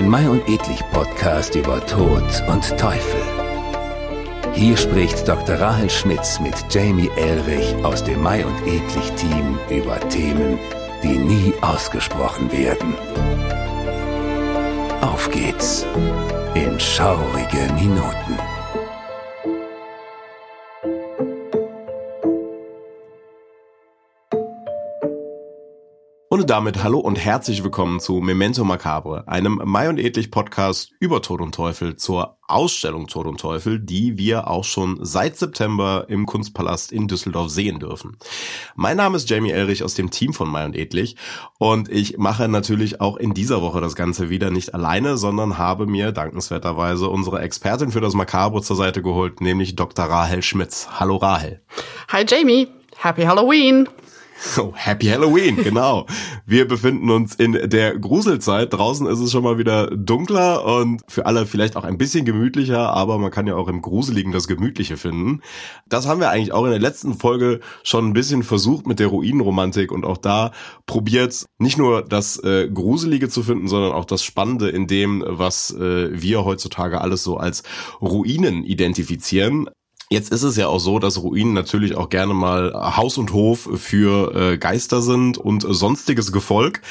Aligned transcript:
Ein 0.00 0.08
Mai 0.08 0.30
und 0.30 0.48
Edlich 0.48 0.80
Podcast 0.92 1.54
über 1.54 1.84
Tod 1.84 2.24
und 2.48 2.78
Teufel. 2.78 3.20
Hier 4.54 4.74
spricht 4.74 5.28
Dr. 5.28 5.56
Rahel 5.56 5.90
Schmitz 5.90 6.40
mit 6.40 6.54
Jamie 6.70 7.10
Elrich 7.18 7.74
aus 7.84 8.02
dem 8.02 8.22
Mai 8.22 8.46
und 8.46 8.58
Edlich 8.66 9.12
Team 9.16 9.58
über 9.68 10.00
Themen, 10.08 10.58
die 11.02 11.18
nie 11.18 11.52
ausgesprochen 11.60 12.50
werden. 12.50 12.94
Auf 15.02 15.30
geht's 15.30 15.84
in 16.54 16.80
schaurige 16.80 17.70
Minuten. 17.74 18.38
Und 26.40 26.48
damit 26.48 26.82
hallo 26.82 26.98
und 27.00 27.16
herzlich 27.16 27.62
willkommen 27.64 28.00
zu 28.00 28.14
Memento 28.14 28.64
Macabre, 28.64 29.28
einem 29.28 29.60
Mai 29.62 29.90
und 29.90 29.98
Edlich 29.98 30.30
Podcast 30.30 30.90
über 30.98 31.20
Tod 31.20 31.42
und 31.42 31.54
Teufel 31.54 31.96
zur 31.96 32.38
Ausstellung 32.48 33.08
Tod 33.08 33.26
und 33.26 33.38
Teufel, 33.38 33.78
die 33.78 34.16
wir 34.16 34.48
auch 34.48 34.64
schon 34.64 34.98
seit 35.02 35.36
September 35.36 36.06
im 36.08 36.24
Kunstpalast 36.24 36.92
in 36.92 37.08
Düsseldorf 37.08 37.50
sehen 37.50 37.78
dürfen. 37.78 38.16
Mein 38.74 38.96
Name 38.96 39.18
ist 39.18 39.28
Jamie 39.28 39.50
Elrich 39.50 39.84
aus 39.84 39.92
dem 39.92 40.10
Team 40.10 40.32
von 40.32 40.48
Mai 40.48 40.64
und 40.64 40.74
Edlich 40.74 41.16
und 41.58 41.90
ich 41.90 42.16
mache 42.16 42.48
natürlich 42.48 43.02
auch 43.02 43.18
in 43.18 43.34
dieser 43.34 43.60
Woche 43.60 43.82
das 43.82 43.94
Ganze 43.94 44.30
wieder 44.30 44.50
nicht 44.50 44.72
alleine, 44.72 45.18
sondern 45.18 45.58
habe 45.58 45.86
mir 45.86 46.10
dankenswerterweise 46.10 47.10
unsere 47.10 47.42
Expertin 47.42 47.90
für 47.90 48.00
das 48.00 48.14
Macabre 48.14 48.62
zur 48.62 48.76
Seite 48.76 49.02
geholt, 49.02 49.42
nämlich 49.42 49.76
Dr. 49.76 50.06
Rahel 50.06 50.40
Schmitz. 50.40 50.88
Hallo 50.90 51.16
Rahel. 51.16 51.60
Hi 52.08 52.24
Jamie, 52.26 52.66
Happy 52.96 53.24
Halloween. 53.24 53.86
Oh, 54.58 54.72
Happy 54.74 55.06
Halloween, 55.06 55.56
genau. 55.56 56.06
Wir 56.46 56.66
befinden 56.66 57.10
uns 57.10 57.34
in 57.34 57.52
der 57.52 57.98
Gruselzeit. 57.98 58.72
Draußen 58.72 59.06
ist 59.06 59.18
es 59.18 59.30
schon 59.30 59.44
mal 59.44 59.58
wieder 59.58 59.88
dunkler 59.88 60.64
und 60.64 61.02
für 61.08 61.26
alle 61.26 61.46
vielleicht 61.46 61.76
auch 61.76 61.84
ein 61.84 61.98
bisschen 61.98 62.24
gemütlicher, 62.24 62.90
aber 62.90 63.18
man 63.18 63.30
kann 63.30 63.46
ja 63.46 63.54
auch 63.54 63.68
im 63.68 63.82
Gruseligen 63.82 64.32
das 64.32 64.48
Gemütliche 64.48 64.96
finden. 64.96 65.42
Das 65.88 66.06
haben 66.06 66.20
wir 66.20 66.30
eigentlich 66.30 66.52
auch 66.52 66.64
in 66.64 66.70
der 66.70 66.80
letzten 66.80 67.14
Folge 67.14 67.60
schon 67.82 68.08
ein 68.08 68.12
bisschen 68.14 68.42
versucht 68.42 68.86
mit 68.86 68.98
der 68.98 69.08
Ruinenromantik 69.08 69.92
und 69.92 70.06
auch 70.06 70.18
da 70.18 70.52
probiert 70.86 71.44
nicht 71.58 71.76
nur 71.76 72.02
das 72.02 72.42
äh, 72.42 72.68
Gruselige 72.68 73.28
zu 73.28 73.42
finden, 73.42 73.68
sondern 73.68 73.92
auch 73.92 74.06
das 74.06 74.24
Spannende 74.24 74.70
in 74.70 74.86
dem, 74.86 75.22
was 75.26 75.70
äh, 75.70 76.08
wir 76.12 76.44
heutzutage 76.44 77.00
alles 77.00 77.22
so 77.22 77.36
als 77.36 77.62
Ruinen 78.00 78.64
identifizieren. 78.64 79.68
Jetzt 80.12 80.32
ist 80.32 80.42
es 80.42 80.56
ja 80.56 80.66
auch 80.66 80.80
so, 80.80 80.98
dass 80.98 81.22
Ruinen 81.22 81.52
natürlich 81.52 81.96
auch 81.96 82.08
gerne 82.08 82.34
mal 82.34 82.96
Haus 82.96 83.16
und 83.16 83.32
Hof 83.32 83.68
für 83.76 84.34
äh, 84.34 84.58
Geister 84.58 85.02
sind 85.02 85.38
und 85.38 85.64
sonstiges 85.68 86.32
Gefolg. 86.32 86.82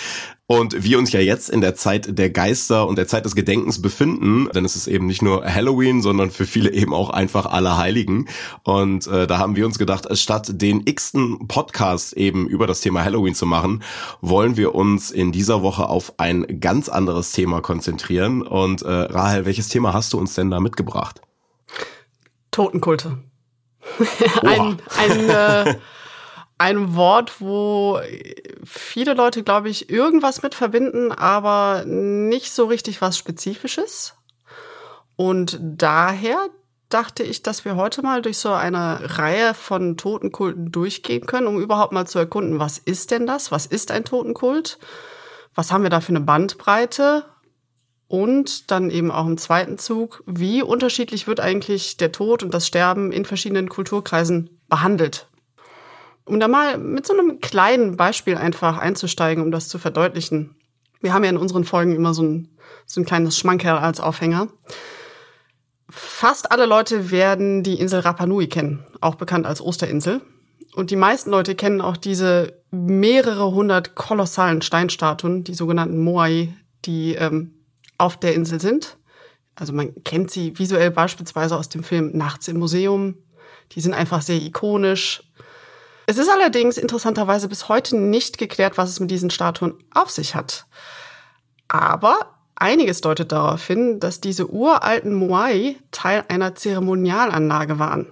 Und 0.47 0.85
wir 0.85 0.97
uns 0.97 1.11
ja 1.11 1.19
jetzt 1.19 1.49
in 1.49 1.59
der 1.59 1.75
Zeit 1.75 2.17
der 2.17 2.29
Geister 2.29 2.87
und 2.87 2.97
der 2.97 3.07
Zeit 3.07 3.25
des 3.25 3.35
Gedenkens 3.35 3.81
befinden, 3.81 4.47
denn 4.55 4.63
es 4.63 4.77
ist 4.77 4.87
eben 4.87 5.05
nicht 5.05 5.21
nur 5.21 5.43
Halloween, 5.43 6.01
sondern 6.01 6.31
für 6.31 6.45
viele 6.45 6.71
eben 6.71 6.93
auch 6.93 7.09
einfach 7.09 7.45
alle 7.45 7.75
Heiligen. 7.75 8.29
Und 8.63 9.05
äh, 9.07 9.27
da 9.27 9.37
haben 9.37 9.57
wir 9.57 9.65
uns 9.65 9.77
gedacht, 9.77 10.07
statt 10.17 10.49
den 10.53 10.83
x-ten 10.87 11.49
Podcast 11.49 12.13
eben 12.13 12.47
über 12.47 12.67
das 12.67 12.79
Thema 12.79 13.03
Halloween 13.03 13.35
zu 13.35 13.45
machen, 13.45 13.83
wollen 14.21 14.55
wir 14.55 14.75
uns 14.75 15.11
in 15.11 15.33
dieser 15.33 15.61
Woche 15.61 15.89
auf 15.89 16.13
ein 16.19 16.61
ganz 16.61 16.87
anderes 16.87 17.33
Thema 17.33 17.59
konzentrieren. 17.59 18.43
Und 18.43 18.81
äh, 18.81 18.89
Rahel, 18.89 19.45
welches 19.45 19.67
Thema 19.67 19.91
hast 19.91 20.13
du 20.13 20.17
uns 20.17 20.35
denn 20.35 20.49
da 20.49 20.61
mitgebracht? 20.61 21.21
Totenkulte. 22.51 23.17
ein, 24.43 24.81
ein, 24.97 25.29
äh, 25.29 25.75
ein 26.57 26.95
Wort, 26.95 27.39
wo 27.39 27.99
viele 28.63 29.13
Leute, 29.13 29.43
glaube 29.43 29.69
ich, 29.69 29.89
irgendwas 29.89 30.41
mit 30.41 30.55
verbinden, 30.55 31.11
aber 31.11 31.83
nicht 31.85 32.51
so 32.51 32.65
richtig 32.65 33.01
was 33.01 33.17
Spezifisches. 33.17 34.15
Und 35.15 35.57
daher 35.61 36.49
dachte 36.89 37.23
ich, 37.23 37.43
dass 37.43 37.65
wir 37.65 37.75
heute 37.75 38.01
mal 38.01 38.21
durch 38.21 38.37
so 38.39 38.51
eine 38.51 39.17
Reihe 39.17 39.53
von 39.53 39.95
Totenkulten 39.95 40.71
durchgehen 40.71 41.25
können, 41.25 41.47
um 41.47 41.61
überhaupt 41.61 41.93
mal 41.93 42.07
zu 42.07 42.19
erkunden, 42.19 42.59
was 42.59 42.77
ist 42.77 43.11
denn 43.11 43.27
das? 43.27 43.51
Was 43.51 43.65
ist 43.65 43.91
ein 43.91 44.05
Totenkult? 44.05 44.79
Was 45.55 45.71
haben 45.71 45.83
wir 45.83 45.89
da 45.89 46.01
für 46.01 46.09
eine 46.09 46.21
Bandbreite? 46.21 47.25
Und 48.09 48.71
dann 48.71 48.89
eben 48.89 49.11
auch 49.11 49.27
im 49.27 49.37
zweiten 49.37 49.77
Zug, 49.77 50.23
wie 50.25 50.63
unterschiedlich 50.63 51.27
wird 51.27 51.39
eigentlich 51.39 51.95
der 51.95 52.11
Tod 52.11 52.41
und 52.41 52.51
das 52.55 52.65
Sterben 52.65 53.11
in 53.11 53.23
verschiedenen 53.23 53.69
Kulturkreisen 53.69 54.59
behandelt? 54.67 55.27
Um 56.25 56.39
da 56.39 56.47
mal 56.47 56.79
mit 56.79 57.05
so 57.05 57.13
einem 57.13 57.39
kleinen 57.39 57.97
Beispiel 57.97 58.35
einfach 58.35 58.79
einzusteigen, 58.79 59.43
um 59.43 59.51
das 59.51 59.67
zu 59.67 59.77
verdeutlichen. 59.77 60.55
Wir 61.01 61.13
haben 61.13 61.23
ja 61.23 61.29
in 61.29 61.37
unseren 61.37 61.65
Folgen 61.65 61.95
immer 61.95 62.15
so 62.15 62.23
ein, 62.23 62.49
so 62.87 62.99
ein 62.99 63.05
kleines 63.05 63.37
Schmankerl 63.37 63.77
als 63.77 63.99
Aufhänger. 63.99 64.47
Fast 65.87 66.51
alle 66.51 66.65
Leute 66.65 67.11
werden 67.11 67.61
die 67.61 67.79
Insel 67.79 67.99
Rapa 67.99 68.25
Nui 68.25 68.47
kennen, 68.47 68.83
auch 69.01 69.15
bekannt 69.15 69.45
als 69.45 69.61
Osterinsel. 69.61 70.21
Und 70.73 70.89
die 70.89 70.95
meisten 70.95 71.29
Leute 71.29 71.53
kennen 71.53 71.79
auch 71.79 71.95
diese 71.95 72.63
mehrere 72.71 73.51
hundert 73.51 73.93
kolossalen 73.93 74.63
Steinstatuen, 74.63 75.43
die 75.43 75.53
sogenannten 75.53 76.03
Moai, 76.03 76.55
die 76.85 77.13
ähm, 77.13 77.53
auf 77.99 78.17
der 78.17 78.33
Insel 78.33 78.59
sind. 78.59 78.97
Also 79.55 79.73
man 79.73 80.03
kennt 80.03 80.31
sie 80.31 80.57
visuell 80.57 80.89
beispielsweise 80.89 81.55
aus 81.55 81.69
dem 81.69 81.83
Film 81.83 82.11
Nachts 82.17 82.47
im 82.47 82.57
Museum. 82.57 83.17
Die 83.73 83.81
sind 83.81 83.93
einfach 83.93 84.21
sehr 84.21 84.41
ikonisch. 84.41 85.23
Es 86.07 86.17
ist 86.17 86.29
allerdings 86.29 86.77
interessanterweise 86.77 87.47
bis 87.47 87.69
heute 87.69 87.95
nicht 87.95 88.39
geklärt, 88.39 88.77
was 88.77 88.89
es 88.89 88.99
mit 88.99 89.11
diesen 89.11 89.29
Statuen 89.29 89.75
auf 89.93 90.09
sich 90.09 90.33
hat. 90.33 90.65
Aber 91.67 92.37
einiges 92.55 93.01
deutet 93.01 93.31
darauf 93.31 93.65
hin, 93.67 93.99
dass 93.99 94.21
diese 94.21 94.49
uralten 94.49 95.13
Moai 95.13 95.75
Teil 95.91 96.23
einer 96.29 96.55
Zeremonialanlage 96.55 97.77
waren. 97.77 98.07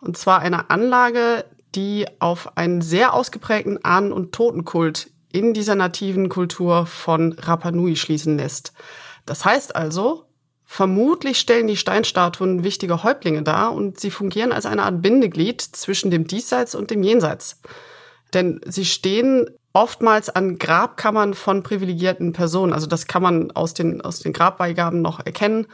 Und 0.00 0.16
zwar 0.16 0.40
einer 0.40 0.70
Anlage, 0.70 1.44
die 1.74 2.06
auf 2.18 2.56
einen 2.56 2.82
sehr 2.82 3.14
ausgeprägten 3.14 3.84
Ahnen- 3.84 4.12
und 4.12 4.32
Totenkult 4.32 5.10
in 5.32 5.54
dieser 5.54 5.74
nativen 5.74 6.28
Kultur 6.28 6.86
von 6.86 7.32
Rapa 7.32 7.70
Nui 7.70 7.96
schließen 7.96 8.38
lässt. 8.38 8.72
Das 9.26 9.44
heißt 9.44 9.76
also, 9.76 10.24
vermutlich 10.64 11.38
stellen 11.38 11.66
die 11.66 11.76
Steinstatuen 11.76 12.64
wichtige 12.64 13.02
Häuptlinge 13.02 13.42
dar 13.42 13.72
und 13.72 14.00
sie 14.00 14.10
fungieren 14.10 14.52
als 14.52 14.66
eine 14.66 14.82
Art 14.82 15.02
Bindeglied 15.02 15.60
zwischen 15.60 16.10
dem 16.10 16.26
Diesseits 16.26 16.74
und 16.74 16.90
dem 16.90 17.02
Jenseits. 17.02 17.60
Denn 18.34 18.60
sie 18.66 18.84
stehen 18.84 19.46
oftmals 19.72 20.28
an 20.28 20.58
Grabkammern 20.58 21.34
von 21.34 21.62
privilegierten 21.62 22.32
Personen. 22.32 22.72
Also 22.72 22.86
das 22.86 23.06
kann 23.06 23.22
man 23.22 23.50
aus 23.52 23.74
den, 23.74 24.00
aus 24.00 24.20
den 24.20 24.32
Grabbeigaben 24.32 25.02
noch 25.02 25.24
erkennen. 25.24 25.66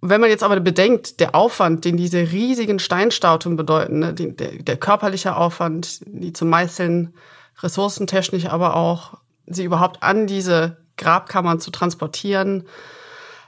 Wenn 0.00 0.20
man 0.20 0.30
jetzt 0.30 0.42
aber 0.42 0.60
bedenkt, 0.60 1.20
der 1.20 1.34
Aufwand, 1.34 1.84
den 1.84 1.96
diese 1.96 2.18
riesigen 2.30 2.78
Steinstatuen 2.78 3.56
bedeuten, 3.56 4.00
ne, 4.00 4.12
der, 4.12 4.62
der 4.62 4.76
körperliche 4.76 5.36
Aufwand, 5.36 6.00
die 6.06 6.32
zu 6.32 6.44
meißeln, 6.44 7.14
ressourcentechnisch 7.62 8.46
aber 8.46 8.76
auch, 8.76 9.14
sie 9.46 9.64
überhaupt 9.64 10.02
an 10.02 10.26
diese 10.26 10.78
Grabkammern 10.96 11.60
zu 11.60 11.70
transportieren, 11.70 12.68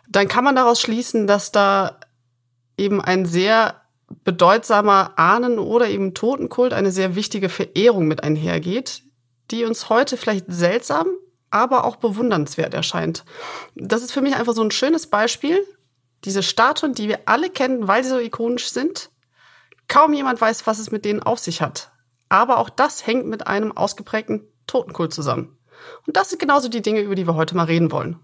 dann 0.08 0.28
kann 0.28 0.44
man 0.44 0.56
daraus 0.56 0.80
schließen, 0.80 1.26
dass 1.26 1.52
da 1.52 1.98
eben 2.76 3.00
ein 3.00 3.26
sehr 3.26 3.82
bedeutsamer 4.24 5.12
Ahnen- 5.16 5.58
oder 5.58 5.88
eben 5.88 6.14
Totenkult, 6.14 6.72
eine 6.72 6.92
sehr 6.92 7.14
wichtige 7.14 7.48
Verehrung 7.48 8.06
mit 8.06 8.24
einhergeht, 8.24 9.02
die 9.50 9.64
uns 9.64 9.90
heute 9.90 10.16
vielleicht 10.16 10.46
seltsam, 10.48 11.08
aber 11.50 11.84
auch 11.84 11.96
bewundernswert 11.96 12.74
erscheint. 12.74 13.24
Das 13.74 14.02
ist 14.02 14.12
für 14.12 14.22
mich 14.22 14.36
einfach 14.36 14.54
so 14.54 14.62
ein 14.62 14.70
schönes 14.70 15.08
Beispiel. 15.08 15.62
Diese 16.24 16.42
Statuen, 16.42 16.94
die 16.94 17.08
wir 17.08 17.20
alle 17.26 17.50
kennen, 17.50 17.86
weil 17.86 18.02
sie 18.02 18.10
so 18.10 18.18
ikonisch 18.18 18.70
sind, 18.70 19.10
kaum 19.88 20.12
jemand 20.12 20.40
weiß, 20.40 20.66
was 20.66 20.78
es 20.78 20.90
mit 20.90 21.04
denen 21.04 21.22
auf 21.22 21.38
sich 21.38 21.62
hat. 21.62 21.90
Aber 22.28 22.58
auch 22.58 22.70
das 22.70 23.06
hängt 23.06 23.26
mit 23.26 23.46
einem 23.46 23.72
ausgeprägten 23.72 24.46
Totenkult 24.66 25.12
zusammen. 25.12 25.56
Und 26.06 26.16
das 26.16 26.30
sind 26.30 26.40
genauso 26.40 26.68
die 26.68 26.82
Dinge, 26.82 27.00
über 27.00 27.14
die 27.14 27.26
wir 27.26 27.34
heute 27.34 27.56
mal 27.56 27.64
reden 27.64 27.90
wollen. 27.92 28.18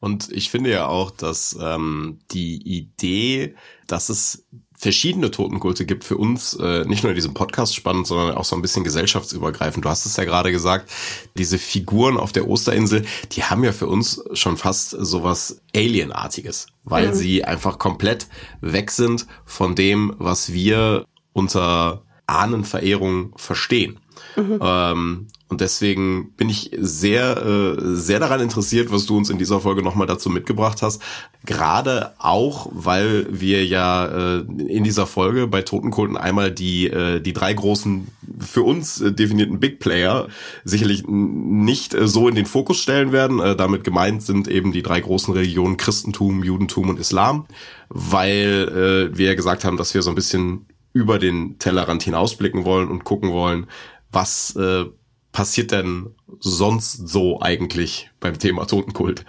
Und 0.00 0.30
ich 0.30 0.50
finde 0.50 0.70
ja 0.70 0.86
auch, 0.86 1.10
dass 1.10 1.58
ähm, 1.60 2.20
die 2.30 2.56
Idee, 2.62 3.56
dass 3.88 4.08
es 4.08 4.46
verschiedene 4.76 5.32
Totenkulte 5.32 5.84
gibt, 5.84 6.04
für 6.04 6.16
uns 6.16 6.54
äh, 6.54 6.84
nicht 6.84 7.02
nur 7.02 7.10
in 7.10 7.16
diesem 7.16 7.34
Podcast 7.34 7.74
spannend, 7.74 8.06
sondern 8.06 8.36
auch 8.36 8.44
so 8.44 8.54
ein 8.54 8.62
bisschen 8.62 8.84
gesellschaftsübergreifend. 8.84 9.84
Du 9.84 9.88
hast 9.88 10.06
es 10.06 10.16
ja 10.16 10.24
gerade 10.24 10.52
gesagt, 10.52 10.88
diese 11.36 11.58
Figuren 11.58 12.16
auf 12.16 12.30
der 12.30 12.48
Osterinsel, 12.48 13.04
die 13.32 13.42
haben 13.42 13.64
ja 13.64 13.72
für 13.72 13.88
uns 13.88 14.22
schon 14.34 14.56
fast 14.56 14.90
sowas 14.90 15.62
Alienartiges, 15.74 16.68
weil 16.84 17.08
mhm. 17.08 17.14
sie 17.14 17.44
einfach 17.44 17.78
komplett 17.78 18.28
weg 18.60 18.92
sind 18.92 19.26
von 19.44 19.74
dem, 19.74 20.14
was 20.18 20.52
wir 20.52 21.06
unter 21.32 22.04
Ahnenverehrung 22.28 23.32
verstehen. 23.36 23.98
Mhm. 24.36 24.58
Ähm, 24.62 25.26
und 25.48 25.62
deswegen 25.62 26.32
bin 26.36 26.50
ich 26.50 26.70
sehr, 26.78 27.38
äh, 27.38 27.76
sehr 27.94 28.20
daran 28.20 28.40
interessiert, 28.40 28.92
was 28.92 29.06
du 29.06 29.16
uns 29.16 29.30
in 29.30 29.38
dieser 29.38 29.60
Folge 29.60 29.82
nochmal 29.82 30.06
dazu 30.06 30.28
mitgebracht 30.28 30.82
hast. 30.82 31.00
Gerade 31.46 32.12
auch, 32.18 32.68
weil 32.70 33.26
wir 33.30 33.64
ja 33.64 34.06
äh, 34.06 34.38
in 34.40 34.84
dieser 34.84 35.06
Folge 35.06 35.46
bei 35.46 35.62
Totenkulten 35.62 36.18
einmal 36.18 36.52
die, 36.52 36.88
äh, 36.88 37.20
die 37.20 37.32
drei 37.32 37.54
großen, 37.54 38.08
für 38.38 38.62
uns 38.62 39.02
definierten 39.02 39.58
Big 39.58 39.80
Player 39.80 40.28
sicherlich 40.64 41.04
nicht 41.06 41.96
so 41.98 42.28
in 42.28 42.34
den 42.34 42.44
Fokus 42.44 42.76
stellen 42.76 43.10
werden. 43.10 43.38
Damit 43.56 43.84
gemeint 43.84 44.22
sind 44.22 44.48
eben 44.48 44.70
die 44.70 44.82
drei 44.82 45.00
großen 45.00 45.32
Religionen 45.32 45.78
Christentum, 45.78 46.44
Judentum 46.44 46.90
und 46.90 47.00
Islam, 47.00 47.46
weil 47.88 49.10
wir 49.14 49.26
ja 49.26 49.34
gesagt 49.34 49.64
haben, 49.64 49.76
dass 49.76 49.94
wir 49.94 50.02
so 50.02 50.10
ein 50.10 50.14
bisschen 50.14 50.66
über 50.98 51.18
den 51.18 51.58
Tellerrand 51.58 52.02
hinausblicken 52.02 52.64
wollen 52.64 52.88
und 52.88 53.04
gucken 53.04 53.30
wollen, 53.30 53.68
was 54.10 54.56
äh, 54.56 54.86
passiert 55.30 55.70
denn 55.70 56.14
sonst 56.40 57.08
so 57.08 57.40
eigentlich 57.40 58.10
beim 58.18 58.38
Thema 58.38 58.66
Totenkult? 58.66 59.24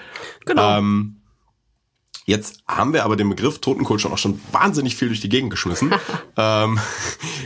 Genau. 0.45 0.77
Ähm, 0.77 1.15
Jetzt 2.25 2.61
haben 2.67 2.93
wir 2.93 3.05
aber 3.05 3.15
den 3.15 3.27
Begriff 3.27 3.57
Totenkult 3.57 4.01
schon 4.01 4.11
auch 4.11 4.19
schon 4.19 4.39
wahnsinnig 4.51 4.95
viel 4.95 5.07
durch 5.07 5.19
die 5.19 5.29
Gegend 5.29 5.49
geschmissen. 5.49 5.91
ähm, 6.37 6.77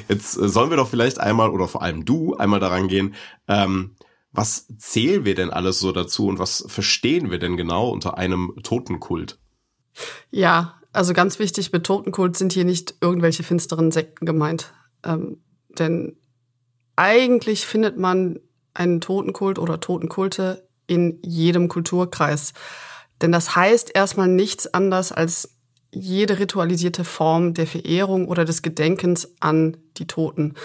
jetzt 0.10 0.34
sollen 0.34 0.72
wir 0.72 0.76
doch 0.76 0.90
vielleicht 0.90 1.22
einmal, 1.22 1.52
oder 1.52 1.70
vor 1.70 1.82
allem 1.82 2.04
du, 2.04 2.36
einmal 2.36 2.60
daran 2.60 2.90
gehen, 2.90 3.16
ähm, 3.48 3.96
was 4.34 4.68
zählen 4.78 5.24
wir 5.24 5.36
denn 5.36 5.52
alles 5.52 5.80
so 5.80 5.94
dazu 5.94 6.28
und 6.28 6.38
was 6.38 6.66
verstehen 6.68 7.32
wir 7.32 7.40
denn 7.40 7.56
genau 7.56 7.92
unter 7.92 8.18
einem 8.18 8.56
Totenkult? 8.62 9.40
Ja, 10.32 10.82
also 10.94 11.14
ganz 11.14 11.40
wichtig, 11.40 11.72
mit 11.72 11.84
Totenkult 11.84 12.38
sind 12.38 12.54
hier 12.54 12.66
nicht 12.66 12.96
irgendwelche 13.02 13.44
finsteren 13.44 13.92
Sekten 13.92 14.26
gemeint. 14.26 14.74
Ähm, 15.04 15.42
denn 15.70 16.18
eigentlich 16.96 17.66
findet 17.66 17.98
man 17.98 18.40
einen 18.74 19.02
Totenkult 19.02 19.60
oder 19.60 19.80
Totenkulte 19.80 20.68
in 20.88 21.20
jedem 21.24 21.68
Kulturkreis. 21.68 22.54
Denn 23.22 23.32
das 23.32 23.56
heißt 23.56 23.92
erstmal 23.96 24.28
nichts 24.28 24.74
anders 24.74 25.12
als 25.12 25.58
jede 25.92 26.40
ritualisierte 26.40 27.04
Form 27.04 27.54
der 27.54 27.68
Verehrung 27.68 28.28
oder 28.28 28.46
des 28.46 28.62
Gedenkens 28.62 29.34
an 29.40 29.78
die 29.98 30.08
Toten. 30.08 30.56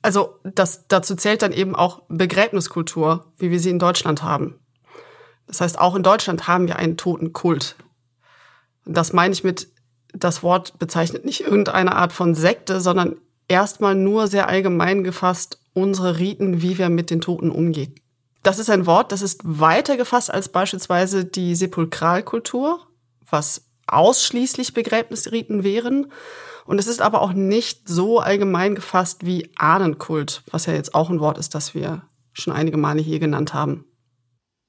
Also 0.00 0.38
das, 0.44 0.86
dazu 0.88 1.14
zählt 1.14 1.42
dann 1.42 1.52
eben 1.52 1.76
auch 1.76 2.02
Begräbniskultur, 2.08 3.32
wie 3.38 3.50
wir 3.50 3.60
sie 3.60 3.70
in 3.70 3.78
Deutschland 3.78 4.22
haben. 4.22 4.58
Das 5.46 5.60
heißt, 5.60 5.78
auch 5.78 5.94
in 5.94 6.02
Deutschland 6.02 6.48
haben 6.48 6.66
wir 6.66 6.76
einen 6.76 6.96
Totenkult. 6.96 7.76
Das 8.84 9.12
meine 9.12 9.32
ich 9.32 9.44
mit, 9.44 9.68
das 10.12 10.42
Wort 10.42 10.78
bezeichnet 10.78 11.24
nicht 11.24 11.42
irgendeine 11.42 11.94
Art 11.94 12.12
von 12.12 12.34
Sekte, 12.34 12.80
sondern 12.80 13.16
erstmal 13.48 13.94
nur 13.94 14.28
sehr 14.28 14.48
allgemein 14.48 15.04
gefasst 15.04 15.58
unsere 15.74 16.18
Riten, 16.18 16.62
wie 16.62 16.78
wir 16.78 16.88
mit 16.88 17.10
den 17.10 17.20
Toten 17.20 17.50
umgehen. 17.50 17.94
Das 18.42 18.58
ist 18.58 18.70
ein 18.70 18.86
Wort, 18.86 19.12
das 19.12 19.22
ist 19.22 19.40
weiter 19.44 19.96
gefasst 19.96 20.32
als 20.32 20.48
beispielsweise 20.48 21.24
die 21.24 21.54
Sepulkralkultur, 21.54 22.80
was 23.28 23.62
ausschließlich 23.86 24.74
Begräbnisriten 24.74 25.62
wären. 25.62 26.10
Und 26.64 26.78
es 26.78 26.86
ist 26.86 27.00
aber 27.00 27.22
auch 27.22 27.32
nicht 27.32 27.88
so 27.88 28.20
allgemein 28.20 28.74
gefasst 28.74 29.24
wie 29.24 29.50
Ahnenkult, 29.56 30.42
was 30.50 30.66
ja 30.66 30.74
jetzt 30.74 30.94
auch 30.94 31.10
ein 31.10 31.20
Wort 31.20 31.38
ist, 31.38 31.54
das 31.54 31.74
wir 31.74 32.02
schon 32.32 32.52
einige 32.52 32.76
Male 32.76 33.00
hier 33.00 33.18
genannt 33.18 33.54
haben. 33.54 33.84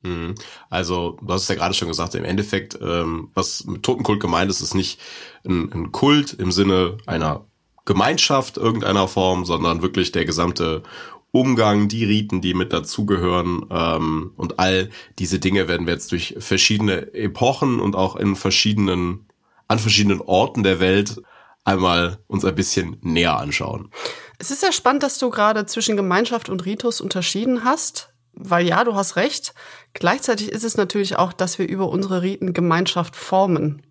Mhm. 0.04 0.36
Also, 0.70 1.18
du 1.22 1.34
hast 1.34 1.44
es 1.44 1.48
ja 1.48 1.56
gerade 1.56 1.74
schon 1.74 1.88
gesagt, 1.88 2.16
im 2.16 2.26
Endeffekt, 2.26 2.78
ähm, 2.82 3.30
was 3.34 3.66
mit 3.66 3.84
Totenkult 3.84 4.20
gemeint 4.20 4.52
ist, 4.52 4.62
ist 4.62 4.76
nicht 4.76 5.00
ein, 5.46 5.72
ein 5.72 5.92
Kult 5.92 6.34
im 6.34 6.52
Sinne 6.52 6.98
einer 7.06 7.46
Gemeinschaft 7.86 8.58
irgendeiner 8.58 9.08
Form, 9.08 9.46
sondern 9.46 9.82
wirklich 9.82 10.12
der 10.12 10.26
gesamte 10.26 10.84
Umgang, 11.32 11.88
die 11.88 12.06
Riten, 12.06 12.42
die 12.42 12.54
mit 12.54 12.72
dazugehören 12.72 13.66
ähm, 13.72 14.34
und 14.38 14.60
all 14.60 14.92
diese 15.18 15.40
Dinge 15.40 15.68
werden 15.68 15.88
wir 15.88 15.94
jetzt 15.94 16.12
durch 16.12 16.36
verschiedene 16.38 17.14
Epochen 17.14 17.80
und 17.80 17.96
auch 17.96 18.16
in 18.16 18.36
verschiedenen, 18.36 19.28
an 19.68 19.80
verschiedenen 19.80 20.22
Orten 20.22 20.62
der 20.62 20.80
Welt 20.80 21.22
einmal 21.64 22.20
uns 22.28 22.46
ein 22.46 22.54
bisschen 22.54 22.98
näher 23.02 23.38
anschauen. 23.40 23.90
Es 24.38 24.52
ist 24.52 24.62
sehr 24.62 24.72
spannend, 24.74 25.02
dass 25.02 25.18
du 25.18 25.32
gerade 25.32 25.66
zwischen 25.66 25.96
Gemeinschaft 25.96 26.50
und 26.50 26.66
Ritus 26.66 27.02
unterschieden 27.02 27.64
hast, 27.64 28.13
weil 28.34 28.68
ja, 28.68 28.84
du 28.84 28.96
hast 28.96 29.16
recht. 29.16 29.54
Gleichzeitig 29.94 30.52
ist 30.52 30.64
es 30.64 30.78
natürlich 30.78 31.18
auch, 31.18 31.34
dass 31.34 31.60
wir 31.60 31.68
über 31.68 31.90
unsere 31.90 32.22
Riten 32.22 32.54
Gemeinschaft 32.54 33.16
formen 33.16 33.84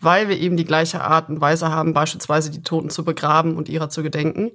weil 0.00 0.28
wir 0.28 0.38
eben 0.38 0.56
die 0.56 0.64
gleiche 0.64 1.02
Art 1.02 1.28
und 1.28 1.40
Weise 1.40 1.70
haben, 1.70 1.92
beispielsweise 1.92 2.50
die 2.50 2.62
Toten 2.62 2.90
zu 2.90 3.04
begraben 3.04 3.56
und 3.56 3.68
ihrer 3.68 3.90
zu 3.90 4.02
gedenken. 4.02 4.52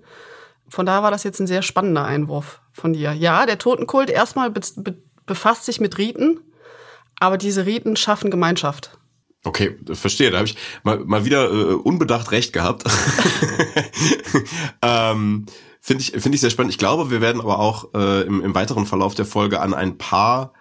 Von 0.69 0.85
daher 0.85 1.03
war 1.03 1.11
das 1.11 1.23
jetzt 1.23 1.39
ein 1.39 1.47
sehr 1.47 1.61
spannender 1.61 2.05
Einwurf 2.05 2.61
von 2.71 2.93
dir. 2.93 3.13
Ja, 3.13 3.45
der 3.45 3.57
Totenkult 3.57 4.09
erstmal 4.09 4.49
be 4.49 4.61
be 4.77 4.97
befasst 5.25 5.63
sich 5.63 5.79
mit 5.79 5.97
Riten, 5.97 6.41
aber 7.17 7.37
diese 7.37 7.65
Riten 7.65 7.95
schaffen 7.95 8.29
Gemeinschaft. 8.29 8.97
Okay, 9.45 9.77
verstehe. 9.93 10.31
Da 10.31 10.39
habe 10.39 10.47
ich 10.47 10.57
mal, 10.83 10.99
mal 10.99 11.23
wieder 11.23 11.49
äh, 11.49 11.73
unbedacht 11.75 12.31
recht 12.31 12.51
gehabt. 12.51 12.83
ähm, 14.81 15.45
Finde 15.85 16.01
ich, 16.01 16.11
finde 16.11 16.35
ich 16.35 16.39
sehr 16.39 16.49
spannend. 16.49 16.71
Ich 16.71 16.77
glaube, 16.77 17.11
wir 17.11 17.19
werden 17.19 17.41
aber 17.41 17.59
auch 17.59 17.93
äh, 17.93 18.21
im, 18.21 18.41
im 18.41 18.55
weiteren 18.55 18.85
Verlauf 18.85 19.15
der 19.15 19.25
Folge 19.25 19.59
an 19.59 19.73
ein 19.73 19.97
paar 19.97 20.53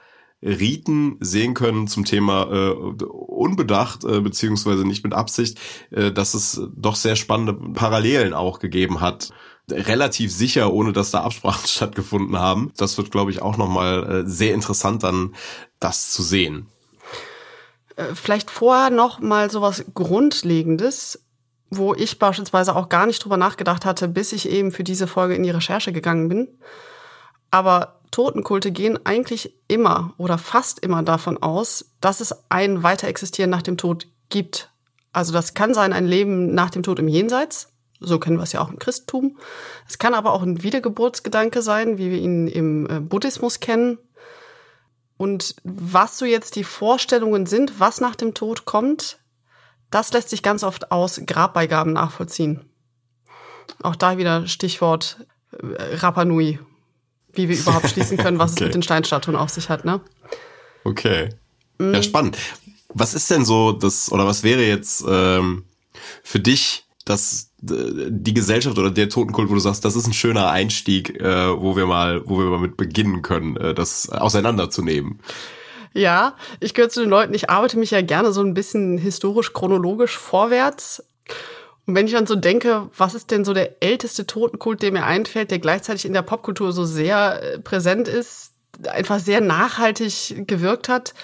Riten 0.43 1.17
sehen 1.21 1.55
können 1.55 1.87
zum 1.87 2.05
Thema 2.05 2.51
äh, 2.51 2.73
unbedacht 2.73 4.03
äh, 4.03 4.21
beziehungsweise 4.21 4.85
nicht 4.85 5.05
mit 5.05 5.15
Absicht, 5.15 5.61
äh, 5.93 6.11
dass 6.11 6.35
es 6.35 6.61
doch 6.75 6.97
sehr 6.97 7.15
spannende 7.15 7.55
Parallelen 7.55 8.35
auch 8.35 8.59
gegeben 8.59 9.01
hat. 9.01 9.31
Relativ 9.71 10.33
sicher, 10.33 10.73
ohne 10.73 10.93
dass 10.93 11.13
da 11.13 11.23
Absprachen 11.23 11.67
stattgefunden 11.69 12.41
haben. 12.41 12.73
Das 12.77 12.99
wird, 12.99 13.13
glaube 13.13 13.31
ich, 13.31 13.43
auch 13.43 13.57
nochmal 13.57 14.25
äh, 14.25 14.29
sehr 14.29 14.55
interessant 14.55 15.05
dann, 15.05 15.37
das 15.79 16.11
zu 16.11 16.25
sehen. 16.25 16.67
Äh, 17.95 18.17
vielleicht 18.17 18.51
vorher 18.51 18.91
noch 18.91 19.21
mal 19.21 19.53
sowas 19.53 19.85
Grundlegendes, 19.95 21.25
wo 21.75 21.95
ich 21.95 22.19
beispielsweise 22.19 22.77
auch 22.77 22.91
gar 22.91 23.07
nicht 23.07 23.25
drüber 23.25 23.39
nachgedacht 23.39 23.87
hatte, 23.87 24.07
bis 24.07 24.33
ich 24.33 24.49
eben 24.49 24.73
für 24.73 24.85
diese 24.85 25.07
Folge 25.07 25.35
in 25.35 25.43
die 25.43 25.51
Recherche 25.51 25.91
gegangen 25.93 26.29
bin. 26.29 26.49
Aber 27.51 28.01
Totenkulte 28.11 28.73
gehen 28.73 28.99
eigentlich 29.07 29.55
immer 29.69 30.13
oder 30.19 30.37
fast 30.37 30.81
immer 30.81 31.03
davon 31.03 31.43
aus, 31.43 31.93
dass 32.03 32.21
es 32.21 32.35
ein 32.51 32.83
Weiterexistieren 32.83 33.51
nach 33.51 33.63
dem 33.63 33.79
Tod 33.79 34.07
gibt. 34.29 34.71
Also 35.15 35.33
das 35.33 35.55
kann 35.55 35.73
sein 35.73 35.95
ein 35.95 36.07
Leben 36.07 36.55
nach 36.55 36.69
dem 36.69 36.83
Tod 36.83 36.99
im 36.99 37.09
Jenseits. 37.09 37.73
So 38.01 38.19
kennen 38.19 38.37
wir 38.37 38.43
es 38.43 38.53
ja 38.53 38.61
auch 38.61 38.71
im 38.71 38.79
Christentum. 38.79 39.39
Es 39.89 39.97
kann 39.97 40.13
aber 40.13 40.33
auch 40.33 40.43
ein 40.43 40.63
Wiedergeburtsgedanke 40.63 41.63
sein, 41.63 41.97
wie 41.97 42.11
wir 42.11 42.19
ihn 42.19 42.49
im 42.49 42.87
äh, 42.91 43.01
Buddhismus 43.01 43.61
kennen. 43.61 43.99
Und 45.17 45.57
was 45.65 46.19
so 46.19 46.27
jetzt 46.27 46.57
die 46.57 46.65
Vorstellungen 46.65 47.47
sind, 47.47 47.81
was 47.81 48.01
nach 48.01 48.17
dem 48.17 48.35
Tod 48.35 48.67
kommt, 48.67 49.22
das 49.93 50.13
lässt 50.13 50.31
sich 50.31 50.43
ganz 50.43 50.65
oft 50.65 50.91
aus 50.91 51.21
Grabbeigaben 51.25 51.93
nachvollziehen. 51.93 52.65
Auch 53.83 53.97
da 53.97 54.19
wieder 54.19 54.47
Stichwort 54.49 55.25
äh, 55.53 55.97
Rapa 55.97 56.25
Nui 56.25 56.59
wie 57.33 57.49
wir 57.49 57.59
überhaupt 57.59 57.89
schließen 57.91 58.17
können, 58.17 58.39
was 58.39 58.53
okay. 58.53 58.65
es 58.65 58.67
mit 58.69 58.75
den 58.75 58.83
Steinstatuen 58.83 59.37
auf 59.37 59.51
sich 59.51 59.69
hat, 59.69 59.85
ne? 59.85 60.01
Okay. 60.85 61.31
Mhm. 61.79 61.95
Ja, 61.95 62.03
spannend. 62.03 62.37
Was 62.95 63.15
ist 63.15 63.31
denn 63.31 63.45
so 63.45 63.73
das, 63.73 64.13
oder 64.13 64.27
was 64.27 64.43
wäre 64.43 64.63
jetzt 64.63 65.05
ähm, 65.09 65.65
für 66.23 66.41
dich 66.41 66.85
das 67.05 67.49
die 67.65 68.35
Gesellschaft 68.35 68.77
oder 68.77 68.91
der 68.91 69.09
Totenkult, 69.09 69.49
wo 69.49 69.55
du 69.55 69.61
sagst, 69.61 69.85
das 69.85 69.95
ist 69.95 70.09
ein 70.09 70.13
schöner 70.13 70.51
Einstieg, 70.51 71.21
äh, 71.21 71.61
wo 71.61 71.77
wir 71.77 71.87
mal, 71.87 72.23
wo 72.27 72.39
wir 72.39 72.47
mal 72.47 72.59
mit 72.59 72.77
beginnen 72.77 73.23
können, 73.23 73.57
äh, 73.57 73.73
das 73.73 74.09
auseinanderzunehmen. 74.09 75.21
Ja, 75.95 76.37
ich 76.61 76.75
gehöre 76.75 76.89
zu 76.89 77.01
den 77.01 77.11
Leuten, 77.11 77.35
ich 77.35 77.51
arbeite 77.51 77.79
mich 77.79 77.91
ja 77.91 78.03
gerne 78.03 78.33
so 78.33 78.43
ein 78.43 78.55
bisschen 78.55 78.99
historisch 78.99 79.53
chronologisch 79.53 80.17
vorwärts. 80.17 81.05
Und 81.87 81.95
wenn 81.95 82.07
ich 82.07 82.13
dann 82.13 82.27
so 82.27 82.37
denke, 82.37 82.89
was 82.97 83.15
ist 83.15 83.31
denn 83.31 83.45
so 83.45 83.53
der 83.53 83.83
älteste 83.83 84.27
Totenkult, 84.27 84.83
der 84.83 84.93
mir 84.93 85.05
einfällt, 85.05 85.51
der 85.51 85.59
gleichzeitig 85.59 86.05
in 86.05 86.13
der 86.13 86.23
Popkultur 86.23 86.73
so 86.73 86.85
sehr 86.85 87.43
äh, 87.43 87.59
präsent 87.59 88.09
ist, 88.09 88.53
einfach 88.89 89.19
sehr 89.19 89.41
nachhaltig 89.41 90.47
gewirkt 90.47 90.89
hat, 90.89 91.15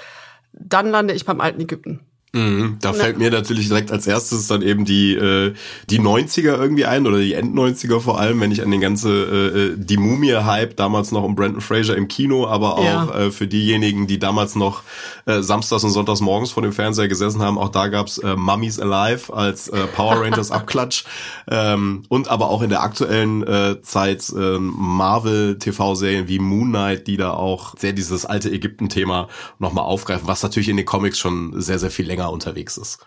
dann 0.53 0.91
lande 0.91 1.15
ich 1.15 1.25
beim 1.25 1.41
alten 1.41 1.61
Ägypten. 1.61 2.08
Mhm, 2.33 2.77
da 2.83 2.93
fällt 2.93 3.17
mir 3.17 3.31
natürlich 3.31 3.69
direkt 3.69 3.91
als 3.91 4.07
erstes 4.07 4.49
dann 4.49 4.61
eben 4.61 4.85
die 4.85 5.15
äh, 5.15 5.55
die 5.89 5.99
90er 5.99 6.59
irgendwie 6.59 6.85
ein 6.85 7.07
oder 7.07 7.19
die 7.19 7.33
End 7.33 7.57
90er 7.57 8.01
vor 8.01 8.21
allem, 8.21 8.39
wenn 8.41 8.53
ich 8.53 8.63
an 8.63 8.71
den 8.71 8.83
ganze 8.83 9.09
äh, 9.09 9.59
äh, 9.59 9.75
die 9.79 9.97
Mumie 9.97 10.35
Hype 10.35 10.77
damals 10.77 11.11
noch 11.11 11.23
um 11.23 11.35
Brandon 11.35 11.63
Fraser 11.63 11.97
im 11.97 12.07
Kino, 12.07 12.47
aber 12.47 12.77
auch 12.77 12.85
ja. 12.85 13.15
äh, 13.15 13.31
für 13.31 13.47
diejenigen, 13.47 14.07
die 14.07 14.19
damals 14.19 14.57
noch 14.57 14.83
äh, 15.25 15.41
samstags 15.41 15.85
und 15.85 15.91
sonntags 15.91 16.21
morgens 16.21 16.51
vor 16.51 16.63
dem 16.63 16.73
Fernseher 16.73 17.09
gesessen 17.09 17.41
haben, 17.41 17.57
auch 17.57 17.71
da 17.71 17.89
gab's 17.89 18.19
äh, 18.19 18.37
Mummies 18.37 18.79
Alive 18.79 19.33
als 19.33 19.69
äh, 19.69 19.87
Power 19.87 20.21
Rangers 20.23 20.51
Abklatsch 20.51 21.05
ähm, 21.51 22.03
und 22.09 22.29
aber 22.29 22.51
auch 22.51 22.61
in 22.61 22.69
der 22.69 22.83
aktuellen 22.83 23.43
äh, 23.47 23.81
Zeit 23.81 24.29
äh, 24.37 24.59
Marvel 24.59 25.59
TV 25.59 25.95
Serien 25.95 26.29
wie 26.29 26.39
Moon 26.39 26.69
Knight, 26.69 27.07
die 27.07 27.17
da 27.17 27.33
auch 27.33 27.75
sehr 27.79 27.95
dieses 27.95 28.27
alte 28.27 28.51
Ägypten 28.51 28.91
Thema 28.91 29.29
nochmal 29.59 29.85
aufgreifen, 29.85 30.29
was 30.29 30.43
natürlich 30.43 30.69
in 30.69 30.77
den 30.77 30.85
Comics 30.85 31.19
schon 31.19 31.59
sehr 31.59 31.79
sehr 31.79 31.91
viel 31.91 32.07
länger 32.07 32.19
unterwegs 32.29 32.77
ist. 32.77 32.99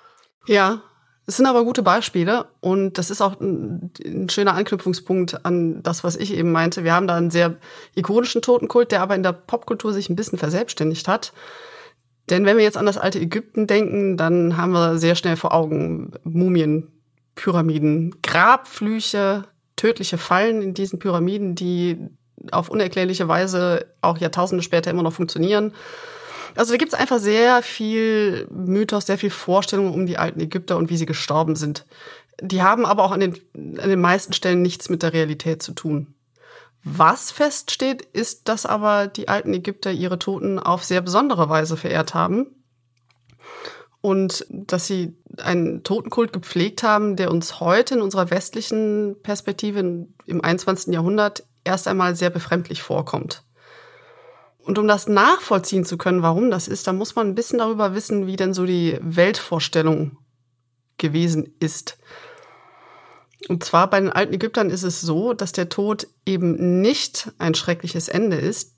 Ja, 0.47 0.81
Es 1.27 1.37
sind 1.37 1.45
aber 1.45 1.63
gute 1.63 1.83
Beispiele 1.83 2.47
und 2.61 2.97
das 2.97 3.11
ist 3.11 3.21
auch 3.21 3.39
ein, 3.39 3.91
ein, 4.03 4.27
schöner 4.27 4.55
Anknüpfungspunkt 4.55 5.45
an 5.45 5.83
das, 5.83 6.03
was 6.03 6.15
ich 6.15 6.33
eben 6.33 6.51
meinte. 6.51 6.83
Wir 6.83 6.93
haben 6.93 7.07
da 7.07 7.15
einen 7.15 7.29
sehr 7.29 7.57
ikonischen 7.95 8.41
Totenkult, 8.41 8.91
der 8.91 9.01
aber 9.01 9.15
in 9.15 9.23
der 9.23 9.33
Popkultur 9.33 9.93
sich 9.93 10.09
ein 10.09 10.15
bisschen 10.15 10.39
verselbstständigt 10.39 11.07
hat. 11.07 11.31
Denn 12.29 12.45
wenn 12.45 12.57
wir 12.57 12.63
jetzt 12.63 12.77
an 12.77 12.85
das 12.85 12.97
alte 12.97 13.19
Ägypten 13.19 13.67
denken, 13.67 14.17
dann 14.17 14.57
haben 14.57 14.71
wir 14.71 14.97
sehr 14.97 15.15
schnell 15.15 15.35
vor 15.35 15.53
Augen 15.53 16.11
Mumien, 16.23 16.91
Pyramiden, 17.35 18.15
Grabflüche, 18.23 19.43
tödliche 19.75 20.17
Fallen 20.17 20.61
in 20.61 20.73
diesen 20.73 20.99
Pyramiden, 20.99 21.55
die 21.55 21.97
auf 22.51 22.69
unerklärliche 22.69 23.27
Weise 23.27 23.85
auch 24.01 24.17
Jahrtausende 24.17 24.63
später 24.63 24.91
immer 24.91 25.03
noch 25.03 25.13
funktionieren. 25.13 25.73
Also 26.55 26.73
da 26.73 26.77
gibt 26.77 26.93
es 26.93 26.99
einfach 26.99 27.19
sehr 27.19 27.61
viel 27.63 28.47
Mythos, 28.51 29.05
sehr 29.05 29.17
viel 29.17 29.29
Vorstellung 29.29 29.93
um 29.93 30.05
die 30.05 30.17
alten 30.17 30.39
Ägypter 30.39 30.77
und 30.77 30.89
wie 30.89 30.97
sie 30.97 31.05
gestorben 31.05 31.55
sind. 31.55 31.85
Die 32.41 32.61
haben 32.61 32.85
aber 32.85 33.03
auch 33.03 33.11
an 33.11 33.19
den, 33.19 33.35
an 33.53 33.89
den 33.89 34.01
meisten 34.01 34.33
Stellen 34.33 34.61
nichts 34.61 34.89
mit 34.89 35.03
der 35.03 35.13
Realität 35.13 35.61
zu 35.61 35.73
tun. 35.73 36.13
Was 36.83 37.31
feststeht, 37.31 38.01
ist, 38.01 38.47
dass 38.49 38.65
aber 38.65 39.07
die 39.07 39.27
alten 39.27 39.53
Ägypter 39.53 39.91
ihre 39.91 40.17
Toten 40.17 40.57
auf 40.57 40.83
sehr 40.83 41.01
besondere 41.01 41.47
Weise 41.47 41.77
verehrt 41.77 42.15
haben 42.15 42.47
und 44.01 44.45
dass 44.49 44.87
sie 44.87 45.15
einen 45.37 45.83
Totenkult 45.83 46.33
gepflegt 46.33 46.81
haben, 46.81 47.15
der 47.15 47.29
uns 47.29 47.59
heute 47.59 47.95
in 47.95 48.01
unserer 48.01 48.31
westlichen 48.31 49.15
Perspektive 49.21 49.79
im 49.79 50.43
21. 50.43 50.91
Jahrhundert 50.91 51.43
erst 51.63 51.87
einmal 51.87 52.15
sehr 52.15 52.31
befremdlich 52.31 52.81
vorkommt. 52.81 53.43
Und 54.63 54.77
um 54.77 54.87
das 54.87 55.07
nachvollziehen 55.07 55.85
zu 55.85 55.97
können, 55.97 56.21
warum 56.21 56.51
das 56.51 56.67
ist, 56.67 56.87
da 56.87 56.93
muss 56.93 57.15
man 57.15 57.27
ein 57.27 57.35
bisschen 57.35 57.59
darüber 57.59 57.95
wissen, 57.95 58.27
wie 58.27 58.35
denn 58.35 58.53
so 58.53 58.65
die 58.65 58.97
Weltvorstellung 59.01 60.17
gewesen 60.97 61.55
ist. 61.59 61.97
Und 63.49 63.63
zwar 63.63 63.89
bei 63.89 63.99
den 63.99 64.11
alten 64.11 64.33
Ägyptern 64.33 64.69
ist 64.69 64.83
es 64.83 65.01
so, 65.01 65.33
dass 65.33 65.51
der 65.51 65.69
Tod 65.69 66.07
eben 66.25 66.81
nicht 66.81 67.31
ein 67.39 67.55
schreckliches 67.55 68.07
Ende 68.07 68.37
ist, 68.37 68.75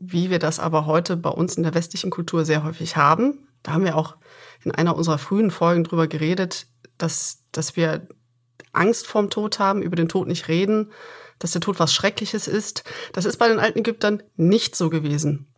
wie 0.00 0.30
wir 0.30 0.40
das 0.40 0.58
aber 0.58 0.86
heute 0.86 1.16
bei 1.16 1.30
uns 1.30 1.56
in 1.56 1.62
der 1.62 1.74
westlichen 1.74 2.10
Kultur 2.10 2.44
sehr 2.44 2.64
häufig 2.64 2.96
haben. 2.96 3.46
Da 3.62 3.72
haben 3.72 3.84
wir 3.84 3.96
auch 3.96 4.16
in 4.64 4.72
einer 4.72 4.96
unserer 4.96 5.18
frühen 5.18 5.50
Folgen 5.50 5.84
drüber 5.84 6.08
geredet, 6.08 6.66
dass, 6.98 7.44
dass 7.52 7.76
wir 7.76 8.08
Angst 8.72 9.06
vorm 9.06 9.30
Tod 9.30 9.58
haben, 9.58 9.82
über 9.82 9.96
den 9.96 10.08
Tod 10.08 10.26
nicht 10.26 10.48
reden, 10.48 10.90
dass 11.40 11.50
der 11.50 11.60
Tod 11.60 11.80
was 11.80 11.92
Schreckliches 11.92 12.46
ist. 12.46 12.84
Das 13.12 13.24
ist 13.24 13.38
bei 13.38 13.48
den 13.48 13.58
alten 13.58 13.80
Ägyptern 13.80 14.22
nicht 14.36 14.76
so 14.76 14.88
gewesen, 14.88 15.52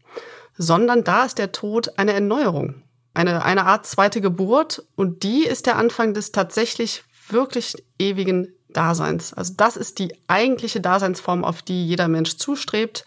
sondern 0.56 1.04
da 1.04 1.26
ist 1.26 1.36
der 1.36 1.52
Tod 1.52 1.98
eine 1.98 2.14
Erneuerung, 2.14 2.82
eine, 3.12 3.44
eine 3.44 3.66
Art 3.66 3.86
zweite 3.86 4.22
Geburt 4.22 4.82
und 4.96 5.22
die 5.22 5.44
ist 5.44 5.66
der 5.66 5.76
Anfang 5.76 6.14
des 6.14 6.32
tatsächlich 6.32 7.04
wirklich 7.28 7.74
ewigen 7.98 8.48
Daseins. 8.70 9.34
Also 9.34 9.52
das 9.56 9.76
ist 9.76 9.98
die 9.98 10.16
eigentliche 10.28 10.80
Daseinsform, 10.80 11.44
auf 11.44 11.60
die 11.60 11.86
jeder 11.86 12.08
Mensch 12.08 12.36
zustrebt, 12.38 13.04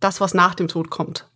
das, 0.00 0.20
was 0.20 0.32
nach 0.32 0.54
dem 0.54 0.68
Tod 0.68 0.90
kommt. 0.90 1.28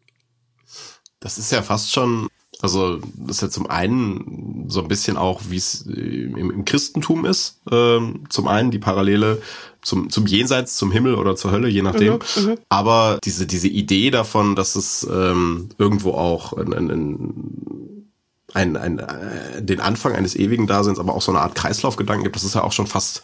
Das 1.19 1.37
ist 1.37 1.53
ja 1.53 1.63
fast 1.63 1.93
schon 1.93 2.29
also 2.63 2.99
das 3.15 3.37
ist 3.37 3.43
ja 3.43 3.51
zum 3.51 3.69
einen 3.69 4.67
so 4.69 4.81
ein 4.81 4.89
bisschen 4.89 5.17
auch, 5.17 5.43
wie 5.49 5.57
es 5.57 5.87
äh, 5.87 6.25
im, 6.25 6.51
im, 6.51 6.65
Christentum 6.65 7.25
ist. 7.25 7.61
Ähm, 7.71 8.25
zum 8.29 8.49
einen 8.49 8.71
die 8.71 8.79
Parallele 8.79 9.41
zum, 9.83 10.11
zum 10.11 10.27
Jenseits, 10.27 10.77
zum 10.77 10.93
Himmel 10.93 11.15
oder 11.15 11.37
zur 11.37 11.53
Hölle, 11.53 11.69
je 11.69 11.83
nachdem. 11.83 12.19
Mhm, 12.37 12.45
mhm. 12.45 12.59
Aber 12.69 13.19
diese, 13.25 13.47
diese 13.47 13.69
Idee 13.69 14.11
davon, 14.11 14.57
dass 14.57 14.77
es 14.77 15.07
ähm, 15.11 15.71
irgendwo 15.79 16.13
auch 16.13 16.53
ein, 16.53 16.73
ein, 16.73 18.07
ein, 18.53 18.77
ein, 18.77 18.99
äh, 18.99 19.63
den 19.63 19.81
Anfang 19.81 20.15
eines 20.15 20.37
ewigen 20.37 20.67
Daseins, 20.67 20.99
aber 20.99 21.15
auch 21.15 21.23
so 21.23 21.33
eine 21.33 21.41
Art 21.41 21.55
Kreislaufgedanken 21.55 22.25
gibt, 22.25 22.37
das 22.37 22.45
ist 22.45 22.55
ja 22.55 22.63
auch 22.63 22.73
schon 22.73 22.87
fast 22.87 23.23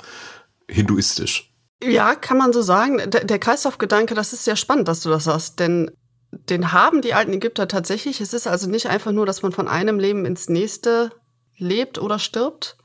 hinduistisch. 0.69 1.53
Ja, 1.83 2.15
kann 2.15 2.39
man 2.39 2.53
so 2.55 2.63
sagen. 2.63 2.99
Der, 3.11 3.25
der 3.25 3.39
Kreislaufgedanke, 3.39 4.15
das 4.15 4.33
ist 4.33 4.45
sehr 4.45 4.57
spannend, 4.57 4.89
dass 4.89 5.01
du 5.01 5.11
das 5.11 5.25
sagst, 5.25 5.61
denn 5.61 5.91
den 6.31 6.73
haben 6.73 7.03
die 7.03 7.15
alten 7.15 7.33
Ägypter 7.33 7.69
tatsächlich. 7.69 8.21
Es 8.21 8.33
ist 8.33 8.47
also 8.47 8.69
nicht 8.69 8.87
einfach 8.87 9.13
nur, 9.13 9.27
dass 9.27 9.43
man 9.43 9.53
von 9.53 9.69
einem 9.69 9.99
Leben 9.99 10.25
ins 10.25 10.49
nächste 10.49 11.11
lebt 11.57 11.99
oder 11.99 12.19
stirbt, 12.19 12.77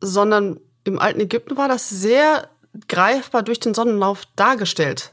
sondern 0.00 0.60
im 0.84 0.98
alten 0.98 1.20
Ägypten 1.20 1.56
war 1.56 1.68
das 1.68 1.88
sehr 1.88 2.48
greifbar 2.88 3.42
durch 3.42 3.60
den 3.60 3.74
Sonnenlauf 3.74 4.24
dargestellt. 4.36 5.12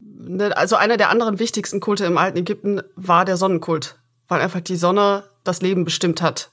Ne, 0.00 0.56
also 0.56 0.76
einer 0.76 0.96
der 0.96 1.10
anderen 1.10 1.38
wichtigsten 1.38 1.80
Kulte 1.80 2.04
im 2.04 2.18
alten 2.18 2.38
Ägypten 2.38 2.82
war 2.96 3.24
der 3.24 3.36
Sonnenkult, 3.36 3.98
weil 4.28 4.40
einfach 4.40 4.60
die 4.60 4.76
Sonne 4.76 5.24
das 5.44 5.62
Leben 5.62 5.84
bestimmt 5.84 6.22
hat. 6.22 6.50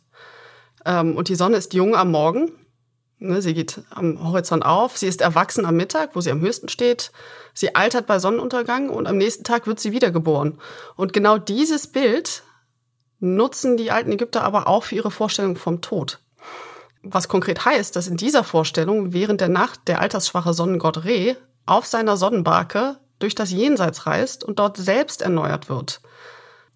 Ähm, 0.85 1.15
und 1.15 1.29
die 1.29 1.35
Sonne 1.35 1.57
ist 1.57 1.73
jung 1.73 1.95
am 1.95 2.11
Morgen 2.11 2.51
sie 3.19 3.53
geht 3.53 3.81
am 3.89 4.23
Horizont 4.23 4.65
auf, 4.65 4.97
sie 4.97 5.07
ist 5.07 5.21
erwachsen 5.21 5.65
am 5.65 5.75
Mittag, 5.75 6.15
wo 6.15 6.21
sie 6.21 6.31
am 6.31 6.39
höchsten 6.39 6.69
steht, 6.69 7.11
sie 7.53 7.75
altert 7.75 8.07
bei 8.07 8.19
Sonnenuntergang 8.19 8.89
und 8.89 9.07
am 9.07 9.17
nächsten 9.17 9.43
Tag 9.43 9.67
wird 9.67 9.79
sie 9.79 9.91
wiedergeboren. 9.91 10.59
Und 10.95 11.13
genau 11.13 11.37
dieses 11.37 11.87
Bild 11.87 12.43
nutzen 13.19 13.75
die 13.75 13.91
alten 13.91 14.11
Ägypter 14.11 14.43
aber 14.43 14.67
auch 14.67 14.85
für 14.85 14.95
ihre 14.95 15.11
Vorstellung 15.11 15.57
vom 15.57 15.81
Tod. 15.81 16.19
Was 17.03 17.27
konkret 17.27 17.65
heißt, 17.65 17.95
dass 17.95 18.07
in 18.07 18.17
dieser 18.17 18.43
Vorstellung 18.43 19.13
während 19.13 19.41
der 19.41 19.49
Nacht 19.49 19.87
der 19.87 20.01
altersschwache 20.01 20.53
Sonnengott 20.53 21.05
Re 21.05 21.37
auf 21.65 21.85
seiner 21.85 22.17
Sonnenbarke 22.17 22.97
durch 23.19 23.35
das 23.35 23.51
Jenseits 23.51 24.05
reist 24.05 24.43
und 24.43 24.59
dort 24.59 24.77
selbst 24.77 25.21
erneuert 25.21 25.69
wird. 25.69 26.01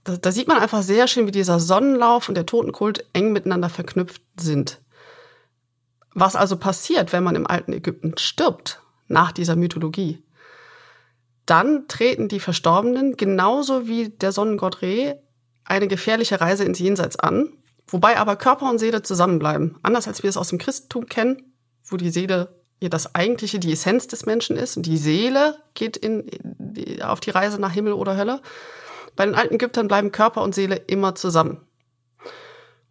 Da, 0.04 0.18
da 0.18 0.32
sieht 0.32 0.48
man 0.48 0.58
einfach 0.58 0.82
sehr 0.82 1.08
schön, 1.08 1.28
wie 1.28 1.32
dieser 1.32 1.60
Sonnenlauf 1.60 2.28
und 2.28 2.36
der 2.36 2.46
Totenkult 2.46 3.06
eng 3.14 3.32
miteinander 3.32 3.70
verknüpft 3.70 4.22
sind. 4.38 4.82
Was 6.14 6.36
also 6.36 6.58
passiert, 6.58 7.14
wenn 7.14 7.24
man 7.24 7.36
im 7.36 7.48
alten 7.48 7.74
Ägypten 7.74 8.18
stirbt, 8.18 8.82
nach 9.08 9.32
dieser 9.32 9.56
Mythologie? 9.56 10.24
Dann 11.46 11.88
treten 11.88 12.28
die 12.28 12.40
Verstorbenen 12.40 13.18
genauso 13.18 13.88
wie 13.88 14.10
der 14.10 14.32
Sonnengott 14.32 14.82
Re 14.82 15.22
eine 15.66 15.88
gefährliche 15.88 16.40
Reise 16.42 16.64
ins 16.64 16.80
Jenseits 16.80 17.18
an, 17.18 17.50
wobei 17.88 18.18
aber 18.18 18.36
Körper 18.36 18.70
und 18.70 18.80
Seele 18.80 19.02
zusammenbleiben. 19.02 19.78
Anders 19.82 20.08
als 20.08 20.24
wir 20.24 20.30
es 20.30 20.38
aus 20.38 20.50
dem 20.50 20.60
Christentum 20.60 21.08
kennen, 21.08 21.54
wo 21.86 21.98
die 21.98 22.10
Seele 22.10 22.62
ja 22.82 22.90
das 22.90 23.16
eigentliche, 23.16 23.60
die 23.60 23.72
Essenz 23.72 24.08
des 24.08 24.26
Menschen 24.26 24.58
ist 24.58 24.78
und 24.78 24.86
die 24.86 24.98
Seele 24.98 25.58
geht 25.74 25.98
in, 25.98 26.30
auf 27.02 27.22
die 27.22 27.30
Reise 27.30 27.60
nach 27.60 27.72
Himmel 27.72 27.94
oder 27.94 28.18
Hölle. 28.18 28.42
Bei 29.16 29.26
den 29.26 29.36
alten 29.36 29.56
Ägyptern 29.56 29.88
bleiben 29.88 30.12
Körper 30.12 30.42
und 30.42 30.54
Seele 30.54 30.76
immer 30.76 31.16
zusammen. 31.16 31.62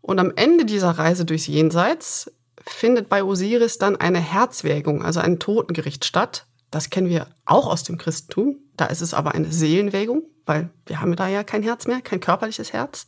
Und 0.00 0.19
am 0.19 0.33
Ende 0.35 0.64
dieser 0.64 0.91
Reise 0.91 1.25
durchs 1.25 1.47
Jenseits 1.47 2.31
findet 2.66 3.09
bei 3.09 3.25
Osiris 3.25 3.78
dann 3.78 3.97
eine 3.97 4.21
Herzwägung, 4.21 5.02
also 5.02 5.21
ein 5.21 5.38
Totengericht 5.38 6.04
statt. 6.04 6.47
Das 6.71 6.90
kennen 6.90 7.09
wir 7.09 7.28
auch 7.45 7.66
aus 7.66 7.83
dem 7.83 7.99
Christentum. 7.99 8.59
Da 8.76 8.87
ist 8.87 9.00
es 9.00 9.14
aber 9.14 9.35
eine 9.35 9.52
Seelenwägung, 9.52 10.23
weil 10.47 10.71
wir 10.87 11.00
haben 11.00 11.16
da 11.16 11.28
ja 11.28 11.45
kein 11.45 11.62
Herz 11.62 11.87
mehr, 11.87 12.00
kein 12.00 12.21
körperliches 12.21 12.73
Herz. 12.73 13.07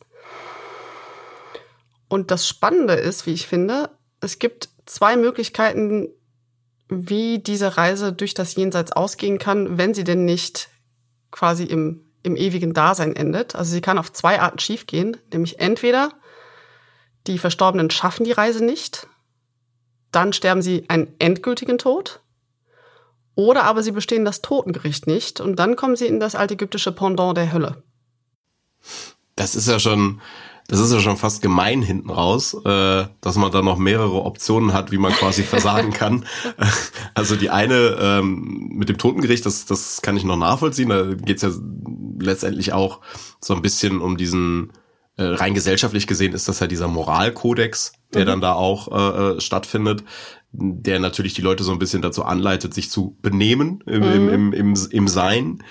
Und 2.09 2.31
das 2.31 2.47
Spannende 2.47 2.95
ist, 2.95 3.27
wie 3.27 3.33
ich 3.33 3.47
finde, 3.47 3.91
es 4.21 4.39
gibt 4.39 4.69
zwei 4.87 5.17
Möglichkeiten, 5.17 6.09
wie 6.89 7.39
diese 7.39 7.77
Reise 7.77 8.13
durch 8.13 8.35
das 8.35 8.55
Jenseits 8.55 8.93
ausgehen 8.93 9.39
kann, 9.39 9.79
wenn 9.79 9.95
sie 9.95 10.05
denn 10.05 10.25
nicht 10.25 10.69
quasi 11.31 11.65
im, 11.65 12.13
im 12.23 12.37
ewigen 12.37 12.75
Dasein 12.75 13.17
endet. 13.17 13.55
Also 13.55 13.73
sie 13.73 13.81
kann 13.81 13.99
auf 13.99 14.13
zwei 14.13 14.41
Arten 14.41 14.59
schiefgehen, 14.59 15.17
nämlich 15.33 15.61
entweder 15.61 16.13
die 17.27 17.39
Verstorbenen 17.39 17.91
schaffen 17.91 18.25
die 18.25 18.33
Reise 18.33 18.63
nicht, 18.63 19.09
dann 20.15 20.33
sterben 20.33 20.63
sie 20.63 20.85
einen 20.89 21.09
endgültigen 21.19 21.79
Tod. 21.79 22.21
Oder 23.35 23.65
aber 23.65 23.83
sie 23.83 23.93
bestehen 23.93 24.25
das 24.25 24.43
Totengericht 24.43 25.07
nicht 25.07 25.41
und 25.41 25.57
dann 25.57 25.77
kommen 25.77 25.97
sie 25.97 26.07
in 26.07 26.21
das 26.21 26.35
altägyptische 26.35 26.93
Pendant 26.93 27.37
der 27.37 27.53
Hölle. 27.53 27.83
Das 29.35 29.57
ist 29.57 29.67
ja 29.67 29.81
schon, 29.81 30.21
das 30.69 30.79
ist 30.79 30.93
ja 30.93 31.01
schon 31.01 31.17
fast 31.17 31.43
gemein 31.43 31.83
hinten 31.83 32.11
raus, 32.11 32.55
äh, 32.65 33.07
dass 33.21 33.37
man 33.37 33.51
da 33.51 33.61
noch 33.61 33.77
mehrere 33.77 34.23
Optionen 34.23 34.73
hat, 34.73 34.93
wie 34.93 34.99
man 34.99 35.13
quasi 35.13 35.43
versagen 35.45 35.93
kann. 35.93 36.27
Also 37.15 37.35
die 37.35 37.51
eine 37.51 37.97
ähm, 38.01 38.69
mit 38.73 38.89
dem 38.89 38.99
Totengericht, 38.99 39.45
das, 39.45 39.67
das 39.67 40.01
kann 40.01 40.17
ich 40.17 40.25
noch 40.25 40.37
nachvollziehen. 40.37 40.91
Da 40.91 41.15
geht's 41.15 41.43
ja 41.43 41.51
letztendlich 42.21 42.73
auch 42.73 43.01
so 43.41 43.55
ein 43.55 43.63
bisschen 43.63 44.01
um 44.01 44.17
diesen 44.17 44.73
äh, 45.17 45.25
rein 45.25 45.55
gesellschaftlich 45.55 46.07
gesehen 46.07 46.33
ist 46.33 46.49
das 46.49 46.61
ja 46.61 46.67
dieser 46.67 46.89
Moralkodex, 46.89 47.93
der 48.13 48.23
mhm. 48.23 48.27
dann 48.27 48.41
da 48.41 48.55
auch 48.55 48.89
äh, 48.91 49.37
äh, 49.37 49.41
stattfindet, 49.41 50.05
der 50.53 51.01
natürlich 51.01 51.35
die 51.35 51.43
Leute 51.43 51.65
so 51.65 51.73
ein 51.73 51.79
bisschen 51.79 52.03
dazu 52.03 52.25
anleitet, 52.25 52.75
sich 52.75 52.91
zu 52.91 53.17
benehmen 53.23 53.83
im, 53.87 54.01
mhm. 54.01 54.13
im, 54.13 54.29
im, 54.29 54.53
im, 54.53 54.89
im 54.91 55.09
Sein. 55.09 55.63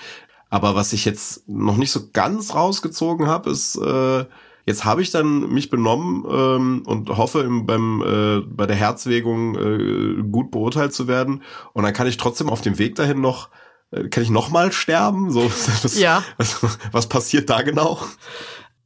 Aber 0.50 0.74
was 0.74 0.92
ich 0.92 1.04
jetzt 1.04 1.48
noch 1.48 1.76
nicht 1.76 1.90
so 1.90 2.10
ganz 2.12 2.54
rausgezogen 2.54 3.26
habe, 3.26 3.50
ist, 3.50 3.76
äh, 3.76 4.24
jetzt 4.66 4.84
habe 4.84 5.02
ich 5.02 5.10
dann 5.10 5.52
mich 5.52 5.68
benommen 5.68 6.24
ähm, 6.30 6.82
und 6.86 7.10
hoffe 7.10 7.40
im, 7.40 7.66
beim, 7.66 8.02
äh, 8.02 8.40
bei 8.46 8.66
der 8.66 8.76
Herzwägung 8.76 9.56
äh, 9.56 10.22
gut 10.22 10.50
beurteilt 10.50 10.92
zu 10.92 11.08
werden. 11.08 11.42
Und 11.72 11.84
dann 11.84 11.92
kann 11.92 12.06
ich 12.06 12.16
trotzdem 12.16 12.48
auf 12.48 12.60
dem 12.60 12.78
Weg 12.78 12.94
dahin 12.94 13.20
noch, 13.20 13.50
äh, 13.90 14.08
kann 14.08 14.22
ich 14.22 14.30
noch 14.30 14.50
mal 14.50 14.72
sterben? 14.72 15.30
So, 15.30 15.44
was, 15.82 15.98
ja. 15.98 16.22
was, 16.36 16.64
was 16.92 17.08
passiert 17.08 17.50
da 17.50 17.62
genau? 17.62 18.00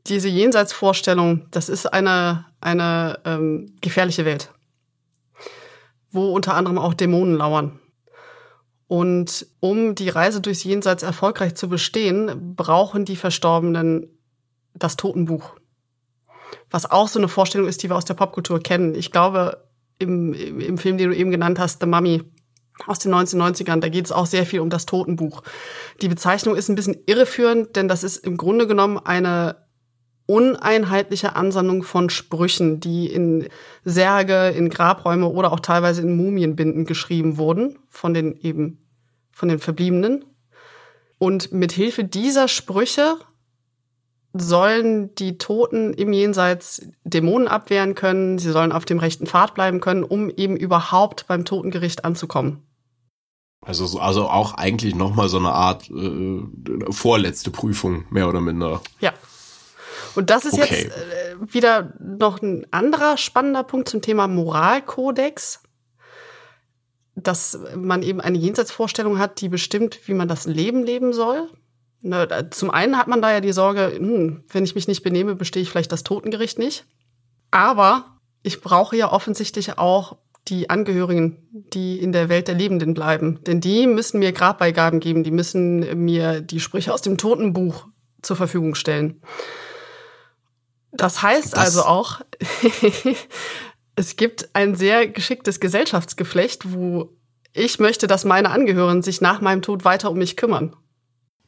Diese 0.09 0.29
Jenseitsvorstellung, 0.29 1.47
das 1.51 1.69
ist 1.69 1.87
eine, 1.87 2.47
eine 2.61 3.21
ähm, 3.25 3.77
gefährliche 3.81 4.25
Welt, 4.25 4.53
wo 6.11 6.33
unter 6.33 6.55
anderem 6.55 6.79
auch 6.79 6.95
Dämonen 6.95 7.37
lauern. 7.37 7.79
Und 8.87 9.47
um 9.61 9.95
die 9.95 10.09
Reise 10.09 10.41
durchs 10.41 10.65
Jenseits 10.65 11.03
erfolgreich 11.03 11.55
zu 11.55 11.69
bestehen, 11.69 12.55
brauchen 12.57 13.05
die 13.05 13.17
Verstorbenen 13.17 14.09
das 14.75 14.97
Totenbuch. 14.97 15.57
Was 16.71 16.91
auch 16.91 17.09
so 17.09 17.19
eine 17.19 17.29
Vorstellung 17.29 17.69
ist, 17.69 17.83
die 17.83 17.91
wir 17.91 17.97
aus 17.97 18.07
der 18.07 18.15
Popkultur 18.15 18.61
kennen. 18.61 18.95
Ich 18.95 19.13
glaube, 19.13 19.69
im, 19.99 20.33
im 20.33 20.79
Film, 20.79 20.97
den 20.97 21.11
du 21.11 21.17
eben 21.17 21.31
genannt 21.31 21.59
hast, 21.59 21.81
The 21.81 21.87
Mummy 21.87 22.23
aus 22.87 22.99
den 22.99 23.13
1990ern, 23.13 23.81
da 23.81 23.89
geht 23.89 24.07
es 24.07 24.13
auch 24.13 24.27
sehr 24.27 24.47
viel 24.47 24.61
um 24.61 24.71
das 24.71 24.87
Totenbuch. 24.87 25.43
Die 26.01 26.09
Bezeichnung 26.09 26.57
ist 26.57 26.69
ein 26.69 26.77
bisschen 26.77 26.97
irreführend, 27.07 27.77
denn 27.77 27.89
das 27.89 28.05
ist 28.05 28.19
im 28.19 28.37
Grunde 28.37 28.67
genommen 28.67 28.99
eine 28.99 29.68
uneinheitliche 30.29 31.37
Ansammlung 31.37 31.83
von 31.83 32.11
Sprüchen, 32.11 32.81
die 32.81 33.07
in 33.07 33.49
Särge, 33.83 34.51
in 34.51 34.69
Grabräume 34.69 35.27
oder 35.27 35.53
auch 35.53 35.61
teilweise 35.61 36.03
in 36.03 36.17
Mumienbinden 36.17 36.85
geschrieben 36.85 37.39
wurden 37.39 37.79
von 37.89 38.13
den 38.13 38.39
eben 38.43 38.79
von 39.33 39.49
den 39.49 39.59
Verbliebenen. 39.59 40.27
Und 41.17 41.51
mit 41.53 41.73
Hilfe 41.73 42.05
dieser 42.05 42.47
Sprüche 42.47 43.17
sollen 44.35 45.15
die 45.15 45.39
Toten 45.39 45.95
im 45.95 46.13
Jenseits 46.13 46.83
Dämonen 47.05 47.49
abwehren 47.49 47.95
können, 47.95 48.39
sie 48.39 48.53
sollen 48.53 48.73
auf 48.73 48.85
dem 48.85 48.99
rechten 48.99 49.27
Pfad 49.27 49.55
bleiben 49.55 49.81
können, 49.81 50.05
um 50.05 50.29
eben 50.29 50.59
überhaupt 50.59 51.27
beim 51.27 51.47
Totengericht 51.47 52.05
anzukommen. 52.05 52.63
Also, 53.63 53.99
also 53.99 54.29
auch 54.29 54.55
eigentlich 54.55 54.95
nochmal 54.95 55.31
so 55.31 55.39
eine 55.39 55.53
Art 55.53 55.89
äh, 55.91 56.43
vorletzte 56.91 57.51
Prüfung, 57.51 58.05
mehr 58.11 58.29
oder 58.29 58.43
minder. 58.43 58.83
Ja, 59.01 59.15
und 60.19 60.31
das 60.31 60.45
ist 60.45 60.55
okay. 60.55 60.65
jetzt 60.69 60.97
äh, 60.97 61.55
wieder 61.55 61.93
noch 62.01 62.43
ein 62.43 62.67
anderer 62.73 63.17
spannender 63.17 63.63
Punkt 63.63 63.89
zum 63.89 64.03
Thema 64.03 64.27
Moralkodex, 64.27 65.63
dass 67.15 67.61
man 67.77 68.03
eben 68.03 68.21
eine 68.21 68.37
Jenseitsvorstellung 68.37 69.21
hat, 69.21 69.41
die 69.41 69.49
bestimmt, 69.49 70.01
wie 70.07 70.15
man 70.15 70.27
das 70.27 70.45
Leben 70.45 70.83
leben 70.83 71.13
soll. 71.13 71.49
Ne, 72.01 72.49
zum 72.51 72.73
einen 72.73 72.99
hat 72.99 73.07
man 73.07 73.23
da 73.23 73.31
ja 73.31 73.41
die 73.41 73.53
Sorge, 73.53 73.93
hm, 73.97 74.43
wenn 74.49 74.65
ich 74.65 74.75
mich 74.75 74.89
nicht 74.89 75.05
benehme, 75.05 75.37
bestehe 75.37 75.63
ich 75.63 75.71
vielleicht 75.71 75.93
das 75.93 76.03
Totengericht 76.03 76.59
nicht. 76.59 76.85
Aber 77.53 78.19
ich 78.43 78.61
brauche 78.61 78.97
ja 78.97 79.13
offensichtlich 79.13 79.79
auch 79.79 80.17
die 80.49 80.69
Angehörigen, 80.69 81.47
die 81.53 82.01
in 82.01 82.11
der 82.11 82.29
Welt 82.29 82.49
der 82.49 82.57
Lebenden 82.57 82.93
bleiben. 82.93 83.39
Denn 83.47 83.61
die 83.61 83.87
müssen 83.87 84.19
mir 84.19 84.33
Grabbeigaben 84.33 84.99
geben, 84.99 85.23
die 85.23 85.31
müssen 85.31 86.05
mir 86.05 86.41
die 86.41 86.59
Sprüche 86.59 86.93
aus 86.93 87.03
dem 87.03 87.19
Totenbuch 87.19 87.87
zur 88.21 88.35
Verfügung 88.35 88.75
stellen. 88.75 89.23
Das 90.93 91.23
heißt 91.23 91.53
das 91.53 91.59
also 91.59 91.83
auch, 91.83 92.21
es 93.97 94.17
gibt 94.17 94.49
ein 94.55 94.75
sehr 94.75 95.09
geschicktes 95.09 95.61
Gesellschaftsgeflecht, 95.61 96.73
wo 96.73 97.11
ich 97.53 97.79
möchte, 97.79 98.07
dass 98.07 98.25
meine 98.25 98.51
Angehörigen 98.51 99.03
sich 99.03 99.21
nach 99.21 99.41
meinem 99.41 99.63
Tod 99.63 99.85
weiter 99.85 100.11
um 100.11 100.19
mich 100.19 100.37
kümmern. 100.37 100.77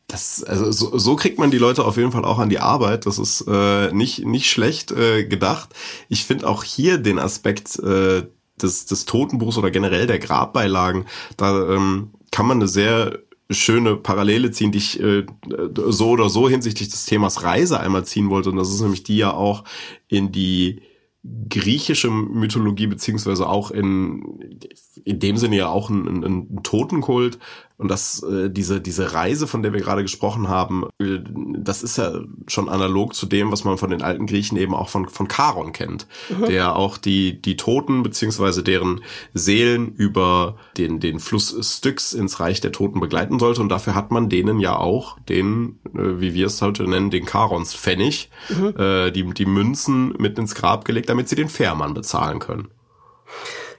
Das, 0.08 0.42
also 0.42 0.72
so, 0.72 0.98
so 0.98 1.14
kriegt 1.14 1.38
man 1.38 1.52
die 1.52 1.58
Leute 1.58 1.84
auf 1.84 1.96
jeden 1.96 2.10
Fall 2.10 2.24
auch 2.24 2.40
an 2.40 2.48
die 2.48 2.58
Arbeit. 2.58 3.06
Das 3.06 3.18
ist 3.18 3.44
äh, 3.46 3.92
nicht, 3.92 4.24
nicht 4.26 4.50
schlecht 4.50 4.90
äh, 4.90 5.24
gedacht. 5.24 5.70
Ich 6.08 6.24
finde 6.24 6.48
auch 6.48 6.64
hier 6.64 6.98
den 6.98 7.20
Aspekt 7.20 7.78
äh, 7.78 8.26
des, 8.60 8.86
des 8.86 9.04
Totenbuchs 9.04 9.56
oder 9.56 9.70
generell 9.70 10.06
der 10.06 10.18
Grabbeilagen, 10.18 11.06
da 11.36 11.74
ähm, 11.74 12.10
kann 12.30 12.46
man 12.46 12.58
eine 12.58 12.68
sehr 12.68 13.20
schöne 13.50 13.96
Parallele 13.96 14.50
ziehen, 14.50 14.72
die 14.72 14.78
ich 14.78 15.00
äh, 15.00 15.26
so 15.88 16.10
oder 16.10 16.28
so 16.28 16.48
hinsichtlich 16.48 16.88
des 16.88 17.06
Themas 17.06 17.42
Reise 17.42 17.80
einmal 17.80 18.04
ziehen 18.04 18.30
wollte. 18.30 18.50
Und 18.50 18.56
das 18.56 18.72
ist 18.72 18.80
nämlich 18.80 19.02
die 19.02 19.16
ja 19.16 19.32
auch 19.32 19.64
in 20.08 20.32
die 20.32 20.82
griechische 21.48 22.10
Mythologie 22.10 22.86
beziehungsweise 22.86 23.48
auch 23.48 23.70
in 23.70 24.58
in 25.04 25.18
dem 25.18 25.36
Sinne 25.36 25.56
ja 25.56 25.68
auch 25.68 25.90
ein, 25.90 26.06
ein, 26.06 26.24
ein 26.24 26.62
Totenkult 26.62 27.38
und 27.80 27.88
das 27.88 28.22
äh, 28.22 28.50
diese 28.50 28.80
diese 28.80 29.14
Reise 29.14 29.46
von 29.46 29.62
der 29.62 29.72
wir 29.72 29.80
gerade 29.80 30.02
gesprochen 30.02 30.48
haben 30.48 30.84
äh, 31.00 31.20
das 31.56 31.82
ist 31.82 31.96
ja 31.96 32.20
schon 32.46 32.68
analog 32.68 33.14
zu 33.14 33.26
dem 33.26 33.50
was 33.50 33.64
man 33.64 33.78
von 33.78 33.90
den 33.90 34.02
alten 34.02 34.26
Griechen 34.26 34.58
eben 34.58 34.74
auch 34.74 34.90
von 34.90 35.08
von 35.08 35.28
Charon 35.28 35.72
kennt 35.72 36.06
mhm. 36.28 36.46
der 36.46 36.76
auch 36.76 36.98
die 36.98 37.40
die 37.40 37.56
Toten 37.56 38.02
beziehungsweise 38.02 38.62
deren 38.62 39.00
Seelen 39.32 39.94
über 39.94 40.56
den 40.76 41.00
den 41.00 41.20
Fluss 41.20 41.56
Styx 41.60 42.12
ins 42.12 42.38
Reich 42.38 42.60
der 42.60 42.72
Toten 42.72 43.00
begleiten 43.00 43.38
sollte 43.38 43.62
und 43.62 43.70
dafür 43.70 43.94
hat 43.94 44.10
man 44.10 44.28
denen 44.28 44.60
ja 44.60 44.76
auch 44.76 45.18
den 45.20 45.78
äh, 45.94 46.20
wie 46.20 46.34
wir 46.34 46.46
es 46.46 46.60
heute 46.60 46.84
nennen 46.84 47.10
den 47.10 47.26
Charons 47.26 47.74
Pfennig 47.74 48.30
mhm. 48.50 48.74
äh, 48.78 49.10
die 49.10 49.24
die 49.32 49.46
Münzen 49.46 50.14
mit 50.18 50.38
ins 50.38 50.54
Grab 50.54 50.84
gelegt 50.84 51.08
damit 51.08 51.30
sie 51.30 51.36
den 51.36 51.48
Fährmann 51.48 51.94
bezahlen 51.94 52.40
können. 52.40 52.68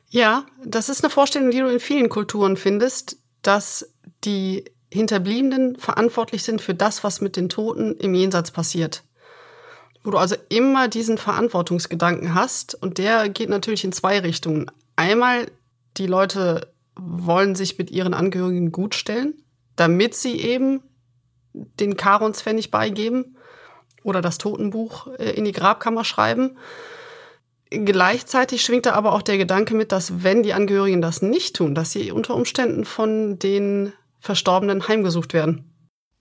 Ja, 0.10 0.46
das 0.66 0.90
ist 0.90 1.04
eine 1.04 1.10
Vorstellung, 1.10 1.52
die 1.52 1.60
du 1.60 1.68
in 1.68 1.80
vielen 1.80 2.10
Kulturen 2.10 2.58
findest, 2.58 3.18
dass 3.42 3.90
die 4.24 4.66
Hinterbliebenen 4.92 5.78
verantwortlich 5.78 6.44
sind 6.44 6.62
für 6.62 6.74
das, 6.74 7.04
was 7.04 7.22
mit 7.22 7.38
den 7.38 7.50
Toten 7.50 7.96
im 7.96 8.14
Jenseits 8.14 8.52
passiert. 8.52 9.04
Wo 10.04 10.12
du 10.12 10.18
also 10.18 10.36
immer 10.50 10.88
diesen 10.88 11.18
Verantwortungsgedanken 11.18 12.34
hast 12.34 12.76
und 12.76 12.98
der 12.98 13.30
geht 13.30 13.50
natürlich 13.50 13.84
in 13.84 13.94
zwei 13.94 14.20
Richtungen. 14.20 14.70
Einmal, 14.96 15.50
die 15.98 16.08
Leute 16.08 16.74
wollen 16.96 17.56
sich 17.56 17.78
mit 17.78 17.90
ihren 17.90 18.14
Angehörigen 18.14 18.72
gut 18.72 18.96
stellen, 18.96 19.34
damit 19.76 20.16
sie 20.16 20.40
eben 20.42 20.82
den 21.54 21.98
Karons-Pfennig 21.98 22.72
beigeben 22.72 23.38
oder 24.04 24.22
das 24.22 24.38
Totenbuch 24.38 25.08
äh, 25.18 25.32
in 25.32 25.46
die 25.46 25.52
Grabkammer 25.52 26.04
schreiben. 26.04 26.58
Gleichzeitig 27.72 28.64
schwingt 28.64 28.86
da 28.86 28.94
aber 28.94 29.14
auch 29.14 29.22
der 29.22 29.38
Gedanke 29.38 29.74
mit, 29.74 29.94
dass 29.94 30.24
wenn 30.24 30.44
die 30.44 30.54
Angehörigen 30.54 31.02
das 31.02 31.22
nicht 31.22 31.56
tun, 31.56 31.74
dass 31.74 31.94
sie 31.94 32.12
unter 32.12 32.36
Umständen 32.36 32.84
von 32.84 33.40
den 33.40 33.94
Verstorbenen 34.20 34.90
heimgesucht 34.90 35.34
werden. 35.34 35.74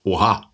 Oha. 0.05 0.49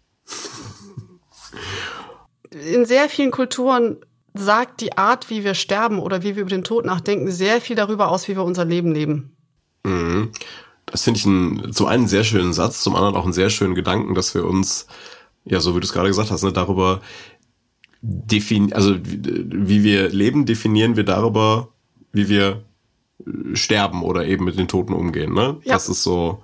In 2.51 2.87
sehr 2.87 3.11
vielen 3.11 3.31
Kulturen 3.31 3.99
sagt 4.33 4.81
die 4.81 4.97
Art, 4.97 5.29
wie 5.29 5.45
wir 5.45 5.53
sterben 5.53 5.99
oder 5.99 6.23
wie 6.23 6.35
wir 6.35 6.43
über 6.43 6.51
den 6.51 6.65
Tod 6.65 6.87
nachdenken, 6.87 7.31
sehr 7.31 7.61
viel 7.61 7.77
darüber 7.77 8.09
aus, 8.09 8.27
wie 8.29 8.37
wir 8.37 8.45
unser 8.45 8.65
Leben 8.65 8.95
leben. 8.95 9.37
Mhm. 9.85 10.33
Das 10.87 11.03
finde 11.03 11.19
ich 11.19 11.27
einen, 11.27 11.73
zum 11.73 11.87
einen 11.87 12.03
einen 12.03 12.09
sehr 12.09 12.25
schönen 12.25 12.55
Satz, 12.55 12.83
zum 12.83 12.97
anderen 12.97 13.17
auch 13.17 13.25
einen 13.25 13.33
sehr 13.35 13.51
schönen 13.51 13.75
Gedanken, 13.75 14.15
dass 14.15 14.35
wir 14.35 14.47
uns, 14.47 14.87
ja, 15.45 15.61
so 15.61 15.75
wie 15.75 15.81
du 15.81 15.85
es 15.85 15.93
gerade 15.93 16.09
gesagt 16.09 16.31
hast, 16.31 16.43
ne, 16.43 16.53
darüber 16.53 17.03
defin 18.03 18.73
also 18.73 18.97
wie 19.03 19.83
wir 19.83 20.09
leben, 20.11 20.47
definieren 20.47 20.97
wir 20.97 21.05
darüber, 21.05 21.69
wie 22.13 22.29
wir 22.29 22.63
äh, 23.27 23.57
sterben 23.57 24.03
oder 24.03 24.27
eben 24.27 24.45
mit 24.45 24.59
den 24.59 24.69
Toten 24.69 24.93
umgehen. 24.93 25.35
Ne? 25.35 25.57
Ja. 25.65 25.75
Das 25.75 25.89
ist 25.89 26.03
so. 26.03 26.43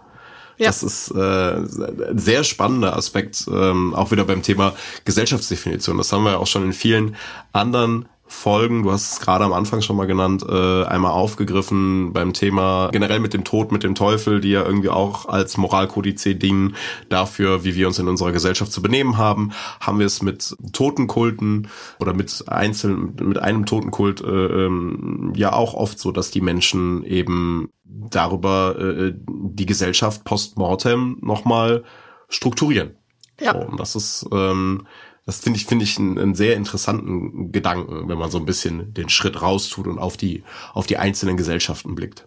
Ja. 0.58 0.66
Das 0.66 0.82
ist 0.82 1.10
äh, 1.10 1.56
ein 1.56 2.18
sehr 2.18 2.44
spannender 2.44 2.96
Aspekt, 2.96 3.46
ähm, 3.50 3.94
auch 3.94 4.10
wieder 4.10 4.24
beim 4.24 4.42
Thema 4.42 4.74
Gesellschaftsdefinition. 5.04 5.96
Das 5.96 6.12
haben 6.12 6.24
wir 6.24 6.32
ja 6.32 6.38
auch 6.38 6.46
schon 6.46 6.64
in 6.64 6.72
vielen 6.72 7.16
anderen 7.52 8.06
Folgen, 8.32 8.82
du 8.82 8.90
hast 8.90 9.12
es 9.12 9.20
gerade 9.20 9.44
am 9.44 9.52
Anfang 9.52 9.82
schon 9.82 9.96
mal 9.96 10.06
genannt, 10.06 10.44
äh, 10.48 10.84
einmal 10.84 11.12
aufgegriffen 11.12 12.12
beim 12.12 12.32
Thema 12.32 12.88
generell 12.90 13.20
mit 13.20 13.34
dem 13.34 13.44
Tod, 13.44 13.70
mit 13.70 13.84
dem 13.84 13.94
Teufel, 13.94 14.40
die 14.40 14.50
ja 14.50 14.64
irgendwie 14.64 14.88
auch 14.88 15.26
als 15.26 15.56
Moralkodiz 15.56 16.22
dienen 16.22 16.74
dafür, 17.08 17.62
wie 17.64 17.74
wir 17.74 17.86
uns 17.86 17.98
in 17.98 18.08
unserer 18.08 18.32
Gesellschaft 18.32 18.72
zu 18.72 18.82
benehmen 18.82 19.18
haben. 19.18 19.52
Haben 19.80 19.98
wir 19.98 20.06
es 20.06 20.22
mit 20.22 20.56
Totenkulten 20.72 21.68
oder 22.00 22.14
mit 22.14 22.44
einzelnen, 22.48 23.14
mit 23.20 23.38
einem 23.38 23.66
Totenkult 23.66 24.22
äh, 24.22 24.26
ähm, 24.26 25.32
ja 25.36 25.52
auch 25.52 25.74
oft 25.74 25.98
so, 25.98 26.10
dass 26.10 26.30
die 26.30 26.40
Menschen 26.40 27.04
eben 27.04 27.70
darüber 27.84 28.78
äh, 28.78 29.12
die 29.14 29.66
Gesellschaft 29.66 30.24
postmortem 30.24 31.18
nochmal 31.20 31.84
strukturieren. 32.28 32.96
Ja. 33.40 33.52
So, 33.52 33.58
und 33.58 33.78
das 33.78 33.94
ist 33.94 34.26
ähm, 34.32 34.86
das 35.24 35.40
finde 35.40 35.58
ich, 35.58 35.66
finde 35.66 35.84
ich 35.84 35.98
einen, 35.98 36.18
einen, 36.18 36.34
sehr 36.34 36.56
interessanten 36.56 37.52
Gedanken, 37.52 38.08
wenn 38.08 38.18
man 38.18 38.30
so 38.30 38.38
ein 38.38 38.44
bisschen 38.44 38.92
den 38.92 39.08
Schritt 39.08 39.40
raustut 39.40 39.86
und 39.86 39.98
auf 39.98 40.16
die, 40.16 40.42
auf 40.74 40.86
die 40.86 40.98
einzelnen 40.98 41.36
Gesellschaften 41.36 41.94
blickt. 41.94 42.26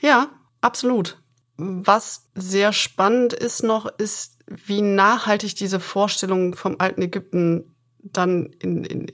Ja, 0.00 0.30
absolut. 0.60 1.18
Was 1.56 2.28
sehr 2.34 2.72
spannend 2.72 3.32
ist 3.32 3.62
noch, 3.62 3.86
ist, 3.98 4.38
wie 4.48 4.82
nachhaltig 4.82 5.54
diese 5.54 5.78
Vorstellung 5.78 6.56
vom 6.56 6.76
alten 6.78 7.02
Ägypten 7.02 7.74
dann 7.98 8.46
in, 8.58 8.84
in, 8.84 9.06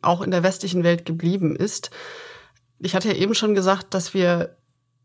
auch 0.00 0.22
in 0.22 0.30
der 0.30 0.42
westlichen 0.42 0.82
Welt 0.82 1.04
geblieben 1.04 1.54
ist. 1.54 1.90
Ich 2.78 2.94
hatte 2.94 3.08
ja 3.08 3.14
eben 3.14 3.34
schon 3.34 3.54
gesagt, 3.54 3.94
dass 3.94 4.14
wir 4.14 4.56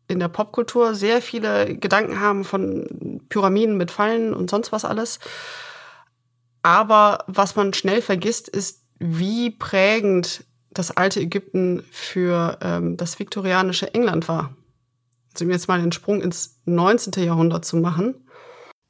in 0.08 0.19
der 0.19 0.30
Popkultur 0.30 0.95
sehr 0.95 1.21
viele 1.21 1.77
Gedanken 1.77 2.19
haben 2.19 2.45
von 2.45 3.21
Pyramiden 3.30 3.77
mit 3.77 3.91
Fallen 3.91 4.34
und 4.34 4.49
sonst 4.49 4.71
was 4.71 4.86
alles. 4.86 5.19
Aber 6.67 7.23
was 7.27 7.56
man 7.56 7.73
schnell 7.73 8.01
vergisst, 8.01 8.49
ist, 8.49 8.84
wie 8.99 9.51
prägend 9.51 10.43
das 10.69 10.91
alte 10.91 11.21
Ägypten 11.21 11.82
für 11.91 12.58
ähm, 12.62 12.97
das 12.97 13.19
viktorianische 13.19 13.93
England 13.93 14.27
war. 14.27 14.53
Also 15.32 15.45
um 15.45 15.51
jetzt 15.51 15.69
mal 15.69 15.80
den 15.80 15.93
Sprung 15.93 16.19
ins 16.19 16.60
19. 16.65 17.23
Jahrhundert 17.23 17.63
zu 17.63 17.77
machen. 17.77 18.15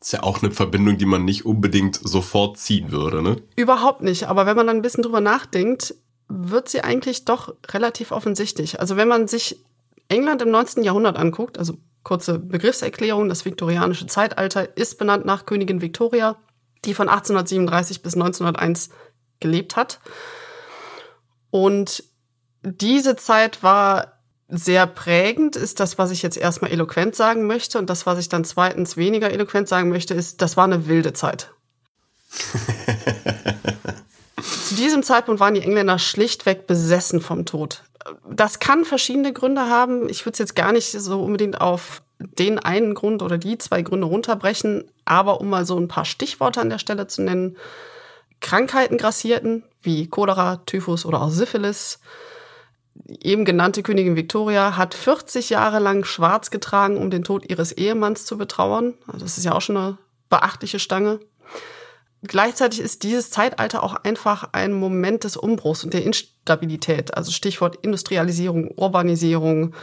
ist 0.01 0.11
ja 0.11 0.23
auch 0.23 0.41
eine 0.41 0.51
Verbindung, 0.51 0.97
die 0.97 1.05
man 1.05 1.23
nicht 1.23 1.45
unbedingt 1.45 1.99
sofort 2.01 2.57
ziehen 2.57 2.91
würde, 2.91 3.21
ne? 3.21 3.43
Überhaupt 3.55 4.01
nicht. 4.01 4.27
Aber 4.27 4.47
wenn 4.47 4.55
man 4.55 4.65
dann 4.65 4.77
ein 4.77 4.81
bisschen 4.81 5.03
drüber 5.03 5.21
nachdenkt, 5.21 5.93
wird 6.29 6.69
sie 6.69 6.81
eigentlich 6.81 7.25
doch 7.25 7.53
relativ 7.67 8.11
offensichtlich. 8.11 8.79
Also 8.79 8.97
wenn 8.97 9.07
man 9.07 9.27
sich 9.27 9.63
England 10.07 10.41
im 10.41 10.49
19. 10.49 10.83
Jahrhundert 10.83 11.15
anguckt, 11.15 11.59
also 11.59 11.77
kurze 12.01 12.39
Begriffserklärung, 12.39 13.29
das 13.29 13.45
viktorianische 13.45 14.07
Zeitalter 14.07 14.75
ist 14.75 14.97
benannt 14.97 15.25
nach 15.25 15.45
Königin 15.45 15.79
Victoria, 15.79 16.37
die 16.85 16.93
von 16.93 17.09
1837 17.09 18.01
bis 18.01 18.13
1901 18.15 18.89
gelebt 19.39 19.75
hat. 19.75 19.99
Und 21.49 22.03
diese 22.63 23.15
Zeit 23.15 23.63
war 23.63 24.17
sehr 24.49 24.87
prägend, 24.87 25.55
ist 25.55 25.79
das, 25.79 25.97
was 25.97 26.11
ich 26.11 26.21
jetzt 26.21 26.37
erstmal 26.37 26.71
eloquent 26.71 27.15
sagen 27.15 27.47
möchte. 27.47 27.79
Und 27.79 27.89
das, 27.89 28.05
was 28.05 28.19
ich 28.19 28.29
dann 28.29 28.45
zweitens 28.45 28.95
weniger 28.97 29.31
eloquent 29.31 29.67
sagen 29.67 29.89
möchte, 29.89 30.13
ist, 30.13 30.41
das 30.41 30.55
war 30.57 30.63
eine 30.63 30.87
wilde 30.87 31.13
Zeit. 31.13 31.51
Zu 34.67 34.75
diesem 34.75 35.03
Zeitpunkt 35.03 35.39
waren 35.39 35.53
die 35.53 35.61
Engländer 35.61 35.97
schlichtweg 35.99 36.67
besessen 36.67 37.21
vom 37.21 37.45
Tod. 37.45 37.83
Das 38.29 38.59
kann 38.59 38.85
verschiedene 38.85 39.33
Gründe 39.33 39.69
haben. 39.69 40.07
Ich 40.09 40.25
würde 40.25 40.33
es 40.33 40.39
jetzt 40.39 40.55
gar 40.55 40.71
nicht 40.71 40.91
so 40.91 41.23
unbedingt 41.23 41.59
auf 41.59 42.01
den 42.19 42.60
einen 42.60 42.93
Grund 42.93 43.21
oder 43.21 43.38
die 43.38 43.58
zwei 43.58 43.82
Gründe 43.82 44.08
runterbrechen, 44.08 44.86
aber 45.06 45.39
um 45.39 45.49
mal 45.49 45.65
so 45.65 45.77
ein 45.77 45.88
paar 45.88 46.06
Stichworte 46.06 46.62
an 46.62 46.69
der 46.69 46.80
Stelle 46.80 47.08
zu 47.08 47.21
nennen. 47.21 47.58
Krankheiten 48.39 48.97
grassierten, 48.97 49.63
wie 49.82 50.08
Cholera, 50.08 50.58
Typhus 50.65 51.06
oder 51.06 51.21
auch 51.21 51.30
Syphilis. 51.30 51.99
Eben 53.21 53.45
genannte 53.45 53.84
Königin 53.84 54.15
Victoria 54.15 54.77
hat 54.77 54.93
40 54.93 55.49
Jahre 55.49 55.80
lang 55.80 56.03
schwarz 56.03 56.49
getragen, 56.49 56.97
um 56.97 57.10
den 57.10 57.23
Tod 57.23 57.49
ihres 57.49 57.71
Ehemanns 57.71 58.25
zu 58.25 58.38
betrauern. 58.38 58.95
Also 59.08 59.25
das 59.25 59.38
ist 59.38 59.43
ja 59.43 59.53
auch 59.53 59.62
schon 59.62 59.77
eine 59.77 59.97
beachtliche 60.30 60.80
Stange. 60.80 61.19
Gleichzeitig 62.23 62.80
ist 62.80 63.03
dieses 63.03 63.30
Zeitalter 63.30 63.84
auch 63.84 63.93
einfach 63.93 64.49
ein 64.51 64.73
Moment 64.73 65.23
des 65.23 65.38
Umbruchs 65.38 65.84
und 65.84 65.93
der 65.93 66.03
Instabilität. 66.03 67.15
Also 67.15 67.32
Stichwort 67.32 67.77
Industrialisierung, 67.84 68.71
Urbanisierung. 68.75 69.75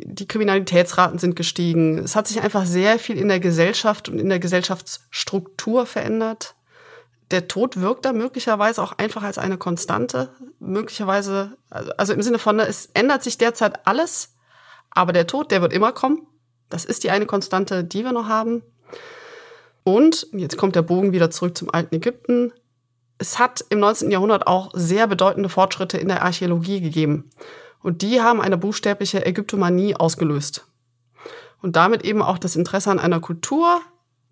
Die 0.00 0.28
Kriminalitätsraten 0.28 1.18
sind 1.18 1.34
gestiegen. 1.34 1.98
Es 1.98 2.14
hat 2.14 2.28
sich 2.28 2.40
einfach 2.40 2.64
sehr 2.64 2.98
viel 2.98 3.18
in 3.18 3.28
der 3.28 3.40
Gesellschaft 3.40 4.08
und 4.08 4.18
in 4.18 4.28
der 4.28 4.38
Gesellschaftsstruktur 4.38 5.86
verändert. 5.86 6.54
Der 7.30 7.48
Tod 7.48 7.80
wirkt 7.80 8.04
da 8.04 8.12
möglicherweise 8.12 8.82
auch 8.82 8.92
einfach 8.96 9.22
als 9.22 9.38
eine 9.38 9.58
Konstante. 9.58 10.30
Möglicherweise, 10.60 11.58
also 11.68 12.12
im 12.12 12.22
Sinne 12.22 12.38
von, 12.38 12.58
es 12.60 12.90
ändert 12.94 13.22
sich 13.22 13.38
derzeit 13.38 13.86
alles, 13.86 14.36
aber 14.90 15.12
der 15.12 15.26
Tod, 15.26 15.50
der 15.50 15.60
wird 15.60 15.72
immer 15.72 15.92
kommen. 15.92 16.26
Das 16.70 16.84
ist 16.84 17.04
die 17.04 17.10
eine 17.10 17.26
Konstante, 17.26 17.84
die 17.84 18.04
wir 18.04 18.12
noch 18.12 18.28
haben. 18.28 18.62
Und 19.84 20.26
jetzt 20.32 20.56
kommt 20.56 20.76
der 20.76 20.82
Bogen 20.82 21.12
wieder 21.12 21.30
zurück 21.30 21.56
zum 21.56 21.70
alten 21.72 21.94
Ägypten. 21.94 22.52
Es 23.18 23.38
hat 23.38 23.64
im 23.68 23.80
19. 23.80 24.10
Jahrhundert 24.10 24.46
auch 24.46 24.70
sehr 24.74 25.06
bedeutende 25.06 25.48
Fortschritte 25.48 25.98
in 25.98 26.08
der 26.08 26.22
Archäologie 26.22 26.80
gegeben. 26.80 27.30
Und 27.82 28.02
die 28.02 28.20
haben 28.20 28.40
eine 28.40 28.58
buchstäbliche 28.58 29.24
Ägyptomanie 29.24 29.94
ausgelöst. 29.94 30.66
Und 31.60 31.76
damit 31.76 32.04
eben 32.04 32.22
auch 32.22 32.38
das 32.38 32.56
Interesse 32.56 32.90
an 32.90 32.98
einer 32.98 33.20
Kultur, 33.20 33.80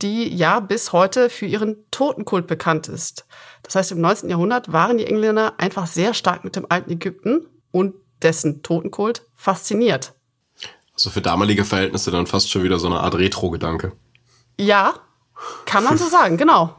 die 0.02 0.34
ja 0.34 0.60
bis 0.60 0.92
heute 0.92 1.30
für 1.30 1.46
ihren 1.46 1.76
Totenkult 1.90 2.46
bekannt 2.46 2.88
ist. 2.88 3.26
Das 3.62 3.74
heißt, 3.74 3.92
im 3.92 4.00
19. 4.00 4.28
Jahrhundert 4.28 4.72
waren 4.72 4.98
die 4.98 5.06
Engländer 5.06 5.54
einfach 5.58 5.86
sehr 5.86 6.14
stark 6.14 6.44
mit 6.44 6.56
dem 6.56 6.66
alten 6.68 6.90
Ägypten 6.90 7.46
und 7.70 7.94
dessen 8.22 8.62
Totenkult 8.62 9.22
fasziniert. 9.34 10.14
Also 10.94 11.10
für 11.10 11.20
damalige 11.20 11.64
Verhältnisse 11.64 12.10
dann 12.10 12.26
fast 12.26 12.50
schon 12.50 12.62
wieder 12.62 12.78
so 12.78 12.86
eine 12.86 13.00
Art 13.00 13.14
Retro-Gedanke. 13.14 13.92
Ja, 14.58 14.94
kann 15.66 15.84
man 15.84 15.98
so 15.98 16.06
sagen, 16.08 16.36
genau. 16.36 16.74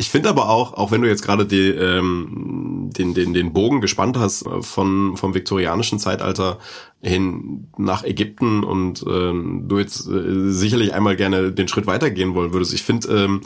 Ich 0.00 0.08
finde 0.08 0.30
aber 0.30 0.48
auch, 0.48 0.72
auch 0.72 0.92
wenn 0.92 1.02
du 1.02 1.08
jetzt 1.08 1.20
gerade 1.20 1.44
die, 1.44 1.68
ähm, 1.68 2.88
den, 2.96 3.12
den, 3.12 3.34
den 3.34 3.52
Bogen 3.52 3.82
gespannt 3.82 4.16
hast 4.16 4.46
äh, 4.46 4.62
von, 4.62 5.18
vom 5.18 5.34
viktorianischen 5.34 5.98
Zeitalter 5.98 6.58
hin 7.02 7.68
nach 7.76 8.02
Ägypten 8.02 8.64
und 8.64 9.04
ähm, 9.06 9.68
du 9.68 9.78
jetzt 9.78 10.08
äh, 10.08 10.50
sicherlich 10.50 10.94
einmal 10.94 11.16
gerne 11.16 11.52
den 11.52 11.68
Schritt 11.68 11.86
weitergehen 11.86 12.34
wollen 12.34 12.54
würdest. 12.54 12.72
Ich 12.72 12.82
finde 12.82 13.08
ähm, 13.08 13.42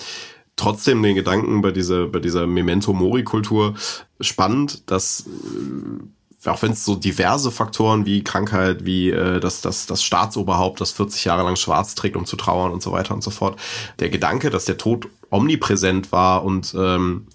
trotzdem 0.54 1.02
den 1.02 1.16
Gedanken 1.16 1.60
bei 1.60 1.72
dieser, 1.72 2.06
bei 2.06 2.20
dieser 2.20 2.46
Memento 2.46 2.92
Mori-Kultur 2.92 3.74
spannend, 4.20 4.88
dass 4.88 5.26
äh, 5.26 6.04
auch 6.46 6.62
wenn 6.62 6.72
es 6.72 6.84
so 6.84 6.94
diverse 6.94 7.50
Faktoren 7.50 8.06
wie 8.06 8.24
Krankheit, 8.24 8.84
wie 8.84 9.10
äh, 9.10 9.40
das, 9.40 9.60
das, 9.60 9.86
das 9.86 10.02
Staatsoberhaupt, 10.02 10.80
das 10.80 10.92
40 10.92 11.24
Jahre 11.24 11.42
lang 11.42 11.56
schwarz 11.56 11.94
trägt, 11.94 12.16
um 12.16 12.26
zu 12.26 12.36
trauern 12.36 12.72
und 12.72 12.82
so 12.82 12.92
weiter 12.92 13.14
und 13.14 13.22
so 13.22 13.30
fort. 13.30 13.58
Der 13.98 14.10
Gedanke, 14.10 14.50
dass 14.50 14.64
der 14.64 14.78
Tod 14.78 15.08
omnipräsent 15.30 16.12
war 16.12 16.44
und 16.44 16.74
ähm, 16.78 17.26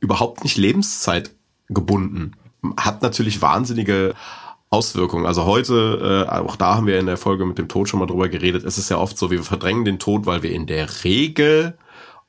überhaupt 0.00 0.44
nicht 0.44 0.56
Lebenszeit 0.56 1.30
gebunden, 1.68 2.32
hat 2.76 3.02
natürlich 3.02 3.40
wahnsinnige 3.42 4.14
Auswirkungen. 4.70 5.26
Also 5.26 5.44
heute, 5.44 6.26
äh, 6.28 6.30
auch 6.30 6.56
da 6.56 6.74
haben 6.74 6.86
wir 6.86 6.98
in 6.98 7.06
der 7.06 7.16
Folge 7.16 7.46
mit 7.46 7.58
dem 7.58 7.68
Tod 7.68 7.88
schon 7.88 8.00
mal 8.00 8.06
drüber 8.06 8.28
geredet, 8.28 8.64
es 8.64 8.78
ist 8.78 8.90
ja 8.90 8.98
oft 8.98 9.16
so, 9.16 9.30
wir 9.30 9.42
verdrängen 9.42 9.84
den 9.84 9.98
Tod, 9.98 10.26
weil 10.26 10.42
wir 10.42 10.50
in 10.50 10.66
der 10.66 11.04
Regel 11.04 11.78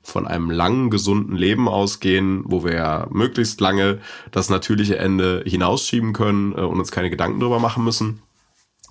von 0.05 0.27
einem 0.27 0.51
langen, 0.51 0.89
gesunden 0.89 1.35
Leben 1.35 1.67
ausgehen, 1.67 2.43
wo 2.45 2.63
wir 2.63 2.75
ja 2.75 3.07
möglichst 3.09 3.59
lange 3.59 3.99
das 4.31 4.49
natürliche 4.49 4.97
Ende 4.97 5.43
hinausschieben 5.45 6.13
können 6.13 6.53
äh, 6.53 6.61
und 6.61 6.79
uns 6.79 6.91
keine 6.91 7.09
Gedanken 7.09 7.39
darüber 7.39 7.59
machen 7.59 7.83
müssen. 7.83 8.21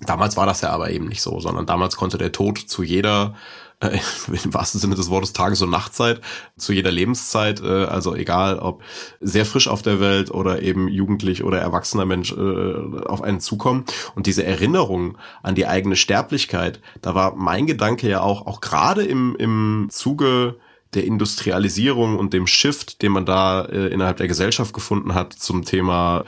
Damals 0.01 0.35
war 0.35 0.45
das 0.45 0.59
ja 0.59 0.71
aber 0.71 0.91
eben 0.91 1.07
nicht 1.07 1.21
so, 1.21 1.39
sondern 1.39 1.65
damals 1.65 1.95
konnte 1.95 2.17
der 2.17 2.33
Tod 2.33 2.57
zu 2.57 2.83
jeder, 2.83 3.33
äh, 3.79 3.97
im 4.43 4.53
wahrsten 4.53 4.81
Sinne 4.81 4.95
des 4.95 5.09
Wortes 5.09 5.31
Tages- 5.31 5.61
und 5.61 5.69
Nachtzeit, 5.69 6.19
zu 6.57 6.73
jeder 6.73 6.91
Lebenszeit, 6.91 7.61
äh, 7.61 7.85
also 7.85 8.13
egal 8.13 8.59
ob 8.59 8.83
sehr 9.21 9.45
frisch 9.45 9.69
auf 9.69 9.81
der 9.81 10.01
Welt 10.01 10.31
oder 10.31 10.61
eben 10.61 10.89
jugendlich 10.89 11.45
oder 11.45 11.59
erwachsener 11.59 12.05
Mensch 12.05 12.33
äh, 12.33 13.05
auf 13.05 13.21
einen 13.21 13.39
zukommen. 13.39 13.85
Und 14.15 14.27
diese 14.27 14.43
Erinnerung 14.43 15.17
an 15.43 15.55
die 15.55 15.65
eigene 15.65 15.95
Sterblichkeit, 15.95 16.81
da 17.01 17.15
war 17.15 17.35
mein 17.35 17.67
Gedanke 17.67 18.09
ja 18.09 18.19
auch, 18.19 18.47
auch 18.47 18.59
gerade 18.59 19.05
im, 19.05 19.37
im 19.37 19.87
Zuge 19.89 20.57
der 20.95 21.05
Industrialisierung 21.05 22.17
und 22.17 22.33
dem 22.33 22.47
Shift, 22.47 23.01
den 23.01 23.11
man 23.11 23.25
da 23.25 23.65
äh, 23.65 23.87
innerhalb 23.87 24.17
der 24.17 24.27
Gesellschaft 24.27 24.73
gefunden 24.73 25.13
hat 25.13 25.33
zum 25.33 25.65
Thema, 25.65 26.25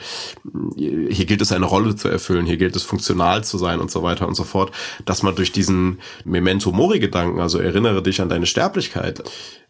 äh, 0.77 1.11
hier 1.13 1.25
gilt 1.25 1.41
es 1.41 1.51
eine 1.51 1.65
Rolle 1.65 1.95
zu 1.95 2.07
erfüllen, 2.07 2.45
hier 2.45 2.57
gilt 2.57 2.75
es 2.75 2.83
funktional 2.83 3.43
zu 3.43 3.57
sein 3.57 3.79
und 3.79 3.91
so 3.91 4.03
weiter 4.03 4.27
und 4.27 4.35
so 4.35 4.43
fort, 4.43 4.71
dass 5.05 5.23
man 5.23 5.35
durch 5.35 5.51
diesen 5.51 5.99
Memento 6.25 6.71
Mori 6.71 6.99
Gedanken, 6.99 7.39
also 7.39 7.59
erinnere 7.59 8.03
dich 8.03 8.21
an 8.21 8.29
deine 8.29 8.45
Sterblichkeit, 8.45 9.23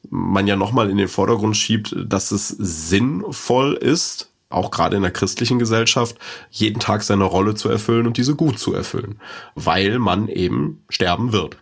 man 0.09 0.47
ja 0.47 0.55
nochmal 0.55 0.89
in 0.89 0.97
den 0.97 1.07
Vordergrund 1.07 1.57
schiebt, 1.57 1.95
dass 2.05 2.31
es 2.31 2.47
sinnvoll 2.47 3.73
ist, 3.73 4.31
auch 4.49 4.71
gerade 4.71 4.95
in 4.95 5.01
der 5.01 5.11
christlichen 5.11 5.59
Gesellschaft, 5.59 6.17
jeden 6.49 6.79
Tag 6.79 7.03
seine 7.03 7.25
Rolle 7.25 7.55
zu 7.55 7.69
erfüllen 7.69 8.07
und 8.07 8.17
diese 8.17 8.35
gut 8.35 8.59
zu 8.59 8.73
erfüllen, 8.73 9.19
weil 9.55 9.99
man 9.99 10.29
eben 10.29 10.83
sterben 10.89 11.33
wird. 11.33 11.57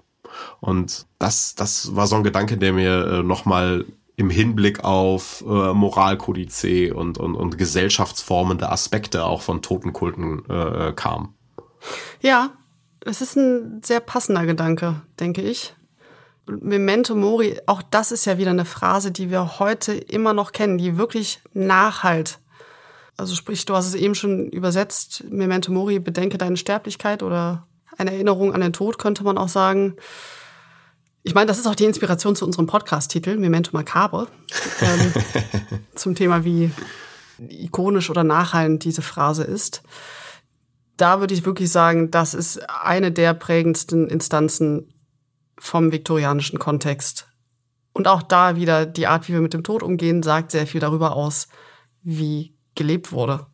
Und 0.59 1.05
das, 1.19 1.55
das 1.55 1.95
war 1.95 2.07
so 2.07 2.15
ein 2.15 2.23
Gedanke, 2.23 2.57
der 2.57 2.73
mir 2.73 3.07
äh, 3.07 3.23
nochmal 3.23 3.85
im 4.17 4.29
Hinblick 4.29 4.83
auf 4.83 5.43
äh, 5.45 5.73
Moralkodizee 5.73 6.91
und, 6.91 7.17
und, 7.17 7.35
und 7.35 7.57
gesellschaftsformende 7.57 8.71
Aspekte 8.71 9.25
auch 9.25 9.41
von 9.41 9.61
Totenkulten 9.61 10.49
äh, 10.49 10.93
kam. 10.95 11.33
Ja, 12.21 12.51
es 13.01 13.21
ist 13.21 13.35
ein 13.35 13.81
sehr 13.83 13.99
passender 13.99 14.45
Gedanke, 14.45 15.01
denke 15.19 15.41
ich. 15.41 15.75
Memento 16.47 17.15
Mori, 17.15 17.59
auch 17.65 17.81
das 17.81 18.11
ist 18.11 18.25
ja 18.25 18.37
wieder 18.37 18.51
eine 18.51 18.65
Phrase, 18.65 19.11
die 19.11 19.31
wir 19.31 19.59
heute 19.59 19.93
immer 19.93 20.33
noch 20.33 20.51
kennen, 20.51 20.77
die 20.77 20.97
wirklich 20.97 21.41
nachhalt. 21.53 22.39
Also 23.17 23.35
sprich, 23.35 23.65
du 23.65 23.75
hast 23.75 23.87
es 23.87 23.95
eben 23.95 24.15
schon 24.15 24.49
übersetzt, 24.49 25.23
Memento 25.29 25.71
Mori, 25.71 25.99
bedenke 25.99 26.37
deine 26.37 26.57
Sterblichkeit 26.57 27.23
oder 27.23 27.67
eine 27.97 28.11
Erinnerung 28.11 28.53
an 28.53 28.61
den 28.61 28.73
Tod, 28.73 28.97
könnte 28.97 29.23
man 29.23 29.37
auch 29.37 29.49
sagen. 29.49 29.95
Ich 31.23 31.33
meine, 31.33 31.47
das 31.47 31.57
ist 31.57 31.65
auch 31.65 31.75
die 31.75 31.85
Inspiration 31.85 32.35
zu 32.35 32.45
unserem 32.45 32.67
Podcast-Titel, 32.67 33.37
Memento 33.37 33.71
Macabre, 33.73 34.27
ähm, 34.81 35.13
zum 35.95 36.15
Thema, 36.15 36.45
wie 36.45 36.71
ikonisch 37.39 38.09
oder 38.09 38.23
nachhallend 38.23 38.83
diese 38.83 39.01
Phrase 39.01 39.43
ist. 39.43 39.81
Da 40.97 41.19
würde 41.19 41.33
ich 41.33 41.45
wirklich 41.45 41.71
sagen, 41.71 42.11
das 42.11 42.33
ist 42.33 42.69
eine 42.69 43.11
der 43.11 43.33
prägendsten 43.33 44.07
Instanzen 44.07 44.93
vom 45.57 45.91
viktorianischen 45.91 46.59
Kontext. 46.59 47.27
Und 47.91 48.07
auch 48.07 48.21
da 48.21 48.55
wieder 48.55 48.85
die 48.85 49.07
Art, 49.07 49.27
wie 49.27 49.33
wir 49.33 49.41
mit 49.41 49.53
dem 49.53 49.63
Tod 49.63 49.81
umgehen, 49.81 50.21
sagt 50.21 50.51
sehr 50.51 50.67
viel 50.67 50.81
darüber 50.81 51.15
aus, 51.15 51.47
wie 52.03 52.55
gelebt 52.75 53.11
wurde. 53.11 53.47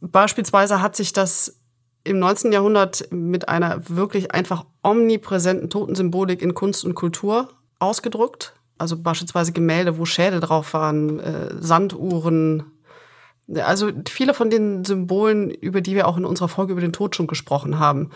Beispielsweise 0.00 0.80
hat 0.80 0.94
sich 0.94 1.12
das 1.12 1.57
im 2.08 2.18
19. 2.18 2.52
Jahrhundert 2.52 3.06
mit 3.10 3.48
einer 3.48 3.88
wirklich 3.88 4.32
einfach 4.32 4.64
omnipräsenten 4.82 5.70
Totensymbolik 5.70 6.42
in 6.42 6.54
Kunst 6.54 6.84
und 6.84 6.94
Kultur 6.94 7.48
ausgedrückt. 7.78 8.54
Also 8.78 8.96
beispielsweise 8.96 9.52
Gemälde, 9.52 9.98
wo 9.98 10.04
Schädel 10.04 10.40
drauf 10.40 10.72
waren, 10.72 11.20
äh, 11.20 11.54
Sanduhren. 11.60 12.64
Also 13.54 13.90
viele 14.08 14.34
von 14.34 14.50
den 14.50 14.84
Symbolen, 14.84 15.50
über 15.50 15.80
die 15.80 15.94
wir 15.94 16.06
auch 16.06 16.16
in 16.16 16.24
unserer 16.24 16.48
Folge 16.48 16.72
über 16.72 16.80
den 16.80 16.92
Tod 16.92 17.16
schon 17.16 17.26
gesprochen 17.26 17.78
haben, 17.78 18.10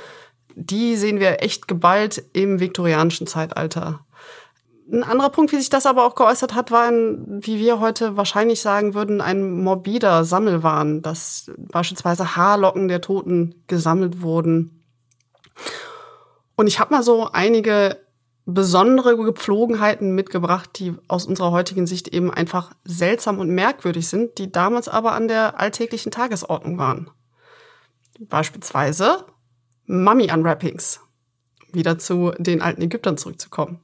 die 0.54 0.96
sehen 0.96 1.20
wir 1.20 1.42
echt 1.42 1.68
geballt 1.68 2.22
im 2.32 2.60
viktorianischen 2.60 3.26
Zeitalter. 3.26 4.04
Ein 4.92 5.04
anderer 5.04 5.30
Punkt, 5.30 5.52
wie 5.52 5.56
sich 5.56 5.70
das 5.70 5.86
aber 5.86 6.04
auch 6.04 6.14
geäußert 6.14 6.54
hat, 6.54 6.70
war 6.70 6.88
ein, 6.88 7.40
wie 7.42 7.58
wir 7.58 7.80
heute 7.80 8.18
wahrscheinlich 8.18 8.60
sagen 8.60 8.92
würden, 8.92 9.22
ein 9.22 9.62
morbider 9.62 10.26
Sammelwahn, 10.26 11.00
dass 11.00 11.50
beispielsweise 11.56 12.36
Haarlocken 12.36 12.88
der 12.88 13.00
Toten 13.00 13.54
gesammelt 13.68 14.20
wurden. 14.20 14.84
Und 16.56 16.66
ich 16.66 16.78
habe 16.78 16.92
mal 16.92 17.02
so 17.02 17.30
einige 17.32 17.96
besondere 18.44 19.16
Gepflogenheiten 19.16 20.14
mitgebracht, 20.14 20.68
die 20.78 20.94
aus 21.08 21.24
unserer 21.24 21.52
heutigen 21.52 21.86
Sicht 21.86 22.08
eben 22.08 22.30
einfach 22.30 22.72
seltsam 22.84 23.38
und 23.38 23.48
merkwürdig 23.48 24.08
sind, 24.08 24.36
die 24.36 24.52
damals 24.52 24.88
aber 24.88 25.12
an 25.12 25.26
der 25.26 25.58
alltäglichen 25.58 26.12
Tagesordnung 26.12 26.76
waren. 26.76 27.10
Beispielsweise 28.20 29.24
Mummy-Unwrappings. 29.86 31.00
Wieder 31.72 31.98
zu 31.98 32.32
den 32.36 32.60
alten 32.60 32.82
Ägyptern 32.82 33.16
zurückzukommen. 33.16 33.80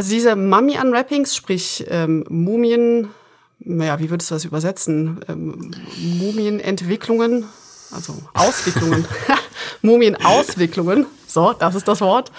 Also 0.00 0.12
diese 0.12 0.34
Mummy-Unwrappings, 0.34 1.36
sprich 1.36 1.84
ähm, 1.90 2.24
Mumien, 2.30 3.10
naja, 3.58 3.98
wie 3.98 4.08
würdest 4.08 4.30
du 4.30 4.34
das 4.34 4.46
übersetzen? 4.46 5.20
Ähm, 5.28 5.72
Mumienentwicklungen, 5.98 7.44
also 7.90 8.14
Auswicklungen, 8.32 9.04
Mumienauswicklungen, 9.82 11.04
so, 11.26 11.52
das 11.52 11.74
ist 11.74 11.86
das 11.86 12.00
Wort. 12.00 12.32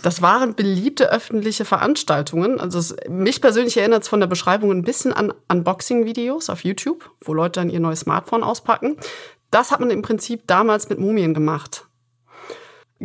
Das 0.00 0.22
waren 0.22 0.54
beliebte 0.54 1.12
öffentliche 1.12 1.66
Veranstaltungen. 1.66 2.58
Also 2.58 2.78
es, 2.78 2.96
mich 3.10 3.42
persönlich 3.42 3.76
erinnert 3.76 4.04
es 4.04 4.08
von 4.08 4.20
der 4.20 4.26
Beschreibung 4.26 4.70
ein 4.70 4.82
bisschen 4.82 5.12
an 5.12 5.34
Unboxing-Videos 5.48 6.48
auf 6.48 6.64
YouTube, 6.64 7.10
wo 7.20 7.34
Leute 7.34 7.60
dann 7.60 7.68
ihr 7.68 7.80
neues 7.80 8.00
Smartphone 8.00 8.42
auspacken. 8.42 8.96
Das 9.50 9.70
hat 9.70 9.80
man 9.80 9.90
im 9.90 10.00
Prinzip 10.00 10.46
damals 10.46 10.88
mit 10.88 10.98
Mumien 10.98 11.34
gemacht. 11.34 11.84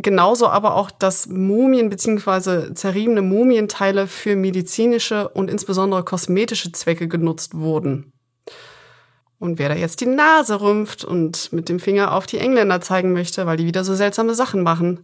Genauso 0.00 0.46
aber 0.46 0.76
auch, 0.76 0.92
dass 0.92 1.26
Mumien 1.26 1.90
bzw. 1.90 2.72
zerriebene 2.72 3.20
Mumienteile 3.20 4.06
für 4.06 4.36
medizinische 4.36 5.28
und 5.28 5.50
insbesondere 5.50 6.04
kosmetische 6.04 6.70
Zwecke 6.70 7.08
genutzt 7.08 7.54
wurden. 7.54 8.12
Und 9.40 9.58
wer 9.58 9.68
da 9.68 9.74
jetzt 9.74 10.00
die 10.00 10.06
Nase 10.06 10.60
rümpft 10.60 11.04
und 11.04 11.52
mit 11.52 11.68
dem 11.68 11.80
Finger 11.80 12.14
auf 12.14 12.26
die 12.26 12.38
Engländer 12.38 12.80
zeigen 12.80 13.12
möchte, 13.12 13.44
weil 13.46 13.56
die 13.56 13.66
wieder 13.66 13.82
so 13.82 13.96
seltsame 13.96 14.34
Sachen 14.34 14.62
machen, 14.62 15.00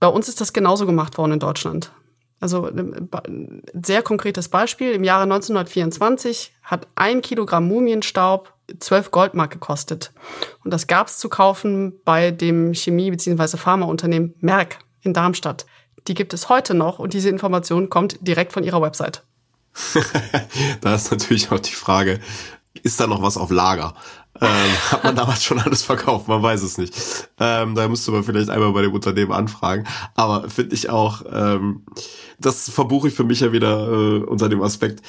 bei 0.00 0.08
uns 0.08 0.28
ist 0.28 0.40
das 0.40 0.54
genauso 0.54 0.86
gemacht 0.86 1.18
worden 1.18 1.32
in 1.32 1.40
Deutschland. 1.40 1.92
Also 2.40 2.66
ein 2.66 3.62
sehr 3.82 4.02
konkretes 4.02 4.48
Beispiel. 4.48 4.92
Im 4.92 5.04
Jahre 5.04 5.22
1924 5.22 6.52
hat 6.62 6.86
ein 6.94 7.22
Kilogramm 7.22 7.66
Mumienstaub 7.66 8.52
12 8.78 9.10
Goldmark 9.10 9.52
gekostet. 9.52 10.12
Und 10.64 10.72
das 10.72 10.86
gab 10.86 11.08
es 11.08 11.18
zu 11.18 11.28
kaufen 11.28 11.94
bei 12.04 12.30
dem 12.30 12.74
Chemie- 12.74 13.10
bzw. 13.10 13.56
Pharmaunternehmen 13.56 14.34
Merck 14.40 14.78
in 15.02 15.12
Darmstadt. 15.12 15.66
Die 16.06 16.14
gibt 16.14 16.34
es 16.34 16.48
heute 16.48 16.74
noch 16.74 16.98
und 16.98 17.14
diese 17.14 17.28
Information 17.28 17.88
kommt 17.88 18.26
direkt 18.26 18.52
von 18.52 18.64
ihrer 18.64 18.82
Website. 18.82 19.22
da 20.80 20.94
ist 20.94 21.10
natürlich 21.10 21.50
auch 21.50 21.60
die 21.60 21.72
Frage, 21.72 22.20
ist 22.82 23.00
da 23.00 23.06
noch 23.06 23.22
was 23.22 23.36
auf 23.36 23.50
Lager? 23.50 23.94
Ähm, 24.40 24.48
hat 24.90 25.04
man 25.04 25.16
damals 25.16 25.44
schon 25.44 25.60
alles 25.60 25.82
verkauft? 25.82 26.28
Man 26.28 26.42
weiß 26.42 26.62
es 26.62 26.78
nicht. 26.78 26.94
Ähm, 27.38 27.74
da 27.74 27.88
müsste 27.88 28.10
man 28.10 28.24
vielleicht 28.24 28.50
einmal 28.50 28.72
bei 28.72 28.82
dem 28.82 28.92
Unternehmen 28.92 29.32
anfragen. 29.32 29.86
Aber 30.14 30.48
finde 30.48 30.74
ich 30.74 30.90
auch, 30.90 31.22
ähm, 31.30 31.82
das 32.38 32.68
verbuche 32.70 33.08
ich 33.08 33.14
für 33.14 33.24
mich 33.24 33.40
ja 33.40 33.52
wieder 33.52 33.88
äh, 33.88 34.24
unter 34.24 34.48
dem 34.48 34.62
Aspekt, 34.62 35.02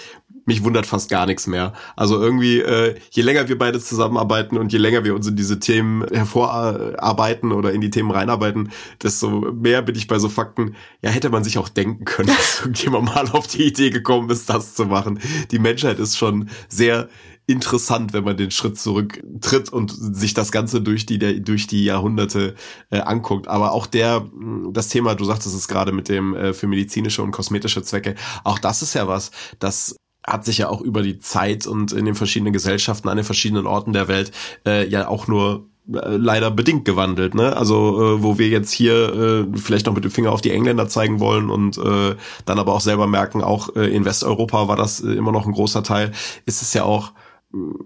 mich 0.45 0.63
wundert 0.63 0.85
fast 0.85 1.09
gar 1.09 1.25
nichts 1.25 1.47
mehr. 1.47 1.73
Also 1.95 2.21
irgendwie, 2.21 2.59
äh, 2.59 2.95
je 3.09 3.23
länger 3.23 3.47
wir 3.47 3.57
beide 3.57 3.79
zusammenarbeiten 3.79 4.57
und 4.57 4.71
je 4.71 4.77
länger 4.77 5.03
wir 5.03 5.15
uns 5.15 5.27
in 5.27 5.35
diese 5.35 5.59
Themen 5.59 6.05
hervorarbeiten 6.07 7.51
oder 7.51 7.71
in 7.73 7.81
die 7.81 7.89
Themen 7.89 8.11
reinarbeiten, 8.11 8.71
desto 9.01 9.51
mehr 9.51 9.81
bin 9.81 9.95
ich 9.95 10.07
bei 10.07 10.19
so 10.19 10.29
Fakten, 10.29 10.75
ja, 11.01 11.09
hätte 11.09 11.31
man 11.31 11.43
sich 11.43 11.57
auch 11.57 11.69
denken 11.69 12.05
können, 12.05 12.27
dass 12.37 12.61
irgendjemand 12.61 13.05
mal 13.05 13.27
auf 13.29 13.47
die 13.47 13.63
Idee 13.63 13.89
gekommen 13.89 14.29
ist, 14.29 14.49
das 14.49 14.75
zu 14.75 14.85
machen. 14.85 15.19
Die 15.49 15.59
Menschheit 15.59 15.97
ist 15.99 16.17
schon 16.17 16.49
sehr 16.69 17.09
interessant, 17.47 18.13
wenn 18.13 18.23
man 18.23 18.37
den 18.37 18.51
Schritt 18.51 18.79
zurücktritt 18.79 19.71
und 19.71 19.91
sich 19.91 20.33
das 20.33 20.51
Ganze 20.51 20.81
durch 20.81 21.05
die, 21.05 21.43
durch 21.43 21.67
die 21.67 21.85
Jahrhunderte 21.85 22.55
äh, 22.89 22.99
anguckt. 22.99 23.47
Aber 23.47 23.71
auch 23.71 23.85
der, 23.85 24.25
das 24.71 24.89
Thema, 24.89 25.15
du 25.15 25.25
sagtest 25.25 25.55
es 25.55 25.67
gerade 25.67 25.91
mit 25.91 26.09
dem 26.09 26.35
äh, 26.35 26.53
für 26.53 26.67
medizinische 26.67 27.21
und 27.21 27.31
kosmetische 27.31 27.83
Zwecke, 27.83 28.15
auch 28.43 28.59
das 28.59 28.81
ist 28.81 28.95
ja 28.95 29.07
was, 29.07 29.31
das 29.59 29.95
hat 30.25 30.43
sich 30.43 30.57
ja 30.57 30.69
auch 30.69 30.81
über 30.81 31.03
die 31.03 31.19
Zeit 31.19 31.67
und 31.67 31.91
in 31.91 32.05
den 32.05 32.15
verschiedenen 32.15 32.53
Gesellschaften 32.53 33.09
an 33.09 33.17
den 33.17 33.25
verschiedenen 33.25 33.67
Orten 33.67 33.93
der 33.93 34.07
Welt 34.07 34.31
äh, 34.65 34.87
ja 34.87 35.07
auch 35.07 35.27
nur 35.27 35.67
äh, 35.93 36.17
leider 36.17 36.49
bedingt 36.49 36.85
gewandelt, 36.85 37.35
ne? 37.35 37.55
Also 37.55 38.15
äh, 38.17 38.23
wo 38.23 38.39
wir 38.39 38.47
jetzt 38.47 38.71
hier 38.71 39.45
äh, 39.53 39.57
vielleicht 39.57 39.85
noch 39.85 39.93
mit 39.93 40.03
dem 40.03 40.09
Finger 40.09 40.31
auf 40.31 40.41
die 40.41 40.49
Engländer 40.49 40.87
zeigen 40.87 41.19
wollen 41.19 41.51
und 41.51 41.77
äh, 41.77 42.15
dann 42.45 42.57
aber 42.57 42.73
auch 42.73 42.81
selber 42.81 43.05
merken, 43.05 43.43
auch 43.43 43.75
äh, 43.75 43.95
in 43.95 44.03
Westeuropa 44.03 44.67
war 44.67 44.77
das 44.77 45.01
äh, 45.01 45.11
immer 45.11 45.31
noch 45.31 45.45
ein 45.45 45.53
großer 45.53 45.83
Teil, 45.83 46.11
ist 46.47 46.63
es 46.63 46.73
ja 46.73 46.85
auch 46.85 47.11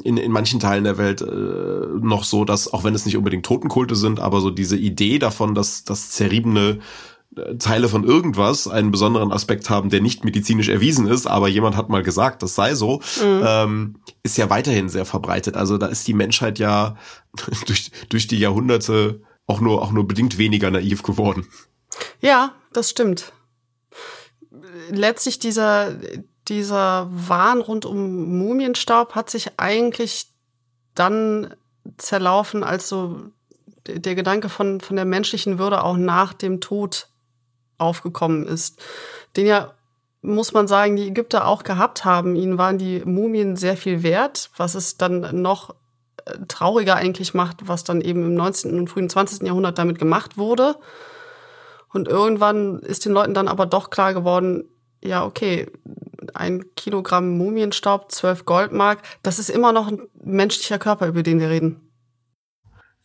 in, 0.03 0.17
in 0.17 0.31
manchen 0.31 0.59
Teilen 0.59 0.83
der 0.83 0.97
Welt 0.97 1.21
äh, 1.21 1.25
noch 1.25 2.23
so, 2.23 2.45
dass, 2.45 2.71
auch 2.71 2.83
wenn 2.83 2.95
es 2.95 3.05
nicht 3.05 3.17
unbedingt 3.17 3.45
Totenkulte 3.45 3.95
sind, 3.95 4.19
aber 4.19 4.41
so 4.41 4.49
diese 4.49 4.77
Idee 4.77 5.19
davon, 5.19 5.55
dass 5.55 5.83
das 5.83 6.11
zerriebene 6.11 6.79
äh, 7.35 7.55
Teile 7.57 7.89
von 7.89 8.03
irgendwas 8.03 8.67
einen 8.67 8.91
besonderen 8.91 9.31
Aspekt 9.31 9.69
haben, 9.69 9.89
der 9.89 10.01
nicht 10.01 10.23
medizinisch 10.25 10.69
erwiesen 10.69 11.07
ist, 11.07 11.27
aber 11.27 11.47
jemand 11.47 11.75
hat 11.75 11.89
mal 11.89 12.03
gesagt, 12.03 12.41
das 12.41 12.55
sei 12.55 12.75
so, 12.75 13.01
mhm. 13.21 13.43
ähm, 13.45 13.95
ist 14.23 14.37
ja 14.37 14.49
weiterhin 14.49 14.89
sehr 14.89 15.05
verbreitet. 15.05 15.55
Also 15.55 15.77
da 15.77 15.87
ist 15.87 16.07
die 16.07 16.13
Menschheit 16.13 16.59
ja 16.59 16.95
durch, 17.65 17.91
durch 18.09 18.27
die 18.27 18.39
Jahrhunderte 18.39 19.21
auch 19.45 19.61
nur, 19.61 19.81
auch 19.81 19.91
nur 19.91 20.07
bedingt 20.07 20.37
weniger 20.37 20.71
naiv 20.71 21.03
geworden. 21.03 21.47
Ja, 22.21 22.53
das 22.73 22.89
stimmt. 22.89 23.33
Letztlich 24.91 25.39
dieser, 25.39 25.95
dieser 26.49 27.07
Wahn 27.11 27.61
rund 27.61 27.85
um 27.85 28.37
Mumienstaub 28.37 29.15
hat 29.15 29.29
sich 29.29 29.51
eigentlich 29.57 30.27
dann 30.95 31.55
zerlaufen, 31.97 32.63
als 32.63 32.89
so 32.89 33.21
der 33.87 34.15
Gedanke 34.15 34.49
von, 34.49 34.81
von 34.81 34.95
der 34.95 35.05
menschlichen 35.05 35.59
Würde 35.59 35.83
auch 35.83 35.97
nach 35.97 36.33
dem 36.33 36.59
Tod 36.59 37.07
aufgekommen 37.77 38.45
ist. 38.45 38.81
Den 39.35 39.45
ja, 39.45 39.73
muss 40.21 40.53
man 40.53 40.67
sagen, 40.67 40.95
die 40.95 41.07
Ägypter 41.07 41.47
auch 41.47 41.63
gehabt 41.63 42.03
haben. 42.03 42.35
Ihnen 42.35 42.57
waren 42.57 42.77
die 42.77 43.01
Mumien 43.05 43.55
sehr 43.55 43.77
viel 43.77 44.03
wert, 44.03 44.51
was 44.57 44.75
es 44.75 44.97
dann 44.97 45.41
noch 45.41 45.75
äh, 46.25 46.37
trauriger 46.47 46.95
eigentlich 46.95 47.33
macht, 47.33 47.67
was 47.67 47.83
dann 47.83 48.01
eben 48.01 48.25
im 48.25 48.35
19. 48.35 48.77
und 48.77 48.89
frühen 48.89 49.09
20. 49.09 49.43
Jahrhundert 49.43 49.77
damit 49.77 49.97
gemacht 49.97 50.37
wurde. 50.37 50.75
Und 51.91 52.07
irgendwann 52.07 52.79
ist 52.79 53.05
den 53.05 53.13
Leuten 53.13 53.33
dann 53.33 53.47
aber 53.47 53.65
doch 53.65 53.89
klar 53.89 54.13
geworden, 54.13 54.65
ja, 55.01 55.25
okay, 55.25 55.71
ein 56.35 56.63
Kilogramm 56.75 57.37
Mumienstaub, 57.37 58.11
zwölf 58.11 58.45
Goldmark, 58.45 59.01
das 59.23 59.39
ist 59.39 59.49
immer 59.49 59.71
noch 59.71 59.87
ein 59.87 60.01
menschlicher 60.21 60.79
Körper, 60.79 61.07
über 61.07 61.23
den 61.23 61.39
wir 61.39 61.49
reden. 61.49 61.81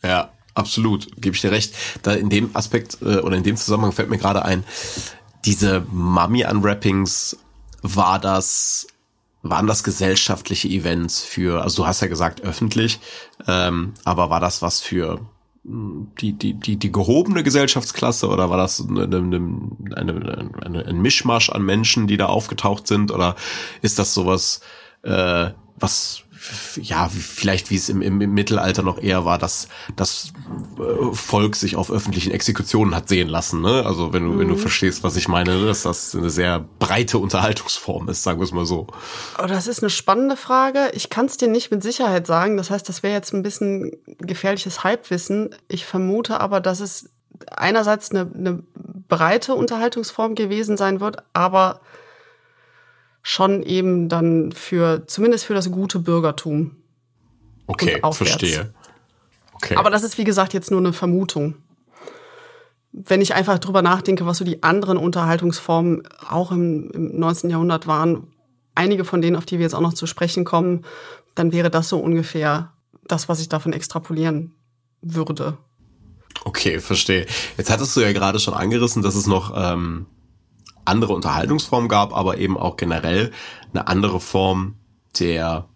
Ja, 0.02 0.30
absolut, 0.54 1.20
gebe 1.20 1.34
ich 1.34 1.40
dir 1.40 1.50
recht. 1.50 1.74
Da 2.02 2.12
in 2.12 2.30
dem 2.30 2.54
Aspekt 2.54 2.98
äh, 3.02 3.18
oder 3.18 3.36
in 3.36 3.42
dem 3.42 3.56
Zusammenhang 3.56 3.92
fällt 3.92 4.10
mir 4.10 4.18
gerade 4.18 4.44
ein, 4.44 4.64
diese 5.44 5.84
Mummy-Unwrappings 5.90 7.36
war 7.82 8.18
das 8.18 8.86
waren 9.44 9.66
das 9.66 9.84
gesellschaftliche 9.84 10.68
Events 10.68 11.22
für, 11.22 11.62
also 11.62 11.82
du 11.82 11.86
hast 11.86 12.00
ja 12.00 12.08
gesagt 12.08 12.40
öffentlich, 12.40 12.98
ähm, 13.46 13.92
aber 14.02 14.30
war 14.30 14.40
das 14.40 14.62
was 14.62 14.80
für 14.80 15.20
die, 15.64 16.32
die, 16.34 16.54
die, 16.54 16.76
die 16.76 16.92
gehobene 16.92 17.42
Gesellschaftsklasse 17.42 18.28
oder 18.28 18.50
war 18.50 18.58
das 18.58 18.86
eine, 18.86 19.04
eine, 19.04 19.40
eine, 19.94 20.50
eine, 20.62 20.86
ein 20.86 21.00
Mischmasch 21.00 21.48
an 21.48 21.62
Menschen, 21.62 22.06
die 22.06 22.18
da 22.18 22.26
aufgetaucht 22.26 22.86
sind? 22.86 23.10
Oder 23.10 23.34
ist 23.80 23.98
das 23.98 24.12
sowas, 24.12 24.60
äh, 25.02 25.50
was 25.76 26.23
ja, 26.76 27.08
vielleicht 27.08 27.70
wie 27.70 27.76
es 27.76 27.88
im, 27.88 28.02
im, 28.02 28.20
im 28.20 28.32
Mittelalter 28.32 28.82
noch 28.82 28.98
eher 28.98 29.24
war, 29.24 29.38
dass 29.38 29.68
das 29.96 30.32
äh, 30.78 31.14
Volk 31.14 31.56
sich 31.56 31.76
auf 31.76 31.90
öffentlichen 31.90 32.32
Exekutionen 32.32 32.94
hat 32.94 33.08
sehen 33.08 33.28
lassen. 33.28 33.60
Ne? 33.62 33.84
Also 33.86 34.12
wenn 34.12 34.24
du, 34.24 34.32
mhm. 34.32 34.38
wenn 34.38 34.48
du 34.48 34.54
mhm. 34.54 34.58
verstehst, 34.58 35.02
was 35.02 35.16
ich 35.16 35.28
meine, 35.28 35.58
ne? 35.58 35.66
dass 35.66 35.82
das 35.82 36.14
eine 36.14 36.30
sehr 36.30 36.64
breite 36.78 37.18
Unterhaltungsform 37.18 38.08
ist, 38.08 38.22
sagen 38.22 38.40
wir 38.40 38.44
es 38.44 38.52
mal 38.52 38.66
so. 38.66 38.86
Oh, 39.42 39.46
das 39.46 39.66
ist 39.66 39.82
eine 39.82 39.90
spannende 39.90 40.36
Frage. 40.36 40.90
Ich 40.92 41.08
kann 41.10 41.26
es 41.26 41.36
dir 41.36 41.48
nicht 41.48 41.70
mit 41.70 41.82
Sicherheit 41.82 42.26
sagen. 42.26 42.56
Das 42.56 42.70
heißt, 42.70 42.88
das 42.88 43.02
wäre 43.02 43.14
jetzt 43.14 43.32
ein 43.32 43.42
bisschen 43.42 43.92
gefährliches 44.18 44.84
Halbwissen. 44.84 45.54
Ich 45.68 45.86
vermute 45.86 46.40
aber, 46.40 46.60
dass 46.60 46.80
es 46.80 47.10
einerseits 47.50 48.10
eine, 48.10 48.30
eine 48.32 48.62
breite 49.08 49.54
Unterhaltungsform 49.54 50.34
gewesen 50.34 50.76
sein 50.76 51.00
wird, 51.00 51.18
aber 51.32 51.80
schon 53.24 53.62
eben 53.62 54.10
dann 54.10 54.52
für, 54.52 55.06
zumindest 55.06 55.46
für 55.46 55.54
das 55.54 55.70
gute 55.70 55.98
Bürgertum. 55.98 56.76
Okay, 57.66 57.98
verstehe. 58.12 58.72
Okay. 59.54 59.76
Aber 59.76 59.88
das 59.88 60.04
ist, 60.04 60.18
wie 60.18 60.24
gesagt, 60.24 60.52
jetzt 60.52 60.70
nur 60.70 60.78
eine 60.78 60.92
Vermutung. 60.92 61.54
Wenn 62.92 63.22
ich 63.22 63.34
einfach 63.34 63.58
drüber 63.58 63.80
nachdenke, 63.80 64.26
was 64.26 64.38
so 64.38 64.44
die 64.44 64.62
anderen 64.62 64.98
Unterhaltungsformen 64.98 66.06
auch 66.28 66.52
im, 66.52 66.90
im 66.90 67.18
19. 67.18 67.48
Jahrhundert 67.48 67.86
waren, 67.86 68.28
einige 68.74 69.06
von 69.06 69.22
denen, 69.22 69.36
auf 69.36 69.46
die 69.46 69.58
wir 69.58 69.64
jetzt 69.64 69.74
auch 69.74 69.80
noch 69.80 69.94
zu 69.94 70.06
sprechen 70.06 70.44
kommen, 70.44 70.84
dann 71.34 71.50
wäre 71.50 71.70
das 71.70 71.88
so 71.88 71.98
ungefähr 71.98 72.72
das, 73.08 73.30
was 73.30 73.40
ich 73.40 73.48
davon 73.48 73.72
extrapolieren 73.72 74.54
würde. 75.00 75.56
Okay, 76.44 76.78
verstehe. 76.78 77.26
Jetzt 77.56 77.70
hattest 77.70 77.96
du 77.96 78.00
ja 78.02 78.12
gerade 78.12 78.38
schon 78.38 78.54
angerissen, 78.54 79.02
dass 79.02 79.14
es 79.14 79.26
noch 79.26 79.54
ähm, 79.56 80.06
andere 80.84 81.14
Unterhaltungsform 81.14 81.88
gab, 81.88 82.14
aber 82.14 82.38
eben 82.38 82.56
auch 82.56 82.76
generell 82.76 83.32
eine 83.72 83.88
andere 83.88 84.20
Form 84.20 84.74
der 85.18 85.68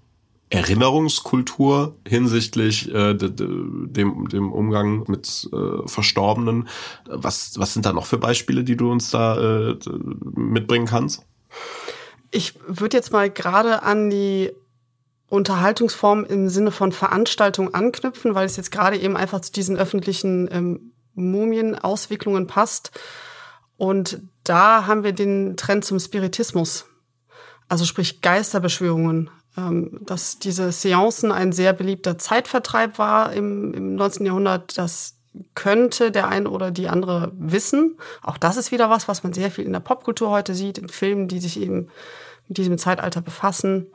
Erinnerungskultur 0.51 1.97
hinsichtlich 2.07 2.93
äh, 2.93 3.15
dem, 3.15 4.29
dem 4.29 4.53
Umgang 4.53 5.05
mit 5.07 5.49
äh, 5.53 5.87
Verstorbenen. 5.87 6.69
Was, 7.07 7.59
was 7.59 7.75
sind 7.75 7.85
da 7.85 7.93
noch 7.93 8.07
für 8.07 8.19
Beispiele, 8.19 8.65
die 8.65 8.77
du 8.77 8.91
uns 8.91 9.11
da 9.11 9.37
äh, 9.71 9.79
mitbringen 10.35 10.87
kannst? 10.87 11.27
Ich 12.31 12.55
würde 12.67 12.97
jetzt 12.97 13.13
mal 13.13 13.31
gerade 13.31 13.83
an 13.83 14.09
die 14.09 14.53
Unterhaltungsform 15.29 16.25
im 16.25 16.49
Sinne 16.49 16.71
von 16.71 16.93
Veranstaltung 16.93 17.75
anknüpfen, 17.75 18.35
weil 18.35 18.47
es 18.47 18.57
jetzt 18.57 18.73
gerade 18.73 18.97
eben 18.97 19.17
einfach 19.17 19.41
zu 19.41 19.53
diesen 19.53 19.77
öffentlichen 19.77 20.49
ähm, 20.51 20.93
Mumienauswicklungen 21.15 22.47
passt. 22.47 22.93
Und 23.77 24.23
da 24.49 24.87
haben 24.87 25.05
wir 25.05 25.13
den 25.13 25.57
Trend 25.57 25.85
zum 25.85 25.99
Spiritismus. 25.99 26.87
Also 27.69 27.85
sprich 27.85 28.21
Geisterbeschwörungen. 28.21 29.31
Ähm, 29.59 29.99
dass 30.03 30.39
diese 30.39 30.71
Seancen 30.71 31.33
ein 31.33 31.53
sehr 31.53 31.73
beliebter 31.73 32.17
Zeitvertreib 32.17 32.99
war 32.99 33.33
im, 33.33 33.75
im 33.75 33.95
19. 33.97 34.27
Jahrhundert, 34.27 34.79
das 34.79 35.17
könnte 35.55 36.13
der 36.13 36.29
eine 36.29 36.51
oder 36.51 36.71
die 36.71 36.89
andere 36.89 37.33
wissen. 37.35 37.99
Auch 38.23 38.39
das 38.39 38.57
ist 38.57 38.71
wieder 38.71 38.89
was, 38.89 39.09
was 39.09 39.25
man 39.25 39.33
sehr 39.33 39.51
viel 39.51 39.65
in 39.65 39.73
der 39.73 39.81
Popkultur 39.81 40.31
heute 40.31 40.55
sieht, 40.55 40.79
in 40.79 40.89
Filmen, 40.89 41.29
die 41.29 41.41
sich 41.41 41.61
eben 41.61 41.89
mit 42.47 42.59
diesem 42.59 42.79
Zeitalter 42.79 43.21
befassen. 43.21 43.89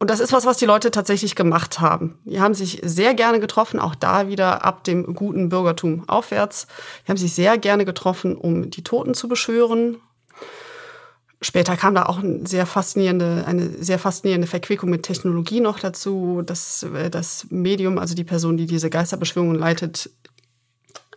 Und 0.00 0.10
das 0.10 0.20
ist 0.20 0.32
was, 0.32 0.46
was 0.46 0.58
die 0.58 0.66
Leute 0.66 0.92
tatsächlich 0.92 1.34
gemacht 1.34 1.80
haben. 1.80 2.18
Die 2.24 2.40
haben 2.40 2.54
sich 2.54 2.80
sehr 2.84 3.14
gerne 3.14 3.40
getroffen, 3.40 3.80
auch 3.80 3.96
da 3.96 4.28
wieder 4.28 4.64
ab 4.64 4.84
dem 4.84 5.14
guten 5.14 5.48
Bürgertum 5.48 6.08
aufwärts. 6.08 6.68
Die 7.04 7.10
haben 7.10 7.16
sich 7.16 7.34
sehr 7.34 7.58
gerne 7.58 7.84
getroffen, 7.84 8.36
um 8.36 8.70
die 8.70 8.84
Toten 8.84 9.14
zu 9.14 9.26
beschwören. 9.26 9.96
Später 11.40 11.76
kam 11.76 11.94
da 11.94 12.06
auch 12.06 12.18
eine 12.18 12.46
sehr 12.46 12.66
faszinierende, 12.66 13.44
eine 13.46 13.70
sehr 13.82 13.98
faszinierende 13.98 14.48
Verquickung 14.48 14.90
mit 14.90 15.04
Technologie 15.04 15.60
noch 15.60 15.78
dazu, 15.78 16.42
dass 16.44 16.82
äh, 16.82 17.10
das 17.10 17.46
Medium, 17.50 17.98
also 17.98 18.14
die 18.14 18.24
Person, 18.24 18.56
die 18.56 18.66
diese 18.66 18.90
Geisterbeschwörung 18.90 19.54
leitet, 19.54 20.10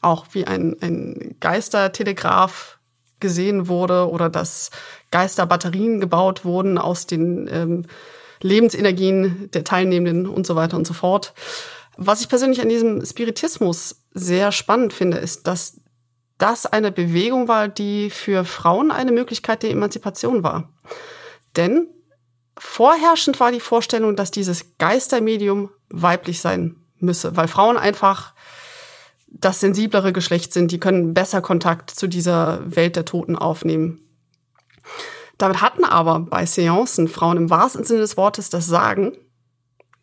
auch 0.01 0.25
wie 0.31 0.45
ein, 0.45 0.75
ein 0.81 1.35
Geistertelegraph 1.39 2.79
gesehen 3.19 3.67
wurde 3.67 4.09
oder 4.09 4.29
dass 4.29 4.71
Geisterbatterien 5.11 5.99
gebaut 5.99 6.45
wurden 6.45 6.77
aus 6.77 7.05
den 7.05 7.47
ähm, 7.51 7.85
Lebensenergien 8.41 9.49
der 9.51 9.63
Teilnehmenden 9.63 10.27
und 10.27 10.45
so 10.45 10.55
weiter 10.55 10.77
und 10.77 10.87
so 10.87 10.93
fort. 10.93 11.33
Was 11.97 12.21
ich 12.21 12.29
persönlich 12.29 12.61
an 12.61 12.69
diesem 12.69 13.05
Spiritismus 13.05 14.03
sehr 14.13 14.51
spannend 14.51 14.93
finde, 14.93 15.17
ist, 15.17 15.47
dass 15.47 15.81
das 16.37 16.65
eine 16.65 16.91
Bewegung 16.91 17.47
war, 17.47 17.67
die 17.67 18.09
für 18.09 18.45
Frauen 18.45 18.91
eine 18.91 19.11
Möglichkeit 19.11 19.61
der 19.61 19.69
Emanzipation 19.69 20.43
war. 20.43 20.73
Denn 21.55 21.87
vorherrschend 22.57 23.39
war 23.39 23.51
die 23.51 23.59
Vorstellung, 23.59 24.15
dass 24.15 24.31
dieses 24.31 24.77
Geistermedium 24.77 25.69
weiblich 25.89 26.41
sein 26.41 26.77
müsse, 26.97 27.35
weil 27.35 27.47
Frauen 27.47 27.77
einfach 27.77 28.33
das 29.27 29.59
sensiblere 29.59 30.13
Geschlecht 30.13 30.51
sind, 30.53 30.71
die 30.71 30.79
können 30.79 31.13
besser 31.13 31.41
Kontakt 31.41 31.89
zu 31.89 32.07
dieser 32.07 32.59
Welt 32.75 32.95
der 32.95 33.05
Toten 33.05 33.35
aufnehmen. 33.35 34.01
Damit 35.41 35.59
hatten 35.59 35.85
aber 35.85 36.19
bei 36.19 36.45
Seancen 36.45 37.07
Frauen 37.07 37.37
im 37.37 37.49
wahrsten 37.49 37.83
Sinne 37.83 38.01
des 38.01 38.15
Wortes 38.15 38.51
das 38.51 38.67
Sagen. 38.67 39.17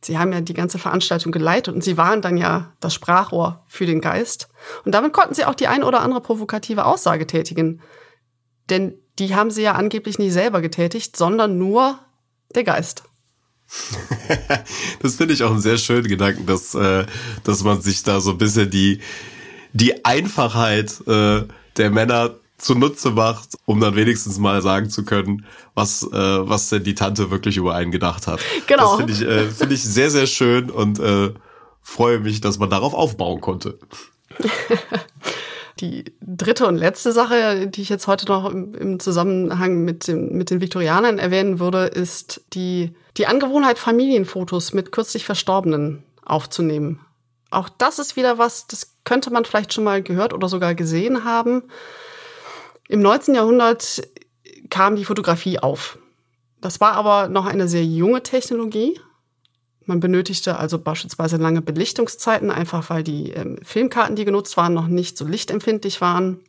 Sie 0.00 0.18
haben 0.18 0.32
ja 0.32 0.40
die 0.40 0.52
ganze 0.52 0.80
Veranstaltung 0.80 1.30
geleitet 1.30 1.72
und 1.72 1.84
sie 1.84 1.96
waren 1.96 2.20
dann 2.20 2.36
ja 2.36 2.72
das 2.80 2.92
Sprachrohr 2.92 3.64
für 3.68 3.86
den 3.86 4.00
Geist. 4.00 4.48
Und 4.84 4.96
damit 4.96 5.12
konnten 5.12 5.34
sie 5.34 5.44
auch 5.44 5.54
die 5.54 5.68
ein 5.68 5.84
oder 5.84 6.00
andere 6.00 6.20
provokative 6.20 6.86
Aussage 6.86 7.28
tätigen. 7.28 7.82
Denn 8.68 8.94
die 9.20 9.36
haben 9.36 9.52
sie 9.52 9.62
ja 9.62 9.74
angeblich 9.74 10.18
nie 10.18 10.30
selber 10.30 10.60
getätigt, 10.60 11.16
sondern 11.16 11.56
nur 11.56 12.00
der 12.56 12.64
Geist. 12.64 13.04
das 15.02 15.14
finde 15.14 15.34
ich 15.34 15.44
auch 15.44 15.52
einen 15.52 15.60
sehr 15.60 15.78
schönen 15.78 16.08
Gedanken, 16.08 16.46
dass, 16.46 16.74
äh, 16.74 17.06
dass 17.44 17.62
man 17.62 17.80
sich 17.80 18.02
da 18.02 18.18
so 18.18 18.32
ein 18.32 18.38
bisschen 18.38 18.70
die, 18.70 19.02
die 19.72 20.04
Einfachheit 20.04 21.00
äh, 21.06 21.44
der 21.76 21.90
Männer 21.90 22.34
zunutze 22.58 23.12
macht, 23.12 23.56
um 23.64 23.80
dann 23.80 23.94
wenigstens 23.94 24.38
mal 24.38 24.60
sagen 24.62 24.90
zu 24.90 25.04
können, 25.04 25.46
was, 25.74 26.02
äh, 26.02 26.08
was 26.12 26.68
denn 26.68 26.84
die 26.84 26.94
Tante 26.94 27.30
wirklich 27.30 27.56
über 27.56 27.74
einen 27.74 27.90
gedacht 27.90 28.26
hat. 28.26 28.40
Genau. 28.66 28.96
Das 28.96 28.96
finde 28.96 29.12
ich, 29.12 29.22
äh, 29.22 29.50
finde 29.50 29.74
ich 29.74 29.82
sehr, 29.82 30.10
sehr 30.10 30.26
schön 30.26 30.70
und 30.70 30.98
äh, 30.98 31.32
freue 31.80 32.18
mich, 32.20 32.40
dass 32.40 32.58
man 32.58 32.68
darauf 32.68 32.94
aufbauen 32.94 33.40
konnte. 33.40 33.78
Die 35.80 36.04
dritte 36.20 36.66
und 36.66 36.76
letzte 36.76 37.12
Sache, 37.12 37.68
die 37.68 37.82
ich 37.82 37.88
jetzt 37.88 38.08
heute 38.08 38.26
noch 38.26 38.50
im, 38.50 38.74
im 38.74 39.00
Zusammenhang 39.00 39.84
mit, 39.84 40.08
dem, 40.08 40.36
mit 40.36 40.50
den 40.50 40.60
Viktorianern 40.60 41.18
erwähnen 41.18 41.60
würde, 41.60 41.84
ist 41.84 42.42
die, 42.52 42.94
die 43.16 43.26
Angewohnheit, 43.26 43.78
Familienfotos 43.78 44.72
mit 44.72 44.90
kürzlich 44.90 45.24
Verstorbenen 45.24 46.02
aufzunehmen. 46.24 47.00
Auch 47.50 47.68
das 47.68 48.00
ist 48.00 48.16
wieder 48.16 48.38
was, 48.38 48.66
das 48.66 48.96
könnte 49.04 49.30
man 49.30 49.44
vielleicht 49.44 49.72
schon 49.72 49.84
mal 49.84 50.02
gehört 50.02 50.34
oder 50.34 50.48
sogar 50.48 50.74
gesehen 50.74 51.24
haben. 51.24 51.62
Im 52.88 53.02
19. 53.02 53.34
Jahrhundert 53.34 54.02
kam 54.70 54.96
die 54.96 55.04
Fotografie 55.04 55.58
auf. 55.58 55.98
Das 56.60 56.80
war 56.80 56.92
aber 56.94 57.28
noch 57.28 57.46
eine 57.46 57.68
sehr 57.68 57.84
junge 57.84 58.22
Technologie. 58.22 58.98
Man 59.84 60.00
benötigte 60.00 60.58
also 60.58 60.78
beispielsweise 60.78 61.36
lange 61.36 61.62
Belichtungszeiten, 61.62 62.50
einfach 62.50 62.90
weil 62.90 63.02
die 63.02 63.30
ähm, 63.30 63.58
Filmkarten, 63.62 64.16
die 64.16 64.24
genutzt 64.24 64.56
waren, 64.56 64.74
noch 64.74 64.86
nicht 64.86 65.16
so 65.16 65.26
lichtempfindlich 65.26 66.00
waren. 66.00 66.40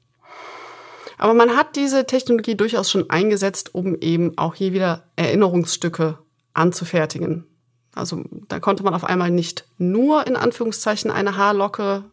Aber 1.17 1.33
man 1.33 1.55
hat 1.55 1.75
diese 1.75 2.05
Technologie 2.05 2.55
durchaus 2.55 2.89
schon 2.89 3.09
eingesetzt, 3.09 3.75
um 3.75 3.95
eben 3.99 4.37
auch 4.37 4.55
hier 4.55 4.73
wieder 4.73 5.03
Erinnerungsstücke 5.17 6.17
anzufertigen. 6.53 7.45
Also 7.93 8.23
da 8.47 8.59
konnte 8.59 8.83
man 8.83 8.93
auf 8.93 9.03
einmal 9.03 9.29
nicht 9.29 9.65
nur 9.77 10.25
in 10.25 10.37
Anführungszeichen 10.37 11.11
eine 11.11 11.35
Haarlocke 11.35 12.05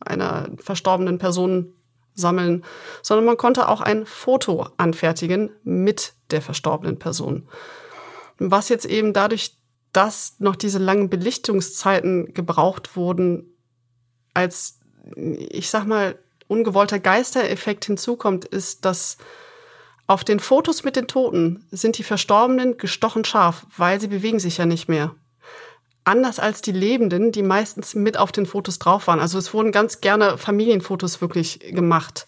einer 0.00 0.50
verstorbenen 0.58 1.18
Person 1.18 1.72
sammeln, 2.20 2.64
sondern 3.02 3.24
man 3.24 3.36
konnte 3.36 3.68
auch 3.68 3.80
ein 3.80 4.06
Foto 4.06 4.68
anfertigen 4.76 5.50
mit 5.64 6.14
der 6.30 6.42
verstorbenen 6.42 6.98
Person. 6.98 7.48
Was 8.38 8.68
jetzt 8.68 8.86
eben 8.86 9.12
dadurch, 9.12 9.56
dass 9.92 10.36
noch 10.38 10.54
diese 10.54 10.78
langen 10.78 11.10
Belichtungszeiten 11.10 12.32
gebraucht 12.32 12.94
wurden, 12.96 13.52
als, 14.34 14.78
ich 15.16 15.68
sag 15.70 15.86
mal, 15.86 16.16
ungewollter 16.46 17.00
Geistereffekt 17.00 17.84
hinzukommt, 17.84 18.44
ist, 18.44 18.84
dass 18.84 19.18
auf 20.06 20.24
den 20.24 20.40
Fotos 20.40 20.82
mit 20.82 20.96
den 20.96 21.06
Toten 21.06 21.64
sind 21.70 21.96
die 21.98 22.02
Verstorbenen 22.02 22.76
gestochen 22.76 23.24
scharf, 23.24 23.66
weil 23.76 24.00
sie 24.00 24.08
bewegen 24.08 24.40
sich 24.40 24.58
ja 24.58 24.66
nicht 24.66 24.88
mehr 24.88 25.14
anders 26.04 26.38
als 26.38 26.62
die 26.62 26.72
Lebenden, 26.72 27.32
die 27.32 27.42
meistens 27.42 27.94
mit 27.94 28.16
auf 28.16 28.32
den 28.32 28.46
Fotos 28.46 28.78
drauf 28.78 29.06
waren. 29.06 29.20
Also 29.20 29.38
es 29.38 29.52
wurden 29.52 29.72
ganz 29.72 30.00
gerne 30.00 30.38
Familienfotos 30.38 31.20
wirklich 31.20 31.60
gemacht. 31.60 32.26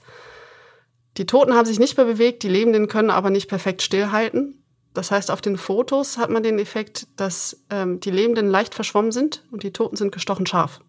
Die 1.16 1.26
Toten 1.26 1.54
haben 1.54 1.66
sich 1.66 1.78
nicht 1.78 1.96
mehr 1.96 2.06
bewegt, 2.06 2.42
die 2.42 2.48
Lebenden 2.48 2.88
können 2.88 3.10
aber 3.10 3.30
nicht 3.30 3.48
perfekt 3.48 3.82
stillhalten. 3.82 4.62
Das 4.94 5.10
heißt, 5.10 5.30
auf 5.30 5.40
den 5.40 5.56
Fotos 5.56 6.18
hat 6.18 6.30
man 6.30 6.42
den 6.42 6.58
Effekt, 6.58 7.06
dass 7.16 7.64
ähm, 7.70 8.00
die 8.00 8.10
Lebenden 8.10 8.48
leicht 8.48 8.74
verschwommen 8.74 9.12
sind 9.12 9.44
und 9.50 9.62
die 9.62 9.72
Toten 9.72 9.96
sind 9.96 10.12
gestochen 10.12 10.46
scharf. 10.46 10.80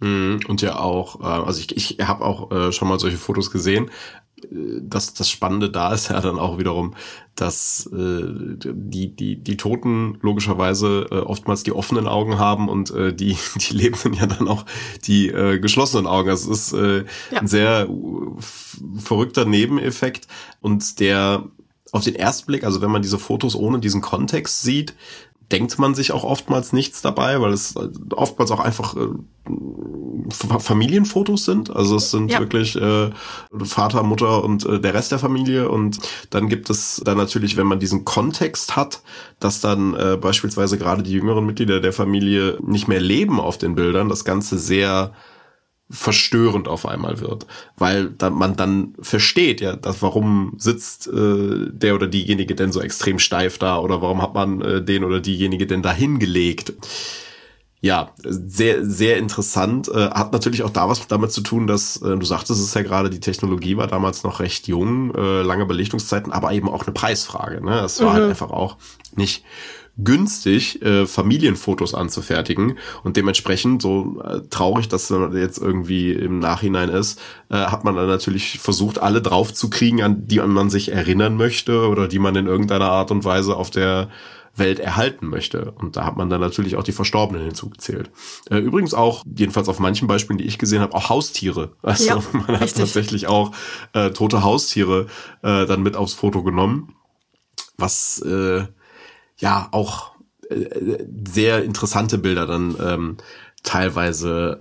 Mhm, 0.00 0.40
und 0.48 0.62
ja 0.62 0.78
auch, 0.78 1.20
äh, 1.20 1.24
also 1.24 1.60
ich, 1.60 1.76
ich 1.76 2.06
habe 2.06 2.24
auch 2.24 2.50
äh, 2.50 2.72
schon 2.72 2.88
mal 2.88 2.98
solche 2.98 3.18
Fotos 3.18 3.52
gesehen 3.52 3.90
das, 4.50 5.14
das 5.14 5.30
Spannende 5.30 5.70
da 5.70 5.92
ist 5.92 6.08
ja 6.08 6.20
dann 6.20 6.38
auch 6.38 6.58
wiederum, 6.58 6.94
dass 7.34 7.86
äh, 7.92 8.22
die, 8.26 9.14
die, 9.14 9.36
die 9.36 9.56
Toten 9.56 10.18
logischerweise 10.20 11.06
äh, 11.10 11.14
oftmals 11.16 11.62
die 11.62 11.72
offenen 11.72 12.06
Augen 12.06 12.38
haben 12.38 12.68
und 12.68 12.90
äh, 12.90 13.14
die, 13.14 13.36
die 13.56 13.74
Lebenden 13.74 14.14
ja 14.14 14.26
dann 14.26 14.48
auch 14.48 14.64
die 15.06 15.28
äh, 15.28 15.58
geschlossenen 15.58 16.06
Augen. 16.06 16.28
Das 16.28 16.46
ist 16.46 16.72
äh, 16.72 17.04
ja. 17.30 17.40
ein 17.40 17.48
sehr 17.48 17.88
verrückter 18.96 19.44
Nebeneffekt 19.44 20.28
und 20.60 21.00
der 21.00 21.44
auf 21.92 22.04
den 22.04 22.14
ersten 22.14 22.46
Blick, 22.46 22.64
also 22.64 22.80
wenn 22.80 22.90
man 22.90 23.02
diese 23.02 23.18
Fotos 23.18 23.54
ohne 23.54 23.78
diesen 23.78 24.00
Kontext 24.00 24.62
sieht, 24.62 24.94
denkt 25.50 25.78
man 25.78 25.94
sich 25.94 26.12
auch 26.12 26.24
oftmals 26.24 26.72
nichts 26.72 27.02
dabei, 27.02 27.40
weil 27.40 27.52
es 27.52 27.74
oftmals 28.10 28.50
auch 28.50 28.60
einfach 28.60 28.96
äh, 28.96 29.08
Familienfotos 30.30 31.44
sind. 31.44 31.74
Also 31.74 31.96
es 31.96 32.10
sind 32.10 32.30
ja. 32.30 32.38
wirklich 32.38 32.76
äh, 32.76 33.10
Vater, 33.64 34.02
Mutter 34.02 34.44
und 34.44 34.64
äh, 34.64 34.80
der 34.80 34.94
Rest 34.94 35.12
der 35.12 35.18
Familie. 35.18 35.68
Und 35.68 35.98
dann 36.30 36.48
gibt 36.48 36.70
es 36.70 37.02
dann 37.04 37.18
natürlich, 37.18 37.56
wenn 37.56 37.66
man 37.66 37.80
diesen 37.80 38.04
Kontext 38.04 38.76
hat, 38.76 39.02
dass 39.40 39.60
dann 39.60 39.94
äh, 39.94 40.16
beispielsweise 40.20 40.78
gerade 40.78 41.02
die 41.02 41.12
jüngeren 41.12 41.44
Mitglieder 41.44 41.80
der 41.80 41.92
Familie 41.92 42.58
nicht 42.62 42.88
mehr 42.88 43.00
leben 43.00 43.40
auf 43.40 43.58
den 43.58 43.74
Bildern, 43.74 44.08
das 44.08 44.24
Ganze 44.24 44.58
sehr 44.58 45.12
verstörend 45.92 46.68
auf 46.68 46.86
einmal 46.86 47.20
wird, 47.20 47.46
weil 47.76 48.08
dann, 48.10 48.32
man 48.32 48.56
dann 48.56 48.94
versteht, 49.00 49.60
ja, 49.60 49.76
dass, 49.76 50.00
warum 50.00 50.54
sitzt 50.56 51.06
äh, 51.06 51.66
der 51.70 51.94
oder 51.94 52.08
diejenige 52.08 52.54
denn 52.54 52.72
so 52.72 52.80
extrem 52.80 53.18
steif 53.18 53.58
da 53.58 53.78
oder 53.78 54.00
warum 54.00 54.22
hat 54.22 54.32
man 54.32 54.62
äh, 54.62 54.82
den 54.82 55.04
oder 55.04 55.20
diejenige 55.20 55.66
denn 55.66 55.82
da 55.82 55.92
hingelegt. 55.92 56.72
Ja, 57.82 58.12
sehr, 58.22 58.86
sehr 58.86 59.18
interessant. 59.18 59.88
Äh, 59.88 60.10
hat 60.10 60.32
natürlich 60.32 60.62
auch 60.62 60.70
da 60.70 60.88
was 60.88 61.06
damit 61.08 61.32
zu 61.32 61.42
tun, 61.42 61.66
dass, 61.66 61.96
äh, 62.00 62.16
du 62.16 62.24
sagtest 62.24 62.62
es 62.62 62.74
ja 62.74 62.82
gerade, 62.82 63.10
die 63.10 63.20
Technologie 63.20 63.76
war 63.76 63.88
damals 63.88 64.22
noch 64.22 64.40
recht 64.40 64.68
jung, 64.68 65.14
äh, 65.14 65.42
lange 65.42 65.66
Belichtungszeiten, 65.66 66.32
aber 66.32 66.52
eben 66.52 66.70
auch 66.70 66.84
eine 66.84 66.94
Preisfrage. 66.94 67.62
Ne? 67.62 67.80
Es 67.80 68.00
war 68.00 68.12
halt 68.12 68.22
mhm. 68.22 68.22
halt 68.22 68.30
einfach 68.30 68.50
auch 68.50 68.76
nicht 69.14 69.44
günstig, 69.98 70.82
äh, 70.82 71.06
Familienfotos 71.06 71.94
anzufertigen. 71.94 72.78
Und 73.02 73.16
dementsprechend, 73.16 73.82
so 73.82 74.22
äh, 74.24 74.40
traurig 74.48 74.88
das 74.88 75.12
jetzt 75.34 75.58
irgendwie 75.58 76.12
im 76.12 76.38
Nachhinein 76.38 76.88
ist, 76.88 77.20
äh, 77.50 77.56
hat 77.56 77.84
man 77.84 77.96
dann 77.96 78.06
natürlich 78.06 78.58
versucht, 78.58 78.98
alle 78.98 79.22
drauf 79.22 79.52
zu 79.52 79.68
kriegen, 79.70 80.02
an 80.02 80.26
die 80.26 80.40
man 80.40 80.70
sich 80.70 80.90
erinnern 80.90 81.36
möchte 81.36 81.88
oder 81.88 82.08
die 82.08 82.18
man 82.18 82.36
in 82.36 82.46
irgendeiner 82.46 82.90
Art 82.90 83.10
und 83.10 83.24
Weise 83.24 83.56
auf 83.56 83.70
der 83.70 84.08
Welt 84.54 84.80
erhalten 84.80 85.28
möchte. 85.28 85.72
Und 85.72 85.96
da 85.96 86.04
hat 86.04 86.16
man 86.16 86.28
dann 86.28 86.40
natürlich 86.40 86.76
auch 86.76 86.82
die 86.82 86.92
Verstorbenen 86.92 87.44
hinzugezählt. 87.44 88.10
Äh, 88.50 88.58
übrigens 88.58 88.94
auch, 88.94 89.24
jedenfalls 89.24 89.68
auf 89.68 89.78
manchen 89.78 90.08
Beispielen, 90.08 90.38
die 90.38 90.44
ich 90.44 90.58
gesehen 90.58 90.80
habe, 90.80 90.94
auch 90.94 91.08
Haustiere. 91.08 91.72
Also 91.82 92.06
ja, 92.06 92.22
man 92.32 92.46
hat 92.46 92.62
richtig. 92.62 92.84
tatsächlich 92.84 93.26
auch 93.26 93.52
äh, 93.92 94.10
tote 94.10 94.42
Haustiere 94.42 95.06
äh, 95.42 95.66
dann 95.66 95.82
mit 95.82 95.96
aufs 95.96 96.14
Foto 96.14 96.42
genommen. 96.42 96.94
Was 97.76 98.20
äh, 98.20 98.64
ja 99.42 99.68
auch 99.72 100.12
äh, 100.48 101.04
sehr 101.28 101.62
interessante 101.64 102.16
Bilder 102.16 102.46
dann 102.46 102.76
ähm, 102.80 103.16
teilweise 103.62 104.60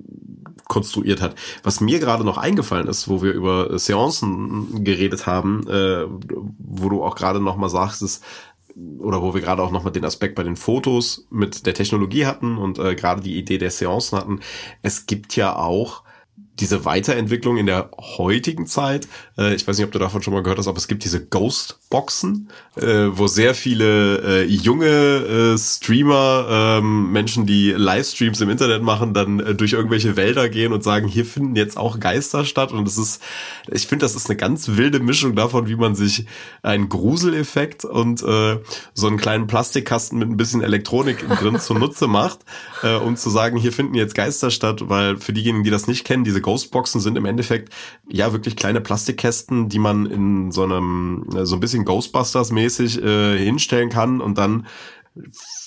konstruiert 0.67 1.21
hat. 1.21 1.35
Was 1.63 1.81
mir 1.81 1.99
gerade 1.99 2.23
noch 2.23 2.37
eingefallen 2.37 2.87
ist, 2.87 3.09
wo 3.09 3.21
wir 3.21 3.33
über 3.33 3.77
Seancen 3.77 4.83
geredet 4.83 5.27
haben, 5.27 5.67
äh, 5.67 6.05
wo 6.59 6.89
du 6.89 7.03
auch 7.03 7.15
gerade 7.15 7.39
noch 7.39 7.57
mal 7.57 7.69
sagst, 7.69 8.23
oder 8.99 9.21
wo 9.21 9.33
wir 9.33 9.41
gerade 9.41 9.61
auch 9.61 9.71
nochmal 9.71 9.91
den 9.91 10.05
Aspekt 10.05 10.35
bei 10.35 10.43
den 10.43 10.55
Fotos 10.55 11.27
mit 11.29 11.65
der 11.65 11.73
Technologie 11.73 12.25
hatten 12.25 12.57
und 12.57 12.79
äh, 12.79 12.95
gerade 12.95 13.21
die 13.21 13.37
Idee 13.37 13.57
der 13.57 13.71
Seancen 13.71 14.17
hatten. 14.17 14.39
Es 14.81 15.05
gibt 15.05 15.35
ja 15.35 15.55
auch 15.55 16.03
diese 16.59 16.85
Weiterentwicklung 16.85 17.57
in 17.57 17.65
der 17.65 17.91
heutigen 17.97 18.67
Zeit, 18.67 19.07
äh, 19.37 19.53
ich 19.53 19.67
weiß 19.67 19.77
nicht, 19.77 19.85
ob 19.85 19.91
du 19.91 19.99
davon 19.99 20.21
schon 20.21 20.33
mal 20.33 20.43
gehört 20.43 20.59
hast, 20.59 20.67
aber 20.67 20.77
es 20.77 20.87
gibt 20.87 21.03
diese 21.03 21.25
Ghost-Boxen, 21.91 22.49
äh, 22.75 23.09
wo 23.11 23.27
sehr 23.27 23.53
viele 23.53 24.43
äh, 24.43 24.45
junge 24.45 24.87
äh, 24.87 25.57
Streamer, 25.57 26.47
ähm, 26.49 27.11
Menschen, 27.11 27.45
die 27.45 27.71
Livestreams 27.71 28.41
im 28.41 28.49
Internet 28.49 28.81
machen, 28.81 29.13
dann 29.13 29.39
äh, 29.39 29.53
durch 29.53 29.73
irgendwelche 29.73 30.15
Wälder 30.15 30.49
gehen 30.49 30.73
und 30.73 30.83
sagen, 30.83 31.07
hier 31.07 31.25
finden 31.25 31.55
jetzt 31.55 31.77
auch 31.77 31.99
Geister 31.99 32.45
statt. 32.45 32.71
Und 32.71 32.87
es 32.87 32.97
ist, 32.97 33.21
ich 33.69 33.87
finde, 33.87 34.05
das 34.05 34.15
ist 34.15 34.29
eine 34.29 34.37
ganz 34.37 34.69
wilde 34.69 34.99
Mischung 34.99 35.35
davon, 35.35 35.67
wie 35.67 35.75
man 35.75 35.93
sich 35.95 36.25
einen 36.63 36.89
Gruseleffekt 36.89 37.85
und 37.85 38.23
äh, 38.23 38.57
so 38.93 39.07
einen 39.07 39.17
kleinen 39.17 39.47
Plastikkasten 39.47 40.17
mit 40.17 40.29
ein 40.29 40.37
bisschen 40.37 40.61
Elektronik 40.61 41.27
drin 41.27 41.59
zunutze 41.59 42.07
macht, 42.07 42.39
äh, 42.83 42.95
um 42.95 43.17
zu 43.17 43.29
sagen, 43.29 43.57
hier 43.57 43.73
finden 43.73 43.95
jetzt 43.95 44.15
Geister 44.15 44.49
statt, 44.49 44.89
weil 44.89 45.17
für 45.17 45.33
diejenigen, 45.33 45.63
die 45.63 45.71
das 45.71 45.87
nicht 45.87 46.05
kennen, 46.05 46.23
diese 46.23 46.41
Ghostboxen 46.41 47.01
sind 47.01 47.17
im 47.17 47.25
Endeffekt 47.25 47.73
ja 48.07 48.31
wirklich 48.31 48.55
kleine 48.55 48.79
Plastikkästen, 48.79 49.67
die 49.67 49.79
man 49.79 50.05
in 50.05 50.51
so 50.51 50.63
einem 50.63 51.25
äh, 51.35 51.45
so 51.45 51.55
ein 51.55 51.59
bisschen 51.59 51.80
Ghostbusters-mäßig 51.85 53.01
äh, 53.03 53.37
hinstellen 53.37 53.89
kann 53.89 54.21
und 54.21 54.37
dann 54.37 54.67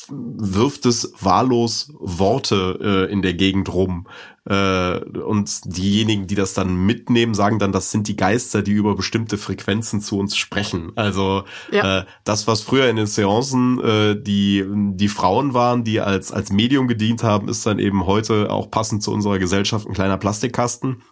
wirft 0.08 0.86
es 0.86 1.12
wahllos 1.20 1.92
Worte 1.98 3.06
äh, 3.08 3.12
in 3.12 3.22
der 3.22 3.34
Gegend 3.34 3.72
rum. 3.72 4.06
Äh, 4.46 4.98
und 4.98 5.60
diejenigen, 5.64 6.26
die 6.26 6.34
das 6.34 6.52
dann 6.52 6.76
mitnehmen, 6.76 7.34
sagen 7.34 7.58
dann, 7.58 7.72
das 7.72 7.90
sind 7.90 8.08
die 8.08 8.16
Geister, 8.16 8.62
die 8.62 8.72
über 8.72 8.94
bestimmte 8.94 9.38
Frequenzen 9.38 10.00
zu 10.00 10.18
uns 10.18 10.36
sprechen. 10.36 10.92
Also 10.96 11.44
ja. 11.72 12.00
äh, 12.00 12.04
das, 12.24 12.46
was 12.46 12.60
früher 12.60 12.88
in 12.88 12.96
den 12.96 13.06
Seancen 13.06 13.80
äh, 13.80 14.20
die, 14.20 14.64
die 14.68 15.08
Frauen 15.08 15.54
waren, 15.54 15.84
die 15.84 16.00
als, 16.00 16.30
als 16.32 16.52
Medium 16.52 16.88
gedient 16.88 17.22
haben, 17.22 17.48
ist 17.48 17.64
dann 17.64 17.78
eben 17.78 18.06
heute 18.06 18.50
auch 18.50 18.70
passend 18.70 19.02
zu 19.02 19.12
unserer 19.12 19.38
Gesellschaft 19.38 19.88
ein 19.88 19.94
kleiner 19.94 20.18
Plastikkasten. 20.18 21.02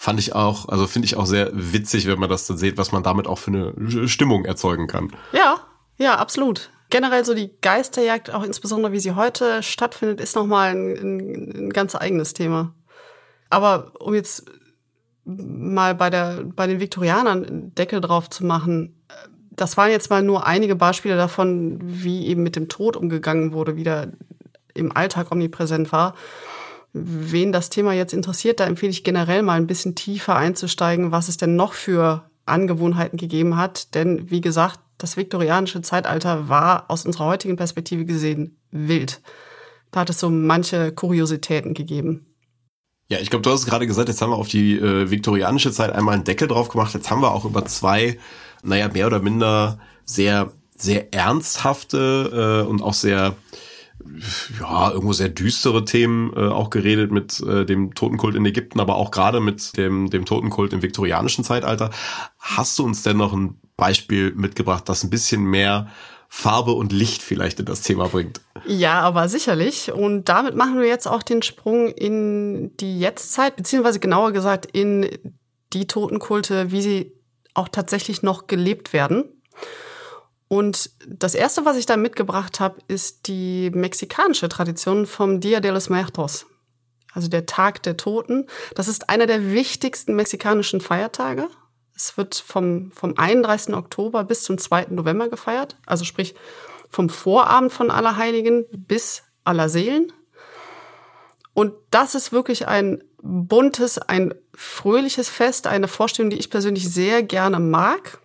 Fand 0.00 0.20
ich 0.20 0.34
auch, 0.34 0.68
also 0.68 0.86
finde 0.86 1.06
ich 1.06 1.16
auch 1.16 1.26
sehr 1.26 1.50
witzig, 1.52 2.06
wenn 2.06 2.18
man 2.18 2.30
das 2.30 2.46
dann 2.46 2.56
sieht, 2.56 2.78
was 2.78 2.92
man 2.92 3.02
damit 3.02 3.26
auch 3.26 3.38
für 3.38 3.50
eine 3.50 4.08
Stimmung 4.08 4.44
erzeugen 4.44 4.86
kann. 4.86 5.12
Ja, 5.32 5.56
ja, 5.98 6.14
absolut 6.14 6.70
generell 6.90 7.24
so 7.24 7.34
die 7.34 7.50
Geisterjagd, 7.60 8.32
auch 8.32 8.42
insbesondere 8.42 8.92
wie 8.92 9.00
sie 9.00 9.14
heute 9.14 9.62
stattfindet, 9.62 10.20
ist 10.20 10.36
nochmal 10.36 10.70
ein, 10.70 10.96
ein, 10.96 11.66
ein 11.66 11.70
ganz 11.70 11.94
eigenes 11.94 12.34
Thema. 12.34 12.74
Aber 13.50 13.92
um 14.00 14.14
jetzt 14.14 14.46
mal 15.24 15.94
bei, 15.94 16.10
der, 16.10 16.44
bei 16.44 16.66
den 16.66 16.80
Viktorianern 16.80 17.74
Deckel 17.74 18.00
drauf 18.00 18.30
zu 18.30 18.44
machen, 18.44 19.02
das 19.50 19.76
waren 19.76 19.90
jetzt 19.90 20.10
mal 20.10 20.22
nur 20.22 20.46
einige 20.46 20.76
Beispiele 20.76 21.16
davon, 21.16 21.78
wie 21.82 22.26
eben 22.26 22.42
mit 22.42 22.56
dem 22.56 22.68
Tod 22.68 22.96
umgegangen 22.96 23.52
wurde, 23.52 23.76
wie 23.76 23.84
der 23.84 24.12
im 24.74 24.96
Alltag 24.96 25.32
omnipräsent 25.32 25.90
war. 25.92 26.14
Wen 26.92 27.52
das 27.52 27.70
Thema 27.70 27.92
jetzt 27.92 28.14
interessiert, 28.14 28.60
da 28.60 28.66
empfehle 28.66 28.90
ich 28.90 29.04
generell 29.04 29.42
mal 29.42 29.54
ein 29.54 29.66
bisschen 29.66 29.94
tiefer 29.94 30.36
einzusteigen, 30.36 31.12
was 31.12 31.28
es 31.28 31.36
denn 31.36 31.54
noch 31.54 31.74
für 31.74 32.28
Angewohnheiten 32.46 33.18
gegeben 33.18 33.56
hat. 33.56 33.94
Denn 33.94 34.30
wie 34.30 34.40
gesagt, 34.40 34.80
das 34.96 35.16
viktorianische 35.16 35.82
Zeitalter 35.82 36.48
war 36.48 36.86
aus 36.88 37.06
unserer 37.06 37.26
heutigen 37.26 37.56
Perspektive 37.56 38.04
gesehen 38.04 38.56
wild. 38.70 39.20
Da 39.90 40.00
hat 40.00 40.10
es 40.10 40.20
so 40.20 40.28
manche 40.28 40.92
Kuriositäten 40.92 41.74
gegeben. 41.74 42.26
Ja, 43.10 43.18
ich 43.20 43.30
glaube, 43.30 43.42
du 43.42 43.50
hast 43.50 43.60
es 43.60 43.66
gerade 43.66 43.86
gesagt, 43.86 44.08
jetzt 44.08 44.20
haben 44.20 44.30
wir 44.30 44.36
auf 44.36 44.48
die 44.48 44.76
äh, 44.78 45.10
viktorianische 45.10 45.72
Zeit 45.72 45.92
einmal 45.92 46.14
einen 46.14 46.24
Deckel 46.24 46.46
drauf 46.46 46.68
gemacht. 46.68 46.92
Jetzt 46.92 47.10
haben 47.10 47.22
wir 47.22 47.32
auch 47.32 47.46
über 47.46 47.64
zwei, 47.64 48.18
naja, 48.62 48.88
mehr 48.88 49.06
oder 49.06 49.20
minder 49.20 49.78
sehr, 50.04 50.52
sehr 50.76 51.14
ernsthafte 51.14 52.64
äh, 52.66 52.68
und 52.68 52.82
auch 52.82 52.92
sehr, 52.92 53.34
ja, 54.60 54.90
irgendwo 54.90 55.12
sehr 55.12 55.28
düstere 55.28 55.84
Themen 55.84 56.32
äh, 56.34 56.48
auch 56.48 56.70
geredet 56.70 57.10
mit 57.10 57.40
äh, 57.40 57.64
dem 57.64 57.94
Totenkult 57.94 58.34
in 58.34 58.44
Ägypten, 58.46 58.80
aber 58.80 58.96
auch 58.96 59.10
gerade 59.10 59.40
mit 59.40 59.76
dem, 59.76 60.10
dem 60.10 60.24
Totenkult 60.24 60.72
im 60.72 60.82
viktorianischen 60.82 61.44
Zeitalter. 61.44 61.90
Hast 62.38 62.78
du 62.78 62.84
uns 62.84 63.02
denn 63.02 63.16
noch 63.16 63.32
ein 63.32 63.60
Beispiel 63.76 64.32
mitgebracht, 64.34 64.88
das 64.88 65.04
ein 65.04 65.10
bisschen 65.10 65.44
mehr 65.44 65.88
Farbe 66.28 66.72
und 66.72 66.92
Licht 66.92 67.22
vielleicht 67.22 67.58
in 67.58 67.66
das 67.66 67.80
Thema 67.80 68.08
bringt. 68.08 68.42
Ja, 68.66 69.00
aber 69.00 69.28
sicherlich. 69.28 69.92
Und 69.92 70.28
damit 70.28 70.54
machen 70.54 70.78
wir 70.78 70.86
jetzt 70.86 71.08
auch 71.08 71.22
den 71.22 71.42
Sprung 71.42 71.88
in 71.88 72.76
die 72.76 73.00
Jetztzeit, 73.00 73.56
beziehungsweise 73.56 73.98
genauer 73.98 74.32
gesagt 74.32 74.66
in 74.66 75.08
die 75.72 75.86
Totenkulte, 75.86 76.70
wie 76.70 76.82
sie 76.82 77.12
auch 77.54 77.68
tatsächlich 77.68 78.22
noch 78.22 78.46
gelebt 78.46 78.92
werden. 78.92 79.24
Und 80.48 80.90
das 81.06 81.34
erste, 81.34 81.64
was 81.64 81.76
ich 81.76 81.86
da 81.86 81.96
mitgebracht 81.96 82.58
habe, 82.58 82.80
ist 82.88 83.28
die 83.28 83.70
mexikanische 83.70 84.48
Tradition 84.48 85.06
vom 85.06 85.40
Dia 85.40 85.60
de 85.60 85.70
los 85.70 85.90
Muertos. 85.90 86.46
Also 87.12 87.28
der 87.28 87.46
Tag 87.46 87.82
der 87.82 87.96
Toten. 87.96 88.46
Das 88.74 88.88
ist 88.88 89.10
einer 89.10 89.26
der 89.26 89.50
wichtigsten 89.52 90.14
mexikanischen 90.14 90.80
Feiertage 90.80 91.48
es 91.98 92.16
wird 92.16 92.36
vom, 92.36 92.92
vom 92.92 93.14
31. 93.18 93.74
Oktober 93.74 94.22
bis 94.22 94.44
zum 94.44 94.56
2. 94.56 94.86
November 94.90 95.28
gefeiert, 95.28 95.76
also 95.84 96.04
sprich 96.04 96.36
vom 96.88 97.08
Vorabend 97.08 97.72
von 97.72 97.90
Allerheiligen 97.90 98.64
bis 98.70 99.24
Allerseelen. 99.44 100.12
Und 101.54 101.74
das 101.90 102.14
ist 102.14 102.30
wirklich 102.30 102.68
ein 102.68 103.02
buntes, 103.20 103.98
ein 103.98 104.32
fröhliches 104.54 105.28
Fest, 105.28 105.66
eine 105.66 105.88
Vorstellung, 105.88 106.30
die 106.30 106.38
ich 106.38 106.50
persönlich 106.50 106.88
sehr 106.88 107.24
gerne 107.24 107.58
mag. 107.58 108.20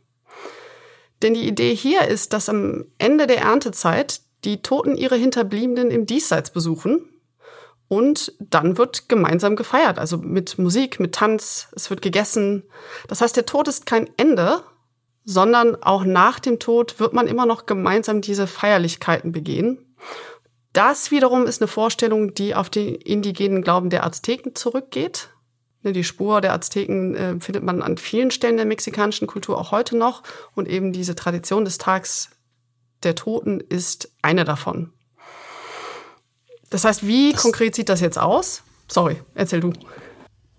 Denn 1.24 1.34
die 1.34 1.48
Idee 1.48 1.74
hier 1.74 2.08
ist, 2.08 2.34
dass 2.34 2.50
am 2.50 2.86
Ende 2.98 3.26
der 3.26 3.42
Erntezeit 3.42 4.22
die 4.44 4.62
Toten 4.62 4.96
ihre 4.96 5.16
Hinterbliebenen 5.16 5.90
im 5.90 6.06
Diesseits 6.06 6.52
besuchen 6.52 7.10
und 7.88 8.34
dann 8.40 8.78
wird 8.78 9.08
gemeinsam 9.08 9.56
gefeiert, 9.56 10.00
also 10.00 10.18
mit 10.18 10.58
Musik, 10.58 11.00
mit 11.00 11.16
Tanz, 11.16 11.70
es 11.76 11.90
wird 11.90 12.02
gegessen. 12.02 12.64
Das 13.08 13.22
heißt, 13.22 13.36
der 13.38 13.46
Tod 13.46 13.68
ist 13.68 13.86
kein 13.86 14.10
Ende, 14.18 14.64
sondern 15.26 15.82
auch 15.82 16.04
nach 16.04 16.40
dem 16.40 16.60
Tod 16.60 17.00
wird 17.00 17.14
man 17.14 17.28
immer 17.28 17.46
noch 17.46 17.66
gemeinsam 17.66 18.22
diese 18.22 18.48
Feierlichkeiten 18.48 19.32
begehen. 19.32 19.96
Das 20.74 21.12
wiederum 21.12 21.46
ist 21.46 21.62
eine 21.62 21.68
Vorstellung, 21.68 22.34
die 22.34 22.56
auf 22.56 22.70
den 22.70 22.96
indigenen 22.96 23.62
Glauben 23.62 23.90
der 23.90 24.06
Azteken 24.06 24.56
zurückgeht. 24.56 25.30
Ne, 25.84 25.92
die 25.92 26.04
Spur 26.04 26.42
der 26.42 26.54
Azteken 26.54 27.16
äh, 27.16 27.40
findet 27.40 27.64
man 27.64 27.82
an 27.82 27.98
vielen 27.98 28.32
Stellen 28.32 28.58
der 28.58 28.66
mexikanischen 28.66 29.28
Kultur 29.28 29.58
auch 29.58 29.72
heute 29.72 29.98
noch. 29.98 30.24
Und 30.56 30.68
eben 30.68 30.94
diese 30.94 31.16
Tradition 31.16 31.66
des 31.66 31.78
Tags 31.78 32.30
der 33.04 33.16
Toten 33.16 33.60
ist 33.60 34.12
eine 34.22 34.46
davon. 34.46 34.94
Das 36.70 36.86
heißt, 36.86 37.06
wie 37.06 37.34
das 37.34 37.42
konkret 37.42 37.76
sieht 37.76 37.90
das 37.90 38.02
jetzt 38.02 38.18
aus? 38.18 38.64
Sorry, 38.88 39.22
erzähl 39.36 39.60
du. 39.60 39.74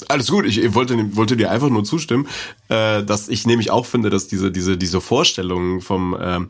Alles 0.09 0.31
gut, 0.31 0.47
ich 0.47 0.75
wollte, 0.75 1.17
wollte 1.17 1.37
dir 1.37 1.51
einfach 1.51 1.71
nur 1.71 1.85
zustimmen, 1.85 2.27
äh, 2.69 3.03
dass 3.03 3.29
ich 3.29 3.47
nämlich 3.47 3.71
auch 3.71 3.87
finde, 3.87 4.11
dass 4.11 4.29
diese, 4.29 4.51
diese, 4.51 4.77
diese 4.77 5.01
Vorstellung 5.01 5.81
vom 5.81 6.15
äh, 6.15 6.41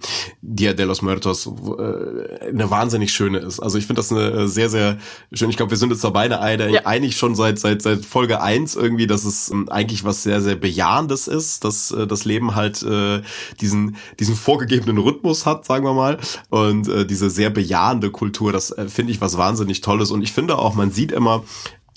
Dia 0.43 0.73
de 0.73 0.87
los 0.87 1.03
Muertos 1.03 1.47
äh, 1.47 2.49
eine 2.49 2.71
wahnsinnig 2.71 3.13
schöne 3.13 3.39
ist. 3.39 3.61
Also 3.61 3.79
ich 3.79 3.87
finde 3.87 4.01
das 4.01 4.13
eine 4.13 4.31
äh, 4.31 4.49
sehr, 4.49 4.69
sehr 4.69 4.99
schön. 5.33 5.51
Ich 5.51 5.57
glaube, 5.57 5.71
wir 5.71 5.79
sind 5.79 5.91
jetzt 5.91 6.05
da 6.05 6.11
beide 6.11 6.35
ja. 6.71 6.87
einig 6.87 7.17
schon 7.17 7.35
seit, 7.35 7.59
seit, 7.59 7.83
seit 7.83 8.05
Folge 8.05 8.41
eins 8.41 8.77
irgendwie, 8.77 9.07
dass 9.07 9.25
es 9.25 9.51
ähm, 9.51 9.69
eigentlich 9.69 10.05
was 10.05 10.23
sehr, 10.23 10.41
sehr 10.41 10.57
Bejahendes 10.57 11.29
ist, 11.29 11.65
dass 11.65 11.91
äh, 11.91 12.07
das 12.07 12.25
Leben 12.25 12.55
halt 12.55 12.83
äh, 12.83 13.23
diesen, 13.61 13.97
diesen 14.21 14.35
vorgegebenen 14.35 14.99
Rhythmus 14.99 15.47
hat, 15.47 15.65
sagen 15.65 15.85
wir 15.85 15.95
mal. 15.95 16.19
Und 16.51 16.89
äh, 16.89 17.07
diese 17.07 17.31
sehr 17.31 17.51
bejahende 17.51 18.11
Kultur, 18.11 18.53
das 18.53 18.71
äh, 18.71 18.89
finde 18.89 19.13
ich 19.13 19.21
was 19.21 19.37
wahnsinnig 19.37 19.81
Tolles. 19.81 20.11
Und 20.11 20.23
ich 20.23 20.33
finde 20.33 20.59
auch, 20.59 20.75
man 20.75 20.91
sieht 20.91 21.13
immer, 21.13 21.45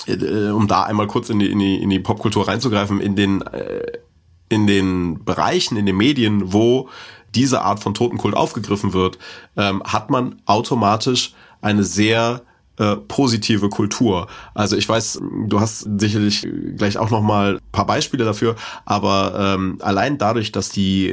äh, 0.05 0.49
um 0.49 0.67
da 0.67 0.83
einmal 0.83 1.07
kurz 1.07 1.29
in 1.29 1.39
die, 1.39 1.51
in 1.51 1.59
die, 1.59 1.81
in 1.81 1.89
die 1.89 1.99
Popkultur 1.99 2.47
reinzugreifen, 2.47 3.01
in 3.01 3.15
den, 3.15 3.41
äh, 3.41 3.83
in 4.49 4.67
den 4.67 5.23
Bereichen, 5.23 5.77
in 5.77 5.85
den 5.85 5.97
Medien, 5.97 6.53
wo 6.53 6.89
diese 7.35 7.61
Art 7.61 7.79
von 7.81 7.93
Totenkult 7.93 8.35
aufgegriffen 8.35 8.93
wird, 8.93 9.17
ähm, 9.57 9.83
hat 9.83 10.09
man 10.09 10.41
automatisch 10.45 11.33
eine 11.61 11.83
sehr 11.83 12.41
äh, 12.77 12.95
positive 12.95 13.69
Kultur. 13.69 14.27
Also 14.53 14.77
ich 14.77 14.87
weiß, 14.87 15.19
du 15.47 15.59
hast 15.59 15.87
sicherlich 15.99 16.47
gleich 16.77 16.97
auch 16.97 17.09
noch 17.09 17.21
mal 17.21 17.59
paar 17.71 17.87
Beispiele 17.87 18.23
dafür, 18.23 18.55
aber 18.85 19.55
ähm, 19.55 19.77
allein 19.81 20.17
dadurch, 20.17 20.51
dass 20.51 20.69
die 20.69 21.09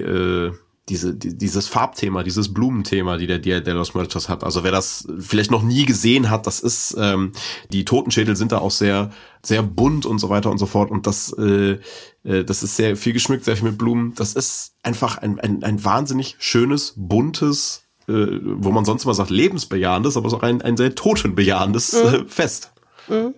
diese, 0.89 1.15
die, 1.15 1.37
dieses 1.37 1.67
Farbthema, 1.67 2.23
dieses 2.23 2.53
Blumenthema, 2.53 3.17
die 3.17 3.27
der 3.27 3.39
Dia 3.39 3.61
de 3.61 3.73
los 3.73 3.95
Muertos 3.95 4.29
hat. 4.29 4.45
Also 4.45 4.65
wer 4.65 4.73
das 4.73 5.07
vielleicht 5.19 5.51
noch 5.51 5.63
nie 5.63 5.87
gesehen 5.87 6.31
hat, 6.31 6.47
das 6.47 6.61
ist, 6.61 6.95
ähm, 6.99 7.33
die 7.71 7.85
Totenschädel 7.85 8.37
sind 8.37 8.53
da 8.53 8.59
auch 8.59 8.71
sehr, 8.71 9.11
sehr 9.43 9.63
bunt 9.63 10.05
und 10.05 10.19
so 10.19 10.29
weiter 10.29 10.51
und 10.51 10.59
so 10.59 10.67
fort. 10.67 10.91
Und 10.91 11.07
das, 11.07 11.35
äh, 11.39 11.79
äh, 12.25 12.45
das 12.45 12.63
ist 12.63 12.77
sehr 12.77 12.97
viel 12.97 13.15
geschmückt, 13.15 13.45
sehr 13.45 13.57
viel 13.57 13.69
mit 13.71 13.79
Blumen. 13.79 14.15
Das 14.15 14.35
ist 14.35 14.75
einfach 14.83 15.17
ein, 15.19 15.41
ein, 15.41 15.63
ein 15.63 15.83
wahnsinnig 15.85 16.37
schönes, 16.39 16.93
buntes, 16.97 17.83
äh, 18.07 18.13
wo 18.13 18.71
man 18.71 18.85
sonst 18.85 19.05
immer 19.05 19.15
sagt, 19.15 19.31
lebensbejahendes, 19.31 20.19
aber 20.19 20.27
es 20.27 20.35
ist 20.35 20.39
auch 20.39 20.43
ein, 20.43 20.61
ein 20.61 20.77
sehr 20.77 20.95
totenbejahendes 20.95 21.95
mhm. 21.95 22.15
äh, 22.15 22.25
Fest. 22.27 22.73
Mhm. 23.09 23.35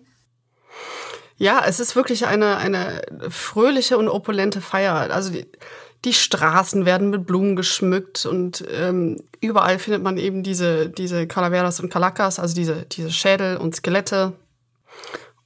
Ja, 1.39 1.63
es 1.67 1.81
ist 1.81 1.95
wirklich 1.95 2.27
eine, 2.27 2.57
eine 2.57 3.03
fröhliche 3.29 3.99
und 3.99 4.09
opulente 4.09 4.63
Feier. 4.63 5.13
Also 5.13 5.31
die, 5.31 5.47
die 6.05 6.13
Straßen 6.13 6.85
werden 6.85 7.11
mit 7.11 7.27
Blumen 7.27 7.57
geschmückt 7.57 8.27
und 8.27 8.65
ähm, 8.71 9.23
überall 9.41 9.79
findet 9.79 10.03
man 10.03 10.19
eben 10.19 10.43
diese, 10.43 10.89
diese 10.89 11.27
Calaveras 11.27 11.81
und 11.81 11.91
Calacas, 11.91 12.39
also 12.39 12.55
diese, 12.55 12.87
diese 12.87 13.11
Schädel 13.11 13.57
und 13.57 13.75
Skelette. 13.75 14.35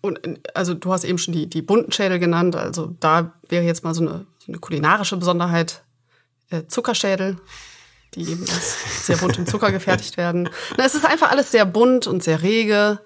Und 0.03 0.21
also 0.55 0.75
du 0.75 0.93
hast 0.93 1.05
eben 1.05 1.19
schon 1.19 1.35
die, 1.35 1.47
die 1.47 1.63
bunten 1.63 1.93
Schädel 1.93 2.19
genannt, 2.19 2.57
also 2.57 2.95
da 3.01 3.33
wäre 3.49 3.65
jetzt 3.65 3.85
mal 3.85 3.95
so 3.95 4.03
eine, 4.03 4.27
so 4.39 4.53
eine 4.53 4.59
kulinarische 4.59 5.17
Besonderheit, 5.17 5.83
äh, 6.51 6.67
Zuckerschädel, 6.67 7.37
die 8.15 8.29
eben 8.29 8.43
aus 8.43 9.07
sehr 9.07 9.17
buntem 9.17 9.47
Zucker 9.47 9.73
gefertigt 9.73 10.17
werden. 10.17 10.49
Na, 10.77 10.85
es 10.85 10.95
ist 10.95 11.07
einfach 11.07 11.31
alles 11.31 11.51
sehr 11.51 11.65
bunt 11.65 12.07
und 12.07 12.23
sehr 12.23 12.43
rege. 12.43 13.01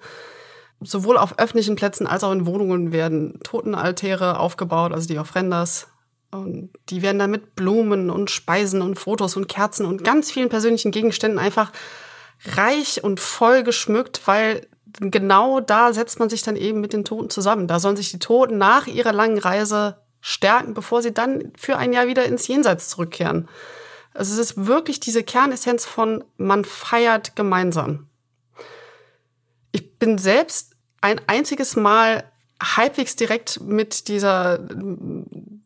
Sowohl 0.81 1.17
auf 1.17 1.39
öffentlichen 1.39 1.75
Plätzen 1.75 2.07
als 2.07 2.23
auch 2.23 2.31
in 2.31 2.45
Wohnungen 2.45 2.91
werden 2.91 3.39
Totenaltäre 3.43 4.39
aufgebaut, 4.39 4.91
also 4.91 5.07
die 5.07 5.19
Ofrendas. 5.19 5.87
Und 6.35 6.69
die 6.89 7.01
werden 7.01 7.19
dann 7.19 7.31
mit 7.31 7.55
Blumen 7.55 8.09
und 8.09 8.29
Speisen 8.29 8.81
und 8.81 8.99
Fotos 8.99 9.35
und 9.35 9.47
Kerzen 9.47 9.85
und 9.85 10.03
ganz 10.03 10.31
vielen 10.31 10.49
persönlichen 10.49 10.91
Gegenständen 10.91 11.39
einfach 11.39 11.71
reich 12.55 13.03
und 13.03 13.19
voll 13.19 13.63
geschmückt, 13.63 14.21
weil 14.25 14.67
genau 14.99 15.59
da 15.59 15.93
setzt 15.93 16.19
man 16.19 16.29
sich 16.29 16.43
dann 16.43 16.55
eben 16.55 16.81
mit 16.81 16.93
den 16.93 17.03
Toten 17.03 17.29
zusammen. 17.29 17.67
Da 17.67 17.79
sollen 17.79 17.97
sich 17.97 18.11
die 18.11 18.19
Toten 18.19 18.57
nach 18.57 18.87
ihrer 18.87 19.13
langen 19.13 19.39
Reise 19.39 19.97
stärken, 20.21 20.73
bevor 20.73 21.01
sie 21.01 21.13
dann 21.13 21.51
für 21.57 21.77
ein 21.77 21.93
Jahr 21.93 22.07
wieder 22.07 22.25
ins 22.25 22.47
Jenseits 22.47 22.89
zurückkehren. 22.89 23.47
Also 24.13 24.33
es 24.33 24.51
ist 24.51 24.65
wirklich 24.65 24.99
diese 24.99 25.23
Kernessenz 25.23 25.85
von 25.85 26.23
man 26.37 26.63
feiert 26.65 27.35
gemeinsam. 27.35 28.07
Ich 29.71 29.99
bin 29.99 30.17
selbst 30.17 30.75
ein 31.01 31.19
einziges 31.27 31.75
Mal 31.75 32.23
halbwegs 32.61 33.15
direkt 33.15 33.59
mit 33.61 34.07
dieser 34.07 34.59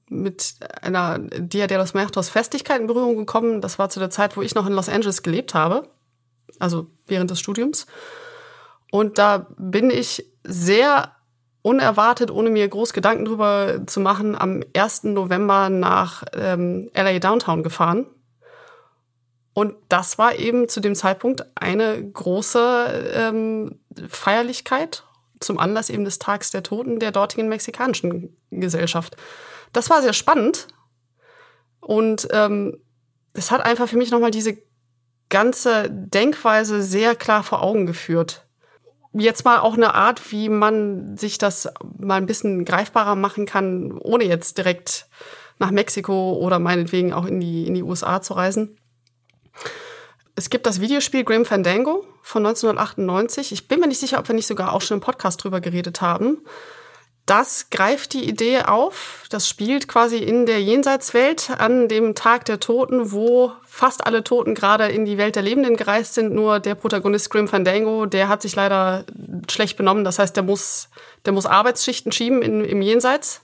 mit 0.09 0.55
einer 0.81 1.19
Dia 1.19 1.67
de 1.67 1.77
los 1.77 1.93
Muertos 1.93 2.29
Festigkeit 2.29 2.81
in 2.81 2.87
Berührung 2.87 3.15
gekommen. 3.15 3.61
Das 3.61 3.79
war 3.79 3.89
zu 3.89 3.99
der 3.99 4.09
Zeit, 4.09 4.35
wo 4.35 4.41
ich 4.41 4.55
noch 4.55 4.67
in 4.67 4.73
Los 4.73 4.89
Angeles 4.89 5.23
gelebt 5.23 5.53
habe, 5.53 5.87
also 6.59 6.87
während 7.07 7.31
des 7.31 7.39
Studiums. 7.39 7.85
Und 8.91 9.17
da 9.17 9.47
bin 9.57 9.89
ich 9.89 10.25
sehr 10.43 11.11
unerwartet, 11.61 12.31
ohne 12.31 12.49
mir 12.49 12.67
groß 12.67 12.93
Gedanken 12.93 13.25
drüber 13.25 13.81
zu 13.85 13.99
machen, 13.99 14.35
am 14.35 14.63
1. 14.75 15.03
November 15.03 15.69
nach 15.69 16.23
ähm, 16.33 16.89
LA 16.95 17.19
Downtown 17.19 17.63
gefahren. 17.63 18.07
Und 19.53 19.75
das 19.89 20.17
war 20.17 20.35
eben 20.35 20.69
zu 20.69 20.79
dem 20.79 20.95
Zeitpunkt 20.95 21.45
eine 21.55 22.01
große 22.11 23.11
ähm, 23.13 23.79
Feierlichkeit 24.07 25.03
zum 25.39 25.57
Anlass 25.57 25.89
eben 25.89 26.05
des 26.05 26.19
Tags 26.19 26.51
der 26.51 26.63
Toten 26.63 26.99
der 26.99 27.11
dortigen 27.11 27.49
mexikanischen 27.49 28.35
Gesellschaft. 28.51 29.15
Das 29.73 29.89
war 29.89 30.01
sehr 30.01 30.13
spannend. 30.13 30.67
Und 31.79 32.27
ähm, 32.31 32.77
es 33.33 33.51
hat 33.51 33.61
einfach 33.61 33.87
für 33.87 33.97
mich 33.97 34.11
nochmal 34.11 34.31
diese 34.31 34.57
ganze 35.29 35.89
Denkweise 35.89 36.81
sehr 36.81 37.15
klar 37.15 37.43
vor 37.43 37.61
Augen 37.61 37.85
geführt. 37.85 38.45
Jetzt 39.13 39.45
mal 39.45 39.59
auch 39.59 39.75
eine 39.75 39.95
Art, 39.95 40.31
wie 40.31 40.49
man 40.49 41.17
sich 41.17 41.37
das 41.37 41.67
mal 41.97 42.15
ein 42.15 42.25
bisschen 42.25 42.65
greifbarer 42.65 43.15
machen 43.15 43.45
kann, 43.45 43.97
ohne 43.97 44.25
jetzt 44.25 44.57
direkt 44.57 45.07
nach 45.57 45.71
Mexiko 45.71 46.33
oder 46.33 46.59
meinetwegen 46.59 47.13
auch 47.13 47.25
in 47.25 47.39
die, 47.39 47.67
in 47.67 47.73
die 47.73 47.83
USA 47.83 48.21
zu 48.21 48.33
reisen. 48.33 48.77
Es 50.35 50.49
gibt 50.49 50.65
das 50.67 50.79
Videospiel 50.79 51.23
Grim 51.23 51.43
Fandango 51.43 52.05
von 52.21 52.45
1998. 52.45 53.51
Ich 53.51 53.67
bin 53.67 53.79
mir 53.79 53.87
nicht 53.87 53.99
sicher, 53.99 54.19
ob 54.19 54.27
wir 54.27 54.35
nicht 54.35 54.47
sogar 54.47 54.73
auch 54.73 54.81
schon 54.81 54.97
im 54.97 55.01
Podcast 55.01 55.43
drüber 55.43 55.59
geredet 55.59 56.01
haben 56.01 56.37
das 57.29 57.69
greift 57.69 58.13
die 58.13 58.27
Idee 58.27 58.63
auf. 58.63 59.25
Das 59.29 59.47
spielt 59.47 59.87
quasi 59.87 60.17
in 60.17 60.47
der 60.47 60.63
Jenseitswelt 60.63 61.51
an 61.51 61.87
dem 61.87 62.15
Tag 62.15 62.45
der 62.45 62.59
Toten, 62.59 63.11
wo 63.11 63.51
fast 63.63 64.07
alle 64.07 64.23
Toten 64.23 64.55
gerade 64.55 64.87
in 64.87 65.05
die 65.05 65.19
Welt 65.19 65.35
der 65.35 65.43
Lebenden 65.43 65.75
gereist 65.75 66.15
sind. 66.15 66.33
Nur 66.33 66.59
der 66.59 66.73
Protagonist 66.73 67.29
Grim 67.29 67.47
Fandango, 67.47 68.07
der 68.07 68.29
hat 68.29 68.41
sich 68.41 68.55
leider 68.55 69.05
schlecht 69.47 69.77
benommen. 69.77 70.03
Das 70.03 70.17
heißt, 70.17 70.35
der 70.35 70.43
muss, 70.43 70.89
der 71.25 71.33
muss 71.33 71.45
Arbeitsschichten 71.45 72.11
schieben 72.11 72.41
in, 72.41 72.65
im 72.65 72.81
Jenseits. 72.81 73.41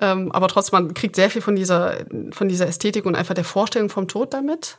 Ähm, 0.00 0.32
aber 0.32 0.48
trotzdem, 0.48 0.82
man 0.82 0.94
kriegt 0.94 1.14
sehr 1.14 1.30
viel 1.30 1.42
von 1.42 1.54
dieser, 1.54 2.04
von 2.32 2.48
dieser 2.48 2.66
Ästhetik 2.66 3.06
und 3.06 3.14
einfach 3.14 3.34
der 3.34 3.44
Vorstellung 3.44 3.90
vom 3.90 4.08
Tod 4.08 4.34
damit. 4.34 4.78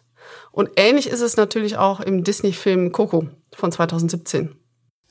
Und 0.52 0.72
ähnlich 0.76 1.08
ist 1.08 1.22
es 1.22 1.38
natürlich 1.38 1.78
auch 1.78 2.02
im 2.02 2.26
Disney-Film 2.26 2.92
Coco 2.92 3.30
von 3.56 3.72
2017 3.72 4.58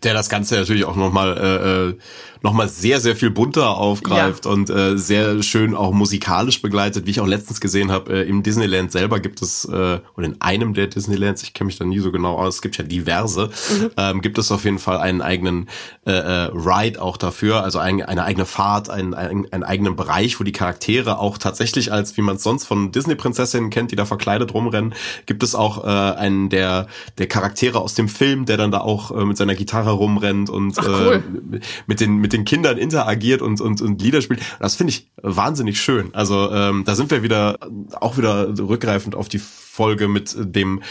der 0.03 0.14
das 0.14 0.28
Ganze 0.28 0.57
natürlich 0.57 0.84
auch 0.84 0.97
nochmal 0.97 1.36
äh, 1.36 1.90
äh 1.90 1.99
noch 2.42 2.53
mal 2.53 2.68
sehr, 2.68 3.01
sehr 3.01 3.16
viel 3.16 3.30
bunter 3.30 3.76
aufgreift 3.76 4.44
ja. 4.44 4.51
und 4.51 4.70
äh, 4.70 4.97
sehr 4.97 5.42
schön 5.42 5.74
auch 5.74 5.92
musikalisch 5.92 6.62
begleitet, 6.62 7.07
wie 7.07 7.11
ich 7.11 7.20
auch 7.20 7.26
letztens 7.26 7.61
gesehen 7.61 7.90
habe. 7.90 8.12
Äh, 8.12 8.28
Im 8.28 8.42
Disneyland 8.42 8.92
selber 8.92 9.20
gibt 9.20 9.42
es, 9.42 9.64
äh, 9.64 10.01
oder 10.16 10.26
in 10.26 10.40
einem 10.40 10.74
der 10.74 10.86
Disneylands, 10.86 11.42
ich 11.42 11.55
kenne 11.55 11.66
mich 11.66 11.78
da 11.78 11.84
nie 11.84 11.99
so 11.99 12.12
genau 12.12 12.36
aus, 12.36 12.57
es 12.57 12.62
gibt 12.62 12.76
ja 12.78 12.84
diverse, 12.84 13.49
mhm. 13.49 13.90
ähm, 13.97 14.20
gibt 14.20 14.38
es 14.38 14.53
auf 14.53 14.64
jeden 14.64 14.78
Fall 14.78 14.99
einen 14.99 15.22
eigenen 15.22 15.68
äh, 16.07 16.12
äh, 16.12 16.51
Ride 16.53 17.01
auch 17.01 17.16
dafür, 17.16 17.62
also 17.62 17.78
ein, 17.78 18.03
eine 18.03 18.24
eigene 18.24 18.47
Fahrt, 18.47 18.90
einen, 18.90 19.14
einen, 19.14 19.53
einen 19.53 19.64
eigenen 19.64 19.97
Bereich, 19.97 20.38
wo 20.38 20.44
die 20.44 20.53
Charaktere 20.53 21.18
auch 21.18 21.38
tatsächlich 21.38 21.92
als, 21.92 22.16
wie 22.16 22.22
man 22.22 22.36
es 22.36 22.42
sonst 22.42 22.66
von 22.66 22.92
Disney-Prinzessinnen 22.92 23.70
kennt, 23.70 23.90
die 23.90 23.97
da 23.97 24.05
verkleidet 24.05 24.55
rumrennen, 24.55 24.94
gibt 25.26 25.42
es 25.42 25.55
auch 25.55 25.84
äh, 25.84 25.88
einen 25.88 26.49
der, 26.49 26.86
der 27.18 27.26
Charaktere 27.26 27.80
aus 27.80 27.94
dem 27.94 28.09
Film, 28.09 28.47
der 28.47 28.57
dann 28.57 28.70
da 28.70 28.80
auch 28.80 29.11
äh, 29.11 29.24
mit 29.24 29.36
seiner 29.36 29.55
Gitarre 29.55 29.86
rumrennt 29.91 30.51
und 30.51 30.78
Ach, 30.78 30.87
cool. 30.89 31.22
äh, 31.53 31.61
mit 31.87 32.01
den 32.01 32.16
mit 32.16 32.32
den 32.32 32.45
Kindern 32.45 32.78
interagiert 32.78 33.43
und 33.43 33.61
und, 33.61 33.80
und 33.80 34.03
Lieder 34.03 34.22
spielt. 34.22 34.41
Das 34.61 34.76
finde 34.76 34.93
ich 34.93 35.11
wahnsinnig 35.22 35.80
schön. 35.80 36.14
Also 36.14 36.51
ähm, 36.53 36.84
da 36.84 36.95
sind 36.95 37.11
wir 37.11 37.22
wieder 37.22 37.59
auch 38.01 38.16
wieder 38.16 38.57
rückgreifend 38.59 39.14
auf 39.14 39.28
die 39.28 39.41
Folge 39.76 40.09
mit 40.09 40.34
dem 40.39 40.82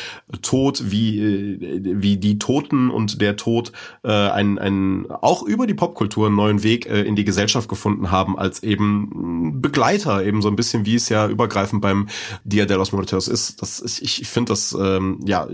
Tod, 0.43 0.91
wie 0.91 1.19
äh, 1.19 1.79
wie 1.83 2.17
die 2.17 2.37
Toten 2.37 2.91
und 2.91 3.19
der 3.19 3.35
Tod 3.35 3.71
äh, 4.03 4.11
ein 4.11 4.59
ein 4.59 5.07
auch 5.09 5.41
über 5.41 5.65
die 5.65 5.73
Popkultur 5.73 6.27
einen 6.27 6.35
neuen 6.35 6.61
Weg 6.61 6.85
äh, 6.85 7.01
in 7.01 7.15
die 7.15 7.25
Gesellschaft 7.25 7.67
gefunden 7.67 8.11
haben 8.11 8.37
als 8.37 8.61
eben 8.61 9.59
Begleiter 9.61 10.23
eben 10.23 10.41
so 10.43 10.49
ein 10.49 10.55
bisschen 10.55 10.85
wie 10.85 10.95
es 10.95 11.09
ja 11.09 11.27
übergreifend 11.27 11.81
beim 11.81 12.07
Dia 12.43 12.65
de 12.65 12.77
los 12.77 12.91
Muertos 12.91 13.27
ist. 13.27 13.61
Das 13.61 13.81
ich, 13.81 14.21
ich 14.21 14.27
finde 14.27 14.51
das 14.51 14.77
ähm, 14.79 15.19
ja 15.25 15.47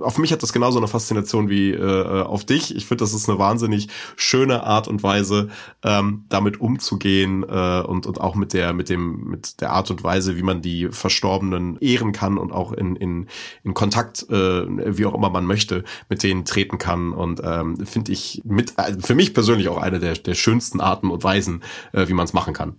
auf 0.00 0.18
mich 0.18 0.32
hat 0.32 0.42
das 0.42 0.52
genauso 0.52 0.78
eine 0.78 0.88
Faszination 0.88 1.48
wie 1.48 1.70
äh, 1.70 2.22
auf 2.22 2.44
dich. 2.44 2.76
Ich 2.76 2.86
finde, 2.86 3.02
das 3.02 3.14
ist 3.14 3.28
eine 3.28 3.38
wahnsinnig 3.38 3.88
schöne 4.16 4.62
Art 4.62 4.88
und 4.88 5.02
Weise, 5.02 5.48
ähm, 5.82 6.24
damit 6.28 6.60
umzugehen 6.60 7.44
äh, 7.44 7.80
und 7.80 8.06
und 8.06 8.20
auch 8.20 8.34
mit 8.34 8.52
der 8.52 8.72
mit 8.74 8.90
dem 8.90 9.24
mit 9.24 9.60
der 9.60 9.72
Art 9.72 9.90
und 9.90 10.04
Weise, 10.04 10.36
wie 10.36 10.42
man 10.42 10.60
die 10.60 10.88
Verstorbenen 10.90 11.78
ehren 11.80 12.12
kann 12.12 12.36
und 12.36 12.52
auch 12.52 12.72
in 12.72 12.94
in 12.96 13.28
in 13.64 13.72
Kontakt, 13.72 14.28
äh, 14.28 14.96
wie 14.98 15.06
auch 15.06 15.14
immer 15.14 15.30
man 15.30 15.46
möchte, 15.46 15.84
mit 16.08 16.22
denen 16.22 16.44
treten 16.44 16.76
kann. 16.76 17.12
Und 17.12 17.40
ähm, 17.42 17.84
finde 17.86 18.12
ich 18.12 18.42
mit 18.44 18.74
äh, 18.78 18.96
für 19.00 19.14
mich 19.14 19.32
persönlich 19.32 19.68
auch 19.68 19.78
eine 19.78 19.98
der 19.98 20.14
der 20.14 20.34
schönsten 20.34 20.80
Arten 20.80 21.10
und 21.10 21.24
Weisen, 21.24 21.62
äh, 21.92 22.06
wie 22.08 22.14
man 22.14 22.24
es 22.24 22.34
machen 22.34 22.52
kann. 22.52 22.76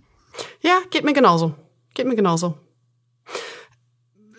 Ja, 0.60 0.78
geht 0.90 1.04
mir 1.04 1.14
genauso. 1.14 1.54
Geht 1.94 2.06
mir 2.06 2.16
genauso. 2.16 2.54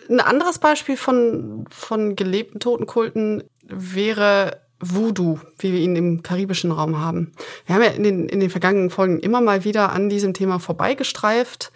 Ein 0.08 0.20
anderes 0.20 0.58
Beispiel 0.58 0.96
von, 0.96 1.66
von 1.70 2.16
gelebten 2.16 2.60
Totenkulten 2.60 3.44
wäre 3.62 4.62
Voodoo, 4.80 5.38
wie 5.58 5.72
wir 5.72 5.80
ihn 5.80 5.96
im 5.96 6.22
karibischen 6.22 6.72
Raum 6.72 6.98
haben. 6.98 7.32
Wir 7.66 7.74
haben 7.74 7.82
ja 7.82 7.90
in 7.90 8.02
den, 8.02 8.28
in 8.28 8.40
den 8.40 8.50
vergangenen 8.50 8.90
Folgen 8.90 9.18
immer 9.18 9.40
mal 9.40 9.64
wieder 9.64 9.92
an 9.92 10.08
diesem 10.08 10.34
Thema 10.34 10.58
vorbeigestreift. 10.58 11.72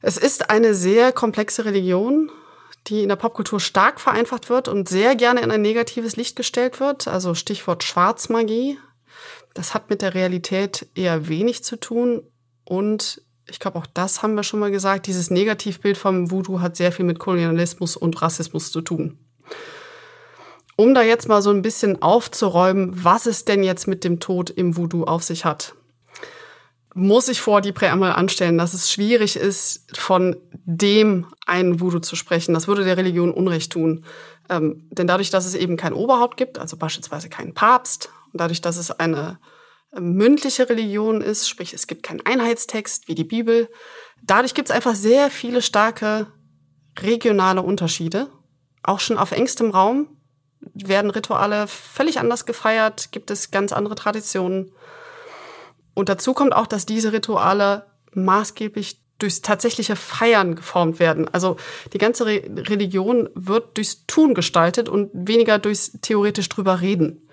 Es 0.00 0.16
ist 0.16 0.50
eine 0.50 0.74
sehr 0.74 1.12
komplexe 1.12 1.64
Religion, 1.64 2.30
die 2.86 3.02
in 3.02 3.08
der 3.08 3.16
Popkultur 3.16 3.60
stark 3.60 4.00
vereinfacht 4.00 4.48
wird 4.50 4.68
und 4.68 4.88
sehr 4.88 5.16
gerne 5.16 5.40
in 5.40 5.50
ein 5.50 5.62
negatives 5.62 6.16
Licht 6.16 6.36
gestellt 6.36 6.80
wird. 6.80 7.08
Also 7.08 7.34
Stichwort 7.34 7.84
Schwarzmagie. 7.84 8.78
Das 9.54 9.74
hat 9.74 9.90
mit 9.90 10.02
der 10.02 10.14
Realität 10.14 10.86
eher 10.94 11.28
wenig 11.28 11.64
zu 11.64 11.76
tun 11.76 12.22
und 12.64 13.22
ich 13.48 13.58
glaube, 13.58 13.78
auch 13.78 13.86
das 13.86 14.22
haben 14.22 14.34
wir 14.34 14.42
schon 14.42 14.60
mal 14.60 14.70
gesagt, 14.70 15.06
dieses 15.06 15.30
Negativbild 15.30 15.96
vom 15.96 16.30
Voodoo 16.30 16.60
hat 16.60 16.76
sehr 16.76 16.92
viel 16.92 17.04
mit 17.04 17.18
Kolonialismus 17.18 17.96
und 17.96 18.20
Rassismus 18.20 18.70
zu 18.70 18.80
tun. 18.80 19.18
Um 20.76 20.94
da 20.94 21.02
jetzt 21.02 21.28
mal 21.28 21.42
so 21.42 21.50
ein 21.50 21.62
bisschen 21.62 22.02
aufzuräumen, 22.02 22.92
was 23.02 23.26
es 23.26 23.44
denn 23.44 23.64
jetzt 23.64 23.88
mit 23.88 24.04
dem 24.04 24.20
Tod 24.20 24.50
im 24.50 24.76
Voodoo 24.76 25.04
auf 25.04 25.24
sich 25.24 25.44
hat, 25.44 25.74
muss 26.94 27.28
ich 27.28 27.40
vor 27.40 27.60
die 27.60 27.72
Präambel 27.72 28.12
anstellen, 28.12 28.58
dass 28.58 28.74
es 28.74 28.90
schwierig 28.90 29.36
ist, 29.36 29.96
von 29.96 30.36
dem 30.64 31.26
einen 31.46 31.80
Voodoo 31.80 32.00
zu 32.00 32.16
sprechen. 32.16 32.54
Das 32.54 32.68
würde 32.68 32.84
der 32.84 32.96
Religion 32.96 33.32
Unrecht 33.32 33.72
tun. 33.72 34.04
Ähm, 34.48 34.86
denn 34.90 35.06
dadurch, 35.06 35.30
dass 35.30 35.46
es 35.46 35.54
eben 35.54 35.76
kein 35.76 35.92
Oberhaupt 35.92 36.36
gibt, 36.36 36.58
also 36.58 36.76
beispielsweise 36.76 37.28
keinen 37.28 37.54
Papst, 37.54 38.10
und 38.32 38.40
dadurch, 38.40 38.60
dass 38.60 38.76
es 38.76 38.90
eine 38.90 39.38
mündliche 39.92 40.68
Religion 40.68 41.20
ist, 41.20 41.48
sprich 41.48 41.72
es 41.72 41.86
gibt 41.86 42.02
keinen 42.02 42.24
Einheitstext 42.24 43.08
wie 43.08 43.14
die 43.14 43.24
Bibel. 43.24 43.68
Dadurch 44.22 44.54
gibt 44.54 44.68
es 44.68 44.74
einfach 44.74 44.94
sehr 44.94 45.30
viele 45.30 45.62
starke 45.62 46.26
regionale 46.98 47.62
Unterschiede. 47.62 48.30
Auch 48.82 49.00
schon 49.00 49.18
auf 49.18 49.32
engstem 49.32 49.70
Raum 49.70 50.18
werden 50.60 51.10
Rituale 51.10 51.66
völlig 51.68 52.18
anders 52.18 52.46
gefeiert, 52.46 53.12
gibt 53.12 53.30
es 53.30 53.50
ganz 53.50 53.72
andere 53.72 53.94
Traditionen. 53.94 54.72
Und 55.94 56.08
dazu 56.08 56.34
kommt 56.34 56.54
auch, 56.54 56.66
dass 56.66 56.86
diese 56.86 57.12
Rituale 57.12 57.86
maßgeblich 58.12 59.02
durchs 59.18 59.42
tatsächliche 59.42 59.96
Feiern 59.96 60.54
geformt 60.54 61.00
werden. 61.00 61.28
Also 61.32 61.56
die 61.92 61.98
ganze 61.98 62.24
Re 62.26 62.42
Religion 62.56 63.28
wird 63.34 63.76
durchs 63.76 64.06
Tun 64.06 64.34
gestaltet 64.34 64.88
und 64.88 65.10
weniger 65.12 65.58
durchs 65.58 65.98
theoretisch 66.00 66.48
drüber 66.48 66.80
reden. 66.80 67.28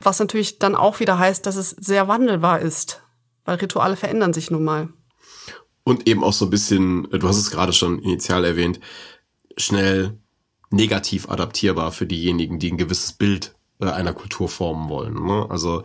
Was 0.00 0.18
natürlich 0.18 0.58
dann 0.58 0.74
auch 0.74 1.00
wieder 1.00 1.18
heißt, 1.18 1.44
dass 1.46 1.56
es 1.56 1.70
sehr 1.70 2.08
wandelbar 2.08 2.60
ist, 2.60 3.02
weil 3.44 3.56
Rituale 3.56 3.96
verändern 3.96 4.32
sich 4.32 4.50
nun 4.50 4.64
mal. 4.64 4.88
Und 5.84 6.06
eben 6.06 6.22
auch 6.22 6.32
so 6.32 6.46
ein 6.46 6.50
bisschen, 6.50 7.08
du 7.10 7.26
hast 7.26 7.38
es 7.38 7.50
gerade 7.50 7.72
schon 7.72 7.98
initial 8.00 8.44
erwähnt, 8.44 8.78
schnell 9.56 10.18
negativ 10.70 11.28
adaptierbar 11.28 11.92
für 11.92 12.06
diejenigen, 12.06 12.58
die 12.58 12.70
ein 12.70 12.76
gewisses 12.76 13.12
Bild 13.12 13.54
äh, 13.80 13.86
einer 13.86 14.12
Kultur 14.12 14.48
formen 14.48 14.88
wollen. 14.88 15.14
Ne? 15.14 15.46
Also 15.48 15.82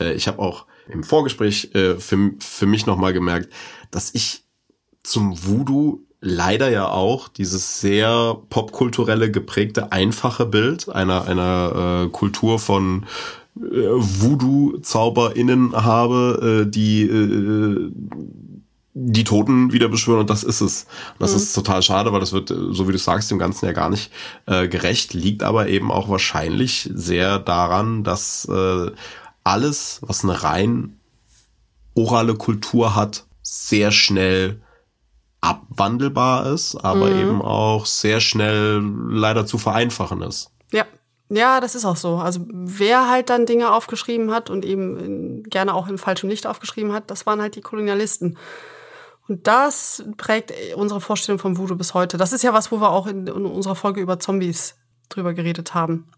äh, 0.00 0.12
ich 0.14 0.26
habe 0.28 0.40
auch 0.40 0.66
im 0.88 1.04
Vorgespräch 1.04 1.74
äh, 1.74 1.94
für, 1.96 2.32
für 2.40 2.66
mich 2.66 2.86
nochmal 2.86 3.12
gemerkt, 3.12 3.52
dass 3.90 4.14
ich 4.14 4.44
zum 5.02 5.46
Voodoo 5.46 6.00
leider 6.20 6.70
ja 6.70 6.88
auch 6.88 7.28
dieses 7.28 7.80
sehr 7.80 8.36
popkulturelle 8.48 9.30
geprägte 9.30 9.92
einfache 9.92 10.46
Bild 10.46 10.88
einer 10.88 11.26
einer 11.26 12.06
äh, 12.06 12.08
Kultur 12.08 12.58
von 12.58 13.04
Voodoo-ZauberInnen 13.54 15.74
habe, 15.74 16.64
äh, 16.66 16.70
die 16.70 17.02
äh, 17.02 17.90
die 18.96 19.24
Toten 19.24 19.72
wieder 19.72 19.88
beschwören 19.88 20.20
und 20.20 20.30
das 20.30 20.44
ist 20.44 20.60
es. 20.60 20.86
das 21.18 21.32
mhm. 21.32 21.36
ist 21.36 21.52
total 21.52 21.82
schade, 21.82 22.12
weil 22.12 22.20
das 22.20 22.32
wird, 22.32 22.48
so 22.48 22.86
wie 22.86 22.92
du 22.92 22.98
sagst, 22.98 23.28
dem 23.30 23.40
Ganzen 23.40 23.66
ja 23.66 23.72
gar 23.72 23.90
nicht 23.90 24.12
äh, 24.46 24.68
gerecht, 24.68 25.14
liegt 25.14 25.42
aber 25.42 25.68
eben 25.68 25.90
auch 25.90 26.08
wahrscheinlich 26.08 26.88
sehr 26.94 27.40
daran, 27.40 28.04
dass 28.04 28.46
äh, 28.48 28.92
alles, 29.42 29.98
was 30.02 30.22
eine 30.22 30.44
rein 30.44 30.96
orale 31.94 32.36
Kultur 32.36 32.94
hat, 32.94 33.24
sehr 33.42 33.90
schnell 33.90 34.62
abwandelbar 35.40 36.46
ist, 36.46 36.76
aber 36.76 37.10
mhm. 37.10 37.20
eben 37.20 37.42
auch 37.42 37.86
sehr 37.86 38.20
schnell 38.20 38.80
leider 39.10 39.44
zu 39.44 39.58
vereinfachen 39.58 40.22
ist. 40.22 40.52
Ja, 40.72 40.86
ja, 41.28 41.60
das 41.60 41.74
ist 41.74 41.84
auch 41.84 41.96
so. 41.96 42.16
Also 42.16 42.40
wer 42.50 43.08
halt 43.08 43.30
dann 43.30 43.46
Dinge 43.46 43.72
aufgeschrieben 43.72 44.30
hat 44.30 44.50
und 44.50 44.64
eben 44.64 45.42
gerne 45.44 45.74
auch 45.74 45.88
im 45.88 45.98
falschen 45.98 46.28
Licht 46.28 46.46
aufgeschrieben 46.46 46.92
hat, 46.92 47.10
das 47.10 47.26
waren 47.26 47.40
halt 47.40 47.56
die 47.56 47.62
Kolonialisten. 47.62 48.38
Und 49.26 49.46
das 49.46 50.04
prägt 50.18 50.52
unsere 50.76 51.00
Vorstellung 51.00 51.38
vom 51.38 51.56
Voodoo 51.56 51.76
bis 51.76 51.94
heute. 51.94 52.18
Das 52.18 52.32
ist 52.32 52.42
ja 52.42 52.52
was, 52.52 52.70
wo 52.70 52.80
wir 52.80 52.90
auch 52.90 53.06
in, 53.06 53.26
in 53.26 53.46
unserer 53.46 53.74
Folge 53.74 54.00
über 54.00 54.20
Zombies 54.20 54.76
drüber 55.08 55.32
geredet 55.32 55.74
haben. 55.74 56.10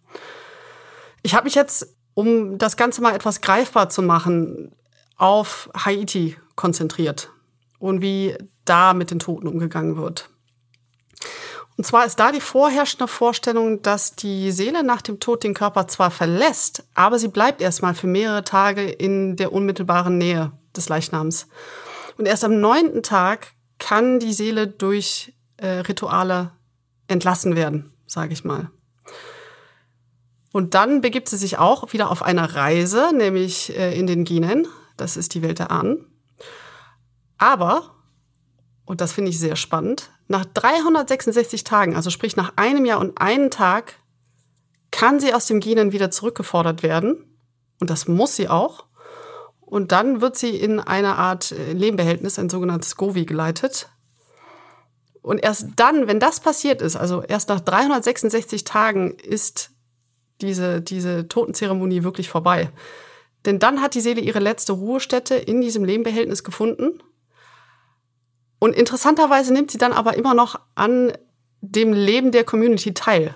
Ich 1.22 1.34
habe 1.34 1.44
mich 1.44 1.54
jetzt, 1.54 1.96
um 2.14 2.58
das 2.58 2.76
Ganze 2.76 3.00
mal 3.00 3.14
etwas 3.14 3.40
greifbar 3.40 3.88
zu 3.90 4.02
machen, 4.02 4.74
auf 5.16 5.70
Haiti 5.76 6.36
konzentriert 6.56 7.30
und 7.78 8.00
wie 8.00 8.36
da 8.64 8.92
mit 8.92 9.10
den 9.10 9.20
Toten 9.20 9.46
umgegangen 9.46 9.96
wird. 9.96 10.30
Und 11.76 11.84
zwar 11.84 12.06
ist 12.06 12.18
da 12.18 12.32
die 12.32 12.40
vorherrschende 12.40 13.06
Vorstellung, 13.06 13.82
dass 13.82 14.16
die 14.16 14.50
Seele 14.50 14.82
nach 14.82 15.02
dem 15.02 15.20
Tod 15.20 15.44
den 15.44 15.52
Körper 15.52 15.86
zwar 15.88 16.10
verlässt, 16.10 16.84
aber 16.94 17.18
sie 17.18 17.28
bleibt 17.28 17.60
erstmal 17.60 17.94
für 17.94 18.06
mehrere 18.06 18.44
Tage 18.44 18.88
in 18.88 19.36
der 19.36 19.52
unmittelbaren 19.52 20.16
Nähe 20.16 20.52
des 20.74 20.88
Leichnams. 20.88 21.48
Und 22.16 22.26
erst 22.26 22.44
am 22.44 22.60
neunten 22.60 23.02
Tag 23.02 23.48
kann 23.78 24.20
die 24.20 24.32
Seele 24.32 24.66
durch 24.66 25.34
äh, 25.58 25.80
Rituale 25.80 26.52
entlassen 27.08 27.56
werden, 27.56 27.92
sage 28.06 28.32
ich 28.32 28.42
mal. 28.42 28.70
Und 30.50 30.72
dann 30.72 31.02
begibt 31.02 31.28
sie 31.28 31.36
sich 31.36 31.58
auch 31.58 31.92
wieder 31.92 32.10
auf 32.10 32.22
eine 32.22 32.54
Reise, 32.54 33.10
nämlich 33.14 33.76
äh, 33.76 33.98
in 33.98 34.06
den 34.06 34.24
Ginen. 34.24 34.66
Das 34.96 35.18
ist 35.18 35.34
die 35.34 35.42
Welt 35.42 35.58
der 35.58 35.70
Ahnen. 35.70 36.06
Aber, 37.36 37.94
und 38.86 39.02
das 39.02 39.12
finde 39.12 39.30
ich 39.30 39.38
sehr 39.38 39.56
spannend, 39.56 40.10
nach 40.28 40.44
366 40.44 41.64
Tagen, 41.64 41.94
also 41.94 42.10
sprich 42.10 42.36
nach 42.36 42.52
einem 42.56 42.84
Jahr 42.84 43.00
und 43.00 43.20
einen 43.20 43.50
Tag, 43.50 43.94
kann 44.90 45.20
sie 45.20 45.34
aus 45.34 45.46
dem 45.46 45.60
Genen 45.60 45.92
wieder 45.92 46.10
zurückgefordert 46.10 46.82
werden. 46.82 47.24
Und 47.80 47.90
das 47.90 48.08
muss 48.08 48.36
sie 48.36 48.48
auch. 48.48 48.86
Und 49.60 49.92
dann 49.92 50.20
wird 50.20 50.36
sie 50.36 50.56
in 50.56 50.80
eine 50.80 51.16
Art 51.16 51.52
äh, 51.52 51.72
Lehmbehältnis, 51.72 52.38
ein 52.38 52.48
sogenanntes 52.48 52.96
Govi, 52.96 53.26
geleitet. 53.26 53.88
Und 55.22 55.38
erst 55.38 55.70
dann, 55.76 56.06
wenn 56.06 56.20
das 56.20 56.40
passiert 56.40 56.80
ist, 56.80 56.96
also 56.96 57.22
erst 57.22 57.48
nach 57.48 57.60
366 57.60 58.64
Tagen, 58.64 59.10
ist 59.10 59.70
diese, 60.40 60.80
diese 60.80 61.26
Totenzeremonie 61.26 62.04
wirklich 62.04 62.28
vorbei. 62.28 62.70
Denn 63.44 63.58
dann 63.58 63.82
hat 63.82 63.94
die 63.94 64.00
Seele 64.00 64.20
ihre 64.20 64.38
letzte 64.38 64.72
Ruhestätte 64.72 65.34
in 65.34 65.60
diesem 65.60 65.84
Lehmbehältnis 65.84 66.44
gefunden 66.44 67.00
und 68.58 68.74
interessanterweise 68.74 69.52
nimmt 69.52 69.70
sie 69.70 69.78
dann 69.78 69.92
aber 69.92 70.16
immer 70.16 70.34
noch 70.34 70.58
an 70.74 71.12
dem 71.60 71.92
Leben 71.92 72.32
der 72.32 72.44
Community 72.44 72.94
teil. 72.94 73.34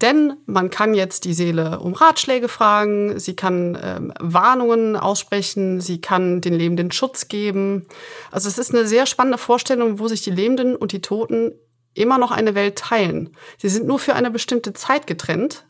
Denn 0.00 0.36
man 0.46 0.70
kann 0.70 0.94
jetzt 0.94 1.24
die 1.24 1.34
Seele 1.34 1.78
um 1.78 1.92
Ratschläge 1.92 2.48
fragen, 2.48 3.18
sie 3.20 3.36
kann 3.36 3.78
ähm, 3.80 4.12
Warnungen 4.18 4.96
aussprechen, 4.96 5.80
sie 5.80 6.00
kann 6.00 6.40
den 6.40 6.54
Lebenden 6.54 6.90
Schutz 6.90 7.28
geben. 7.28 7.86
Also 8.32 8.48
es 8.48 8.58
ist 8.58 8.74
eine 8.74 8.88
sehr 8.88 9.06
spannende 9.06 9.38
Vorstellung, 9.38 10.00
wo 10.00 10.08
sich 10.08 10.22
die 10.22 10.32
Lebenden 10.32 10.74
und 10.74 10.90
die 10.90 11.00
Toten 11.00 11.52
immer 11.94 12.18
noch 12.18 12.32
eine 12.32 12.56
Welt 12.56 12.76
teilen. 12.76 13.36
Sie 13.56 13.68
sind 13.68 13.86
nur 13.86 14.00
für 14.00 14.14
eine 14.14 14.32
bestimmte 14.32 14.72
Zeit 14.72 15.06
getrennt, 15.06 15.64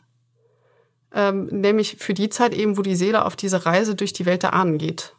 ähm, 1.13 1.45
nämlich 1.45 1.97
für 1.97 2.15
die 2.15 2.29
Zeit 2.29 2.55
eben, 2.55 2.77
wo 2.77 2.81
die 2.81 2.95
Seele 2.95 3.25
auf 3.25 3.35
diese 3.35 3.67
Reise 3.67 3.93
durch 3.93 4.11
die 4.11 4.25
Welt 4.25 4.41
der 4.41 4.53
Ahnen 4.53 4.79
geht 4.79 5.15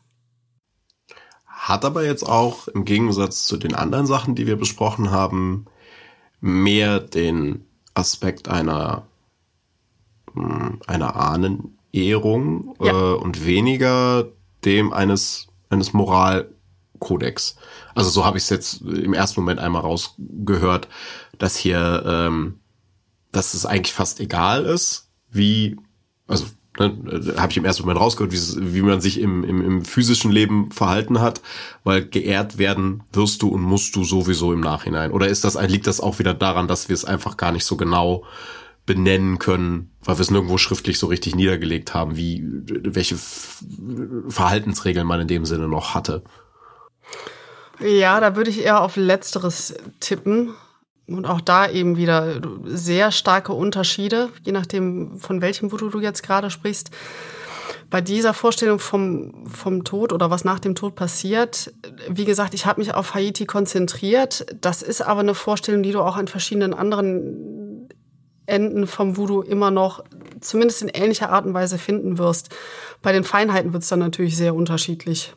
hat 1.66 1.84
aber 1.84 2.04
jetzt 2.04 2.22
auch 2.22 2.68
im 2.68 2.84
Gegensatz 2.84 3.44
zu 3.44 3.56
den 3.56 3.74
anderen 3.74 4.06
Sachen, 4.06 4.36
die 4.36 4.46
wir 4.46 4.56
besprochen 4.56 5.10
haben, 5.10 5.66
mehr 6.40 7.00
den 7.00 7.66
Aspekt 7.94 8.48
einer, 8.48 9.06
hm, 10.34 10.80
einer 10.86 11.16
Ahnenehrung 11.16 12.76
ja. 12.80 12.92
äh, 12.92 13.14
und 13.16 13.44
weniger 13.44 14.28
dem 14.64 14.92
eines, 14.92 15.48
eines 15.68 15.92
Moralkodex. 15.92 17.56
Also 17.96 18.10
so 18.10 18.24
habe 18.24 18.38
ich 18.38 18.44
es 18.44 18.50
jetzt 18.50 18.82
im 18.82 19.12
ersten 19.12 19.40
Moment 19.40 19.58
einmal 19.58 19.82
rausgehört, 19.82 20.86
dass 21.38 21.56
hier 21.56 22.04
ähm, 22.06 22.60
dass 23.32 23.54
es 23.54 23.66
eigentlich 23.66 23.92
fast 23.92 24.20
egal 24.20 24.64
ist, 24.64 25.10
wie, 25.30 25.76
also 26.26 26.46
ne, 26.78 26.96
habe 27.36 27.50
ich 27.50 27.56
im 27.56 27.64
ersten 27.64 27.82
Moment 27.82 28.00
rausgehört, 28.00 28.32
wie, 28.32 28.74
wie 28.74 28.82
man 28.82 29.00
sich 29.00 29.20
im, 29.20 29.44
im, 29.44 29.62
im 29.62 29.84
physischen 29.84 30.30
Leben 30.30 30.70
verhalten 30.70 31.20
hat, 31.20 31.40
weil 31.84 32.04
geehrt 32.06 32.58
werden 32.58 33.02
wirst 33.12 33.42
du 33.42 33.48
und 33.48 33.62
musst 33.62 33.96
du 33.96 34.04
sowieso 34.04 34.52
im 34.52 34.60
Nachhinein. 34.60 35.12
Oder 35.12 35.28
ist 35.28 35.44
das, 35.44 35.60
liegt 35.68 35.86
das 35.86 36.00
auch 36.00 36.18
wieder 36.18 36.34
daran, 36.34 36.68
dass 36.68 36.88
wir 36.88 36.94
es 36.94 37.04
einfach 37.04 37.36
gar 37.36 37.52
nicht 37.52 37.64
so 37.64 37.76
genau 37.76 38.24
benennen 38.86 39.38
können, 39.38 39.90
weil 40.04 40.16
wir 40.16 40.22
es 40.22 40.30
nirgendwo 40.30 40.58
schriftlich 40.58 40.98
so 40.98 41.08
richtig 41.08 41.34
niedergelegt 41.34 41.92
haben, 41.92 42.16
wie 42.16 42.42
welche 42.44 43.16
Verhaltensregeln 44.28 45.06
man 45.06 45.20
in 45.20 45.28
dem 45.28 45.44
Sinne 45.44 45.68
noch 45.68 45.94
hatte. 45.94 46.22
Ja, 47.80 48.20
da 48.20 48.36
würde 48.36 48.50
ich 48.50 48.64
eher 48.64 48.80
auf 48.80 48.96
letzteres 48.96 49.74
tippen. 50.00 50.54
Und 51.08 51.24
auch 51.24 51.40
da 51.40 51.70
eben 51.70 51.96
wieder 51.96 52.40
sehr 52.64 53.12
starke 53.12 53.52
Unterschiede, 53.52 54.30
je 54.42 54.52
nachdem, 54.52 55.18
von 55.18 55.40
welchem 55.40 55.70
Voodoo 55.70 55.88
du 55.88 56.00
jetzt 56.00 56.22
gerade 56.22 56.50
sprichst. 56.50 56.90
Bei 57.90 58.00
dieser 58.00 58.34
Vorstellung 58.34 58.80
vom, 58.80 59.46
vom 59.46 59.84
Tod 59.84 60.12
oder 60.12 60.30
was 60.30 60.44
nach 60.44 60.58
dem 60.58 60.74
Tod 60.74 60.96
passiert, 60.96 61.72
wie 62.08 62.24
gesagt, 62.24 62.54
ich 62.54 62.66
habe 62.66 62.80
mich 62.80 62.94
auf 62.94 63.14
Haiti 63.14 63.46
konzentriert. 63.46 64.46
Das 64.60 64.82
ist 64.82 65.02
aber 65.02 65.20
eine 65.20 65.34
Vorstellung, 65.34 65.84
die 65.84 65.92
du 65.92 66.00
auch 66.00 66.16
an 66.16 66.26
verschiedenen 66.26 66.74
anderen 66.74 67.88
Enden 68.46 68.88
vom 68.88 69.16
Voodoo 69.16 69.42
immer 69.42 69.70
noch 69.70 70.02
zumindest 70.40 70.82
in 70.82 70.88
ähnlicher 70.88 71.30
Art 71.30 71.46
und 71.46 71.54
Weise 71.54 71.78
finden 71.78 72.18
wirst. 72.18 72.50
Bei 73.02 73.12
den 73.12 73.24
Feinheiten 73.24 73.72
wird 73.72 73.84
es 73.84 73.88
dann 73.88 74.00
natürlich 74.00 74.36
sehr 74.36 74.54
unterschiedlich. 74.54 75.34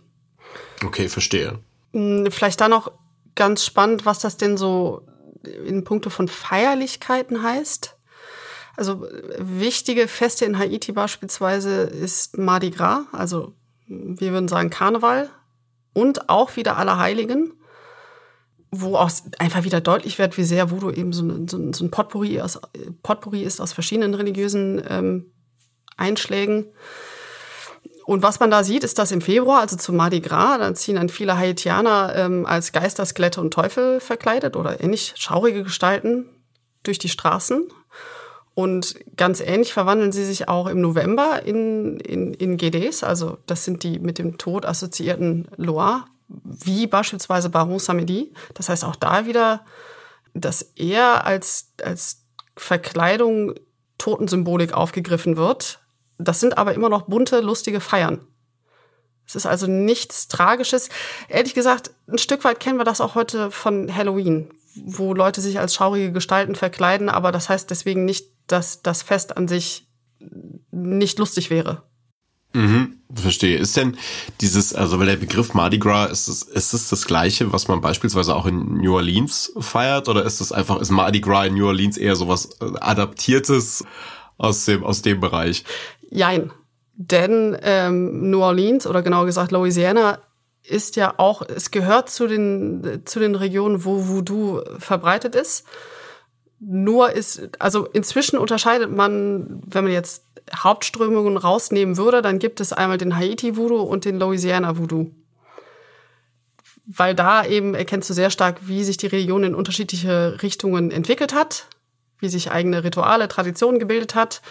Okay, 0.83 1.09
verstehe. 1.09 1.59
Hm, 1.93 2.27
vielleicht 2.31 2.61
dann 2.61 2.71
noch 2.71 2.91
ganz 3.35 3.65
spannend, 3.65 4.05
was 4.05 4.19
das 4.19 4.37
denn 4.37 4.57
so 4.57 5.03
in 5.43 5.83
puncto 5.83 6.09
von 6.09 6.27
Feierlichkeiten 6.27 7.43
heißt. 7.43 7.95
Also 8.75 9.05
wichtige 9.37 10.07
Feste 10.07 10.45
in 10.45 10.57
Haiti 10.57 10.91
beispielsweise 10.93 11.81
ist 11.81 12.37
Mardi 12.37 12.71
Gras, 12.71 13.03
also 13.11 13.53
wir 13.87 14.31
würden 14.31 14.47
sagen 14.47 14.69
Karneval 14.69 15.29
und 15.93 16.29
auch 16.29 16.55
wieder 16.55 16.77
Allerheiligen, 16.77 17.53
wo 18.71 18.95
auch 18.95 19.11
einfach 19.39 19.63
wieder 19.63 19.81
deutlich 19.81 20.19
wird, 20.19 20.37
wie 20.37 20.43
sehr 20.43 20.71
Voodoo 20.71 20.91
eben 20.91 21.11
so 21.11 21.23
ein, 21.23 21.47
so 21.47 21.57
ein, 21.57 21.91
Potpourri, 21.91 22.39
aus, 22.39 22.59
Potpourri 23.03 23.43
ist 23.43 23.59
aus 23.59 23.73
verschiedenen 23.73 24.13
religiösen 24.13 24.81
ähm, 24.87 25.31
Einschlägen. 25.97 26.67
Und 28.09 28.23
was 28.23 28.39
man 28.39 28.49
da 28.49 28.63
sieht, 28.63 28.83
ist, 28.83 28.97
dass 28.97 29.11
im 29.11 29.21
Februar, 29.21 29.59
also 29.59 29.75
zu 29.75 29.93
Mardi 29.93 30.19
Gras, 30.19 30.57
dann 30.57 30.75
ziehen 30.75 30.95
dann 30.95 31.09
viele 31.09 31.37
Haitianer 31.37 32.15
ähm, 32.15 32.43
als 32.47 32.71
Geister, 32.71 33.05
Skelette 33.05 33.39
und 33.39 33.53
Teufel 33.53 33.99
verkleidet 33.99 34.55
oder 34.55 34.81
ähnlich 34.83 35.13
schaurige 35.15 35.61
Gestalten 35.61 36.25
durch 36.81 36.97
die 36.97 37.07
Straßen. 37.07 37.67
Und 38.55 38.95
ganz 39.15 39.41
ähnlich 39.41 39.73
verwandeln 39.73 40.11
sie 40.11 40.25
sich 40.25 40.47
auch 40.47 40.65
im 40.65 40.81
November 40.81 41.43
in, 41.45 41.99
in, 41.99 42.33
in 42.33 42.57
GDs, 42.57 43.03
also 43.03 43.37
das 43.45 43.63
sind 43.63 43.83
die 43.83 43.99
mit 43.99 44.17
dem 44.17 44.39
Tod 44.39 44.65
assoziierten 44.65 45.47
Loire, 45.57 46.05
wie 46.29 46.87
beispielsweise 46.87 47.51
Baron 47.51 47.77
Samedi. 47.77 48.33
Das 48.55 48.69
heißt 48.69 48.85
auch 48.85 48.95
da 48.95 49.27
wieder, 49.27 49.63
dass 50.33 50.63
er 50.63 51.27
als, 51.27 51.73
als 51.83 52.23
Verkleidung 52.57 53.53
Totensymbolik 53.99 54.73
aufgegriffen 54.73 55.37
wird, 55.37 55.79
das 56.19 56.39
sind 56.39 56.57
aber 56.57 56.73
immer 56.73 56.89
noch 56.89 57.03
bunte, 57.03 57.39
lustige 57.39 57.79
Feiern. 57.79 58.27
Es 59.25 59.35
ist 59.35 59.45
also 59.45 59.67
nichts 59.67 60.27
Tragisches. 60.27 60.89
Ehrlich 61.27 61.53
gesagt, 61.53 61.91
ein 62.07 62.17
Stück 62.17 62.43
weit 62.43 62.59
kennen 62.59 62.79
wir 62.79 62.83
das 62.83 63.01
auch 63.01 63.15
heute 63.15 63.51
von 63.51 63.95
Halloween, 63.95 64.49
wo 64.75 65.13
Leute 65.13 65.41
sich 65.41 65.59
als 65.59 65.75
schaurige 65.75 66.11
Gestalten 66.11 66.55
verkleiden, 66.55 67.09
aber 67.09 67.31
das 67.31 67.49
heißt 67.49 67.69
deswegen 67.69 68.05
nicht, 68.05 68.27
dass 68.47 68.81
das 68.81 69.03
Fest 69.03 69.37
an 69.37 69.47
sich 69.47 69.87
nicht 70.71 71.19
lustig 71.19 71.49
wäre. 71.49 71.83
Mhm, 72.53 72.97
verstehe. 73.13 73.57
Ist 73.57 73.77
denn 73.77 73.97
dieses, 74.41 74.73
also 74.73 74.99
weil 74.99 75.05
der 75.05 75.17
Begriff 75.17 75.53
Mardi 75.53 75.77
Gras, 75.77 76.09
ist 76.09 76.27
es, 76.27 76.41
ist 76.41 76.73
es 76.73 76.89
das 76.89 77.05
gleiche, 77.05 77.53
was 77.53 77.67
man 77.67 77.81
beispielsweise 77.81 78.35
auch 78.35 78.47
in 78.47 78.77
New 78.77 78.95
Orleans 78.95 79.53
feiert? 79.59 80.09
Oder 80.09 80.25
ist 80.25 80.41
es 80.41 80.51
einfach, 80.51 80.81
ist 80.81 80.89
Mardi 80.89 81.19
Gras 81.19 81.45
in 81.45 81.53
New 81.53 81.67
Orleans 81.67 81.97
eher 81.97 82.15
sowas 82.15 82.59
adaptiertes 82.59 83.85
aus 84.39 84.65
dem, 84.65 84.83
aus 84.83 85.03
dem 85.03 85.19
Bereich? 85.19 85.63
Jein. 86.09 86.51
Denn 86.93 87.57
ähm, 87.61 88.29
New 88.29 88.41
Orleans 88.41 88.85
oder 88.85 89.01
genauer 89.01 89.25
gesagt 89.25 89.51
Louisiana 89.51 90.19
ist 90.63 90.95
ja 90.95 91.13
auch, 91.17 91.41
es 91.41 91.71
gehört 91.71 92.09
zu 92.09 92.27
den, 92.27 93.03
zu 93.05 93.19
den 93.19 93.35
Regionen, 93.35 93.85
wo 93.85 94.07
Voodoo 94.07 94.61
verbreitet 94.77 95.35
ist. 95.35 95.65
Nur 96.59 97.11
ist, 97.13 97.49
also 97.59 97.85
inzwischen 97.85 98.37
unterscheidet 98.37 98.91
man, 98.91 99.61
wenn 99.65 99.85
man 99.85 99.93
jetzt 99.93 100.25
Hauptströmungen 100.53 101.37
rausnehmen 101.37 101.95
würde, 101.95 102.21
dann 102.21 102.39
gibt 102.39 102.59
es 102.59 102.73
einmal 102.73 102.97
den 102.97 103.15
Haiti 103.15 103.55
Voodoo 103.55 103.81
und 103.81 104.03
den 104.03 104.19
Louisiana 104.19 104.77
Voodoo. 104.77 105.11
Weil 106.85 107.15
da 107.15 107.45
eben 107.45 107.75
erkennst 107.75 108.09
du 108.09 108.13
sehr 108.13 108.29
stark, 108.29 108.67
wie 108.67 108.83
sich 108.83 108.97
die 108.97 109.07
Religion 109.07 109.43
in 109.43 109.55
unterschiedliche 109.55 110.41
Richtungen 110.41 110.91
entwickelt 110.91 111.33
hat, 111.33 111.67
wie 112.19 112.29
sich 112.29 112.51
eigene 112.51 112.83
Rituale, 112.83 113.27
Traditionen 113.27 113.79
gebildet 113.79 114.15
hat. 114.15 114.41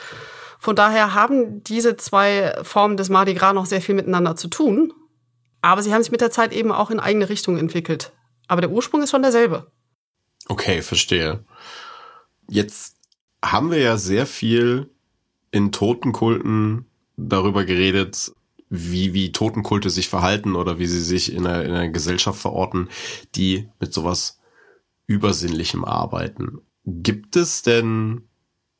Von 0.58 0.76
daher 0.76 1.14
haben 1.14 1.62
diese 1.62 1.96
zwei 1.96 2.58
Formen 2.62 2.96
des 2.96 3.08
Mardi 3.08 3.34
Gras 3.34 3.54
noch 3.54 3.66
sehr 3.66 3.80
viel 3.80 3.94
miteinander 3.94 4.36
zu 4.36 4.48
tun. 4.48 4.92
Aber 5.60 5.82
sie 5.82 5.92
haben 5.92 6.02
sich 6.02 6.12
mit 6.12 6.20
der 6.20 6.30
Zeit 6.30 6.52
eben 6.52 6.72
auch 6.72 6.90
in 6.90 7.00
eigene 7.00 7.28
Richtungen 7.28 7.58
entwickelt. 7.58 8.12
Aber 8.46 8.60
der 8.60 8.70
Ursprung 8.70 9.02
ist 9.02 9.10
schon 9.10 9.22
derselbe. 9.22 9.70
Okay, 10.46 10.82
verstehe. 10.82 11.44
Jetzt 12.48 12.96
haben 13.44 13.70
wir 13.70 13.78
ja 13.78 13.96
sehr 13.96 14.26
viel 14.26 14.90
in 15.50 15.72
Totenkulten 15.72 16.86
darüber 17.16 17.64
geredet, 17.64 18.32
wie, 18.70 19.14
wie 19.14 19.32
Totenkulte 19.32 19.90
sich 19.90 20.08
verhalten 20.08 20.54
oder 20.54 20.78
wie 20.78 20.86
sie 20.86 21.00
sich 21.00 21.32
in 21.32 21.46
einer, 21.46 21.64
in 21.64 21.72
einer 21.72 21.88
Gesellschaft 21.88 22.40
verorten, 22.40 22.88
die 23.34 23.68
mit 23.80 23.92
sowas 23.92 24.38
Übersinnlichem 25.06 25.84
arbeiten. 25.84 26.60
Gibt 26.84 27.36
es 27.36 27.62
denn 27.62 28.27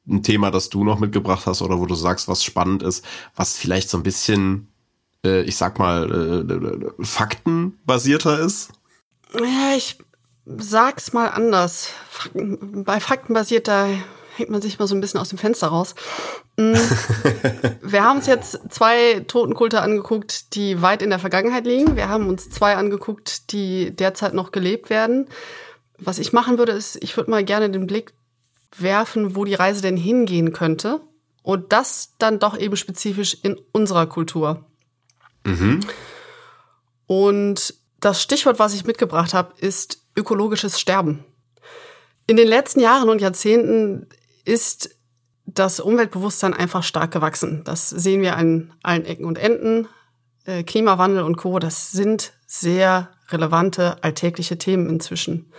ein 0.09 0.23
Thema, 0.23 0.51
das 0.51 0.69
du 0.69 0.85
noch 0.85 0.99
mitgebracht 0.99 1.47
hast 1.47 1.63
oder 1.63 1.79
wo 1.79 1.87
du 1.87 1.95
sagst, 1.95 2.29
was 2.29 2.43
spannend 2.43 2.83
ist, 2.83 3.05
was 3.37 3.57
vielleicht 3.57 3.91
so 3.91 3.99
ein 3.99 4.03
bisschen, 4.03 4.69
äh, 5.25 5.43
ich 5.43 5.57
sag 5.57 5.79
mal, 5.79 6.91
äh, 7.01 7.05
faktenbasierter 7.05 8.41
ist? 8.41 8.71
Ja, 9.35 9.77
ich 9.77 9.99
sag's 10.47 11.13
mal 11.13 11.29
anders. 11.29 11.91
Fakten, 12.09 12.85
bei 12.85 13.01
faktenbasierter 13.01 13.89
hängt 14.37 14.51
man 14.51 14.63
sich 14.63 14.79
mal 14.79 14.87
so 14.87 14.95
ein 14.95 15.01
bisschen 15.01 15.21
aus 15.21 15.29
dem 15.29 15.39
Fenster 15.39 15.69
raus. 15.69 15.95
Mm. 16.57 16.73
Wir 17.83 18.05
haben 18.05 18.19
uns 18.19 18.27
jetzt 18.27 18.59
zwei 18.71 19.21
Totenkulte 19.27 19.83
angeguckt, 19.83 20.55
die 20.55 20.81
weit 20.81 21.03
in 21.03 21.11
der 21.11 21.19
Vergangenheit 21.19 21.67
liegen. 21.67 21.97
Wir 21.97 22.09
haben 22.09 22.29
uns 22.29 22.49
zwei 22.49 22.77
angeguckt, 22.77 23.53
die 23.53 23.95
derzeit 23.95 24.35
noch 24.35 24.53
gelebt 24.53 24.91
werden. 24.91 25.27
Was 25.99 26.19
ich 26.19 26.33
machen 26.33 26.59
würde, 26.59 26.73
ist, 26.73 27.03
ich 27.03 27.17
würde 27.17 27.31
mal 27.31 27.45
gerne 27.45 27.71
den 27.71 27.87
Blick 27.87 28.13
werfen, 28.77 29.37
wo 29.37 29.45
die 29.45 29.55
Reise 29.55 29.83
denn 29.83 29.97
hingehen 29.97 30.53
könnte. 30.53 31.01
Und 31.43 31.73
das 31.73 32.15
dann 32.19 32.39
doch 32.39 32.59
eben 32.59 32.77
spezifisch 32.77 33.39
in 33.43 33.59
unserer 33.73 34.07
Kultur. 34.07 34.67
Mhm. 35.45 35.81
Und 37.07 37.75
das 38.01 38.23
Stichwort, 38.23 38.59
was 38.59 38.75
ich 38.75 38.85
mitgebracht 38.85 39.35
habe, 39.35 39.55
ist 39.59 40.05
ökologisches 40.15 40.79
Sterben. 40.79 41.25
In 42.27 42.37
den 42.37 42.49
letzten 42.49 42.81
Jahren 42.81 43.09
und 43.09 43.21
Jahrzehnten 43.23 44.07
ist 44.45 44.95
das 45.47 45.81
Umweltbewusstsein 45.81 46.53
einfach 46.53 46.83
stark 46.83 47.11
gewachsen. 47.11 47.63
Das 47.65 47.89
sehen 47.89 48.21
wir 48.21 48.37
an 48.37 48.75
allen 48.83 49.07
Ecken 49.07 49.25
und 49.25 49.39
Enden. 49.39 49.89
Äh, 50.45 50.63
Klimawandel 50.63 51.23
und 51.23 51.37
Co., 51.37 51.59
das 51.59 51.91
sind 51.91 52.35
sehr 52.47 53.11
relevante 53.31 54.03
alltägliche 54.03 54.59
Themen 54.59 54.89
inzwischen. 54.89 55.51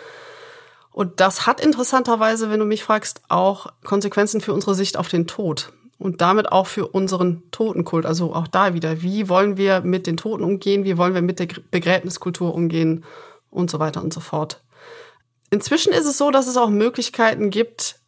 Und 0.91 1.19
das 1.19 1.45
hat 1.45 1.61
interessanterweise, 1.61 2.49
wenn 2.49 2.59
du 2.59 2.65
mich 2.65 2.83
fragst, 2.83 3.21
auch 3.29 3.67
Konsequenzen 3.83 4.41
für 4.41 4.53
unsere 4.53 4.75
Sicht 4.75 4.97
auf 4.97 5.07
den 5.07 5.27
Tod 5.27 5.71
und 5.97 6.21
damit 6.21 6.51
auch 6.51 6.67
für 6.67 6.87
unseren 6.87 7.43
Totenkult. 7.51 8.05
Also 8.05 8.33
auch 8.33 8.47
da 8.47 8.73
wieder, 8.73 9.01
wie 9.01 9.29
wollen 9.29 9.57
wir 9.57 9.81
mit 9.81 10.07
den 10.07 10.17
Toten 10.17 10.43
umgehen, 10.43 10.83
wie 10.83 10.97
wollen 10.97 11.13
wir 11.13 11.21
mit 11.21 11.39
der 11.39 11.47
Begräbniskultur 11.71 12.53
umgehen 12.53 13.03
und 13.49 13.69
so 13.69 13.79
weiter 13.79 14.01
und 14.01 14.13
so 14.13 14.19
fort. 14.19 14.63
Inzwischen 15.51 15.93
ist 15.93 16.05
es 16.05 16.17
so, 16.17 16.31
dass 16.31 16.47
es 16.47 16.57
auch 16.57 16.69
Möglichkeiten 16.69 17.49
gibt 17.49 17.99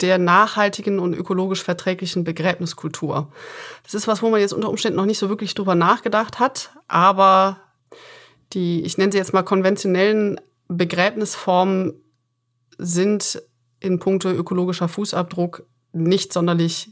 der 0.00 0.18
nachhaltigen 0.18 0.98
und 0.98 1.14
ökologisch 1.14 1.62
verträglichen 1.62 2.24
Begräbniskultur. 2.24 3.32
Das 3.82 3.94
ist 3.94 4.06
was, 4.06 4.22
wo 4.22 4.28
man 4.28 4.40
jetzt 4.40 4.52
unter 4.52 4.68
Umständen 4.68 4.96
noch 4.96 5.06
nicht 5.06 5.18
so 5.18 5.28
wirklich 5.28 5.54
drüber 5.54 5.74
nachgedacht 5.74 6.38
hat, 6.38 6.70
aber 6.86 7.60
die, 8.52 8.82
ich 8.82 8.98
nenne 8.98 9.12
sie 9.12 9.18
jetzt 9.18 9.32
mal 9.32 9.42
konventionellen 9.42 10.38
Begräbnisformen 10.68 11.94
sind 12.78 13.42
in 13.80 13.98
puncto 13.98 14.30
ökologischer 14.30 14.88
Fußabdruck 14.88 15.66
nicht 15.92 16.32
sonderlich 16.32 16.90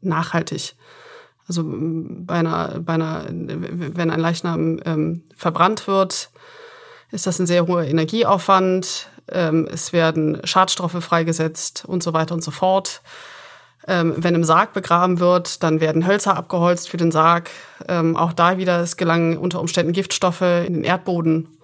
nachhaltig. 0.00 0.76
Also 1.46 1.62
bei 1.66 2.34
einer, 2.34 2.80
bei 2.80 2.94
einer, 2.94 3.26
wenn 3.28 4.10
ein 4.10 4.20
Leichnam 4.20 4.80
ähm, 4.84 5.24
verbrannt 5.36 5.86
wird, 5.86 6.30
ist 7.10 7.26
das 7.26 7.38
ein 7.38 7.46
sehr 7.46 7.66
hoher 7.66 7.84
Energieaufwand. 7.84 9.10
ähm, 9.30 9.68
es 9.70 9.92
werden 9.92 10.40
Schadstoffe 10.44 11.02
freigesetzt 11.04 11.84
und 11.86 12.02
so 12.02 12.12
weiter 12.12 12.34
und 12.34 12.42
so 12.42 12.50
fort. 12.50 13.02
Ähm, 13.86 14.14
wenn 14.16 14.34
im 14.34 14.44
Sarg 14.44 14.72
begraben 14.72 15.20
wird, 15.20 15.62
dann 15.62 15.80
werden 15.80 16.06
Hölzer 16.06 16.36
abgeholzt 16.36 16.88
für 16.88 16.96
den 16.96 17.12
Sarg. 17.12 17.50
Ähm, 17.86 18.16
auch 18.16 18.32
da 18.32 18.56
wieder, 18.56 18.80
es 18.80 18.96
gelangen 18.96 19.36
unter 19.36 19.60
Umständen 19.60 19.92
Giftstoffe 19.92 20.40
in 20.40 20.72
den 20.72 20.84
Erdboden. 20.84 21.58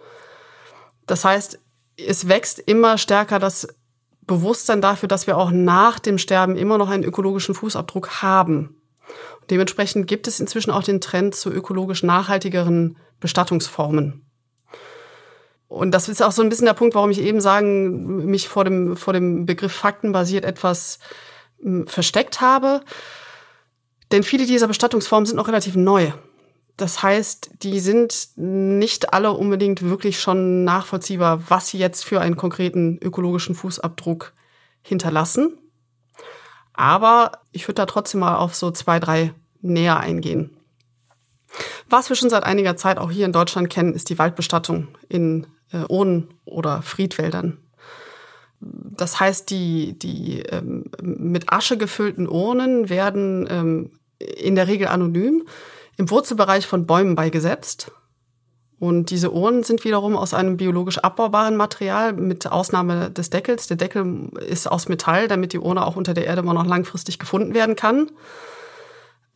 Das 1.06 1.24
heißt, 1.24 1.58
es 2.06 2.28
wächst 2.28 2.58
immer 2.58 2.98
stärker 2.98 3.38
das 3.38 3.68
Bewusstsein 4.26 4.80
dafür, 4.80 5.08
dass 5.08 5.26
wir 5.26 5.36
auch 5.36 5.50
nach 5.50 5.98
dem 5.98 6.18
Sterben 6.18 6.56
immer 6.56 6.78
noch 6.78 6.88
einen 6.88 7.04
ökologischen 7.04 7.54
Fußabdruck 7.54 8.22
haben. 8.22 8.76
Dementsprechend 9.50 10.06
gibt 10.06 10.28
es 10.28 10.38
inzwischen 10.38 10.70
auch 10.70 10.84
den 10.84 11.00
Trend 11.00 11.34
zu 11.34 11.50
ökologisch 11.50 12.02
nachhaltigeren 12.02 12.96
Bestattungsformen. 13.18 14.24
Und 15.66 15.92
das 15.92 16.08
ist 16.08 16.22
auch 16.22 16.32
so 16.32 16.42
ein 16.42 16.48
bisschen 16.48 16.66
der 16.66 16.74
Punkt, 16.74 16.94
warum 16.94 17.10
ich 17.10 17.20
eben 17.20 17.40
sagen, 17.40 18.26
mich 18.26 18.48
vor 18.48 18.64
dem, 18.64 18.96
vor 18.96 19.12
dem 19.12 19.46
Begriff 19.46 19.72
faktenbasiert 19.72 20.44
etwas 20.44 20.98
hm, 21.60 21.86
versteckt 21.86 22.40
habe. 22.40 22.82
Denn 24.12 24.22
viele 24.22 24.46
dieser 24.46 24.66
Bestattungsformen 24.66 25.26
sind 25.26 25.36
noch 25.36 25.48
relativ 25.48 25.76
neu. 25.76 26.12
Das 26.80 27.02
heißt, 27.02 27.50
die 27.62 27.78
sind 27.78 28.30
nicht 28.36 29.12
alle 29.12 29.32
unbedingt 29.32 29.82
wirklich 29.82 30.18
schon 30.18 30.64
nachvollziehbar, 30.64 31.50
was 31.50 31.68
sie 31.68 31.76
jetzt 31.76 32.06
für 32.06 32.22
einen 32.22 32.38
konkreten 32.38 32.98
ökologischen 33.02 33.54
Fußabdruck 33.54 34.32
hinterlassen. 34.80 35.58
Aber 36.72 37.32
ich 37.52 37.68
würde 37.68 37.74
da 37.74 37.84
trotzdem 37.84 38.20
mal 38.20 38.36
auf 38.36 38.54
so 38.54 38.70
zwei, 38.70 38.98
drei 38.98 39.34
näher 39.60 40.00
eingehen. 40.00 40.56
Was 41.90 42.08
wir 42.08 42.16
schon 42.16 42.30
seit 42.30 42.44
einiger 42.44 42.76
Zeit 42.76 42.96
auch 42.96 43.10
hier 43.10 43.26
in 43.26 43.32
Deutschland 43.32 43.68
kennen, 43.68 43.92
ist 43.92 44.08
die 44.08 44.18
Waldbestattung 44.18 44.88
in 45.10 45.46
äh, 45.72 45.84
Urnen 45.86 46.32
oder 46.46 46.80
Friedwäldern. 46.80 47.58
Das 48.60 49.20
heißt, 49.20 49.50
die, 49.50 49.98
die 49.98 50.40
ähm, 50.44 50.84
mit 51.02 51.52
Asche 51.52 51.76
gefüllten 51.76 52.26
Urnen 52.26 52.88
werden 52.88 53.46
ähm, 53.50 53.90
in 54.18 54.54
der 54.54 54.66
Regel 54.66 54.88
anonym 54.88 55.44
im 56.00 56.10
Wurzelbereich 56.10 56.66
von 56.66 56.86
Bäumen 56.86 57.14
beigesetzt. 57.14 57.92
Und 58.78 59.10
diese 59.10 59.30
Urnen 59.30 59.62
sind 59.62 59.84
wiederum 59.84 60.16
aus 60.16 60.32
einem 60.32 60.56
biologisch 60.56 60.96
abbaubaren 60.96 61.56
Material, 61.56 62.14
mit 62.14 62.46
Ausnahme 62.46 63.10
des 63.10 63.28
Deckels. 63.28 63.66
Der 63.66 63.76
Deckel 63.76 64.30
ist 64.48 64.66
aus 64.66 64.88
Metall, 64.88 65.28
damit 65.28 65.52
die 65.52 65.58
Urne 65.58 65.86
auch 65.86 65.96
unter 65.96 66.14
der 66.14 66.24
Erde 66.24 66.40
immer 66.40 66.54
noch 66.54 66.64
langfristig 66.64 67.18
gefunden 67.18 67.52
werden 67.52 67.76
kann. 67.76 68.10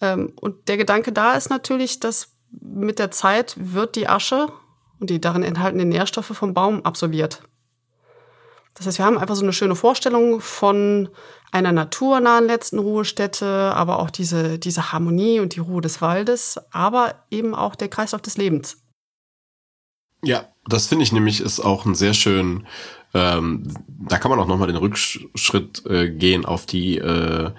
Ähm, 0.01 0.33
und 0.41 0.69
der 0.69 0.79
Gedanke 0.79 1.13
da 1.13 1.35
ist 1.35 1.51
natürlich, 1.51 2.01
dass 2.01 2.33
mit 2.51 2.99
der 2.99 3.11
Zeit 3.11 3.55
wird 3.59 3.95
die 3.95 4.09
Asche 4.09 4.49
und 4.99 5.11
die 5.11 5.21
darin 5.21 5.43
enthaltenen 5.43 5.91
Nährstoffe 5.91 6.33
vom 6.35 6.55
Baum 6.55 6.83
absorbiert. 6.83 7.43
Das 8.75 8.87
heißt, 8.87 8.99
wir 8.99 9.05
haben 9.05 9.19
einfach 9.19 9.37
so 9.37 9.45
eine 9.45 9.53
schöne 9.53 9.77
Vorstellung 9.77 10.41
von 10.41 11.09
einer 11.53 11.71
naturnahen 11.71 12.47
letzten 12.47 12.81
Ruhestätte, 12.81 13.47
aber 13.47 14.01
auch 14.01 14.11
diese, 14.11 14.59
diese 14.59 14.93
Harmonie 14.93 15.39
und 15.39 15.55
die 15.55 15.61
Ruhe 15.61 15.81
des 15.81 16.03
Waldes, 16.03 16.59
aber 16.73 17.15
eben 17.31 17.55
auch 17.55 17.77
der 17.77 17.89
Kreislauf 17.89 18.23
des 18.23 18.37
Lebens. 18.37 18.79
Ja, 20.25 20.49
das 20.67 20.87
finde 20.87 21.05
ich 21.05 21.13
nämlich 21.13 21.41
ist 21.41 21.61
auch 21.61 21.85
ein 21.85 21.95
sehr 21.95 22.15
schön, 22.15 22.67
ähm, 23.13 23.73
da 23.87 24.19
kann 24.19 24.31
man 24.31 24.41
auch 24.41 24.47
nochmal 24.47 24.67
den 24.67 24.77
Rückschritt 24.77 25.87
äh, 25.87 26.11
gehen 26.11 26.45
auf 26.45 26.67
die 26.67 26.99
äh, 26.99 27.53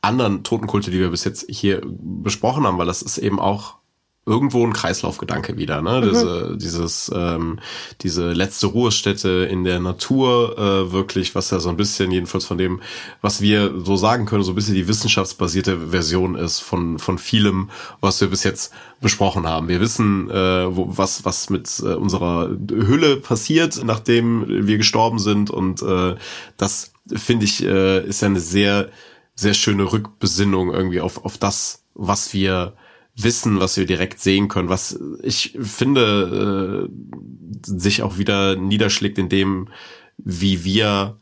anderen 0.00 0.44
Totenkulte, 0.44 0.90
die 0.90 0.98
wir 0.98 1.10
bis 1.10 1.24
jetzt 1.24 1.44
hier 1.48 1.82
besprochen 1.84 2.66
haben, 2.66 2.78
weil 2.78 2.86
das 2.86 3.02
ist 3.02 3.18
eben 3.18 3.38
auch 3.38 3.76
irgendwo 4.24 4.64
ein 4.64 4.72
Kreislaufgedanke 4.72 5.56
wieder, 5.56 5.82
ne? 5.82 6.00
Mhm. 6.00 6.08
Diese, 6.08 6.56
dieses, 6.56 7.10
ähm, 7.14 7.58
diese 8.02 8.32
letzte 8.32 8.68
Ruhestätte 8.68 9.48
in 9.50 9.64
der 9.64 9.80
Natur, 9.80 10.56
äh, 10.56 10.92
wirklich, 10.92 11.34
was 11.34 11.50
ja 11.50 11.58
so 11.58 11.68
ein 11.70 11.76
bisschen, 11.76 12.12
jedenfalls 12.12 12.44
von 12.44 12.56
dem, 12.56 12.80
was 13.20 13.40
wir 13.40 13.74
so 13.82 13.96
sagen 13.96 14.26
können, 14.26 14.44
so 14.44 14.52
ein 14.52 14.54
bisschen 14.54 14.76
die 14.76 14.86
wissenschaftsbasierte 14.86 15.88
Version 15.88 16.36
ist 16.36 16.60
von, 16.60 17.00
von 17.00 17.18
vielem, 17.18 17.70
was 18.00 18.20
wir 18.20 18.28
bis 18.28 18.44
jetzt 18.44 18.72
besprochen 19.00 19.48
haben. 19.48 19.66
Wir 19.66 19.80
wissen, 19.80 20.30
äh, 20.30 20.76
wo, 20.76 20.86
was, 20.96 21.24
was 21.24 21.50
mit 21.50 21.80
äh, 21.80 21.94
unserer 21.94 22.48
Hülle 22.70 23.16
passiert, 23.16 23.82
nachdem 23.82 24.66
wir 24.68 24.78
gestorben 24.78 25.18
sind 25.18 25.50
und 25.50 25.82
äh, 25.82 26.14
das, 26.56 26.92
finde 27.12 27.44
ich, 27.44 27.64
äh, 27.64 28.06
ist 28.06 28.22
ja 28.22 28.28
eine 28.28 28.40
sehr, 28.40 28.90
sehr 29.34 29.54
schöne 29.54 29.92
Rückbesinnung 29.92 30.72
irgendwie 30.72 31.00
auf, 31.00 31.24
auf 31.24 31.38
das, 31.38 31.82
was 31.94 32.32
wir 32.32 32.74
wissen, 33.14 33.60
was 33.60 33.76
wir 33.76 33.86
direkt 33.86 34.20
sehen 34.20 34.48
können, 34.48 34.68
was 34.68 34.98
ich 35.22 35.58
finde 35.60 36.88
äh, 36.88 37.66
sich 37.66 38.02
auch 38.02 38.18
wieder 38.18 38.56
niederschlägt 38.56 39.18
in 39.18 39.28
dem, 39.28 39.68
wie 40.16 40.64
wir 40.64 41.18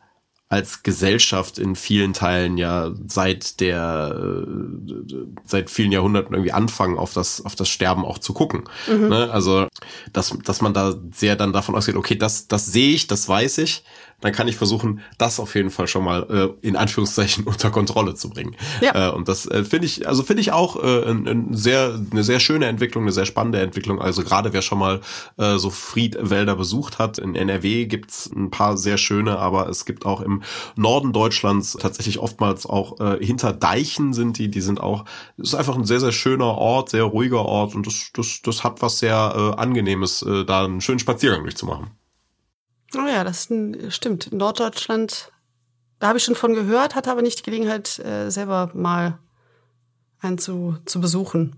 als 0.50 0.82
Gesellschaft 0.82 1.58
in 1.58 1.76
vielen 1.76 2.12
Teilen 2.12 2.58
ja 2.58 2.92
seit 3.06 3.60
der 3.60 4.44
äh, 4.44 5.14
seit 5.44 5.70
vielen 5.70 5.92
Jahrhunderten 5.92 6.34
irgendwie 6.34 6.52
anfangen 6.52 6.98
auf 6.98 7.14
das 7.14 7.44
auf 7.44 7.54
das 7.54 7.68
Sterben 7.68 8.04
auch 8.04 8.18
zu 8.18 8.32
gucken. 8.34 8.64
Mhm. 8.88 9.08
Ne? 9.08 9.30
Also 9.30 9.68
dass 10.12 10.36
dass 10.44 10.60
man 10.60 10.74
da 10.74 10.96
sehr 11.12 11.36
dann 11.36 11.52
davon 11.52 11.76
ausgeht, 11.76 11.94
okay, 11.94 12.16
das 12.16 12.48
das 12.48 12.66
sehe 12.66 12.92
ich, 12.94 13.06
das 13.06 13.28
weiß 13.28 13.58
ich, 13.58 13.84
dann 14.20 14.32
kann 14.32 14.48
ich 14.48 14.56
versuchen, 14.56 15.00
das 15.18 15.40
auf 15.40 15.54
jeden 15.54 15.70
Fall 15.70 15.86
schon 15.86 16.04
mal 16.04 16.54
äh, 16.62 16.66
in 16.66 16.76
Anführungszeichen 16.76 17.44
unter 17.46 17.70
Kontrolle 17.70 18.14
zu 18.14 18.30
bringen. 18.30 18.56
Ja. 18.80 19.08
Äh, 19.08 19.12
und 19.12 19.28
das 19.28 19.46
äh, 19.46 19.64
finde 19.64 19.86
ich, 19.86 20.06
also 20.06 20.22
finde 20.22 20.40
ich 20.42 20.52
auch 20.52 20.82
äh, 20.82 21.10
ein, 21.10 21.26
ein 21.26 21.54
sehr, 21.54 21.98
eine 22.10 22.22
sehr 22.22 22.40
schöne 22.40 22.66
Entwicklung, 22.66 23.04
eine 23.04 23.12
sehr 23.12 23.26
spannende 23.26 23.60
Entwicklung. 23.60 24.00
Also 24.00 24.22
gerade 24.22 24.52
wer 24.52 24.62
schon 24.62 24.78
mal 24.78 25.00
äh, 25.36 25.56
so 25.58 25.70
Friedwälder 25.70 26.56
besucht 26.56 26.98
hat, 26.98 27.18
in 27.18 27.34
NRW 27.34 27.86
gibt's 27.86 28.30
ein 28.34 28.50
paar 28.50 28.76
sehr 28.76 28.98
schöne, 28.98 29.38
aber 29.38 29.68
es 29.68 29.84
gibt 29.84 30.06
auch 30.06 30.20
im 30.20 30.42
Norden 30.76 31.12
Deutschlands 31.12 31.76
tatsächlich 31.80 32.18
oftmals 32.18 32.66
auch 32.66 33.00
äh, 33.00 33.24
hinter 33.24 33.52
Deichen 33.52 34.12
sind 34.12 34.38
die, 34.38 34.48
die 34.48 34.60
sind 34.60 34.80
auch, 34.80 35.04
ist 35.36 35.54
einfach 35.54 35.76
ein 35.76 35.84
sehr, 35.84 36.00
sehr 36.00 36.12
schöner 36.12 36.58
Ort, 36.58 36.90
sehr 36.90 37.04
ruhiger 37.04 37.44
Ort 37.44 37.74
und 37.74 37.86
das, 37.86 38.10
das, 38.14 38.40
das 38.42 38.64
hat 38.64 38.82
was 38.82 38.98
sehr 38.98 39.54
äh, 39.56 39.60
Angenehmes, 39.60 40.22
äh, 40.22 40.44
da 40.44 40.64
einen 40.64 40.80
schönen 40.80 40.98
Spaziergang 40.98 41.42
durchzumachen. 41.42 41.99
Oh 42.96 43.06
ja, 43.06 43.22
das 43.22 43.48
stimmt. 43.88 44.32
Norddeutschland, 44.32 45.30
da 46.00 46.08
habe 46.08 46.18
ich 46.18 46.24
schon 46.24 46.34
von 46.34 46.54
gehört, 46.54 46.94
hatte 46.94 47.10
aber 47.10 47.22
nicht 47.22 47.38
die 47.38 47.44
Gelegenheit, 47.44 47.98
äh, 48.00 48.30
selber 48.30 48.70
mal 48.74 49.18
einen 50.20 50.38
zu, 50.38 50.76
zu 50.86 51.00
besuchen. 51.00 51.56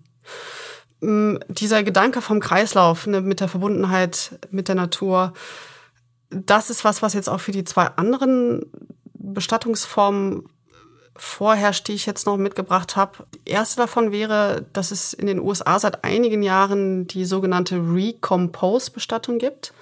Ähm, 1.01 1.41
dieser 1.49 1.83
Gedanke 1.83 2.21
vom 2.21 2.41
Kreislauf, 2.41 3.07
ne, 3.07 3.21
mit 3.23 3.41
der 3.41 3.49
Verbundenheit 3.49 4.39
mit 4.51 4.69
der 4.69 4.75
Natur, 4.75 5.33
das 6.31 6.71
ist 6.71 6.85
was, 6.85 7.03
was 7.03 7.15
jetzt 7.15 7.29
auch 7.29 7.41
für 7.41 7.53
die 7.53 7.65
zwei 7.65 7.87
anderen 7.87 8.67
Bestattungsformen 9.15 10.49
vorherrscht, 11.17 11.89
die 11.89 11.93
ich 11.93 12.07
jetzt 12.07 12.27
noch 12.27 12.37
mitgebracht 12.37 12.97
habe. 12.97 13.27
Die 13.35 13.51
erste 13.51 13.77
davon 13.77 14.13
wäre, 14.13 14.67
dass 14.73 14.91
es 14.91 15.13
in 15.13 15.27
den 15.27 15.41
USA 15.41 15.79
seit 15.79 16.05
einigen 16.05 16.43
Jahren 16.43 17.07
die 17.07 17.25
sogenannte 17.25 17.77
Recompose-Bestattung 17.77 19.39
gibt 19.39 19.73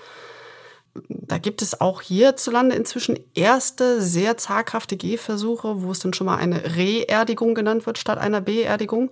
da 1.09 1.39
gibt 1.39 1.63
es 1.63 1.81
auch 1.81 2.03
hierzulande 2.03 2.75
inzwischen 2.75 3.19
erste 3.35 4.01
sehr 4.01 4.37
zaghafte 4.37 4.97
Gehversuche, 4.97 5.83
wo 5.83 5.93
es 5.93 6.01
dann 6.01 6.13
schon 6.13 6.27
mal 6.27 6.37
eine 6.37 6.77
Reerdigung 6.77 7.55
genannt 7.55 7.87
wird 7.87 7.99
statt 7.99 8.19
einer 8.19 8.41
Beerdigung. 8.41 9.11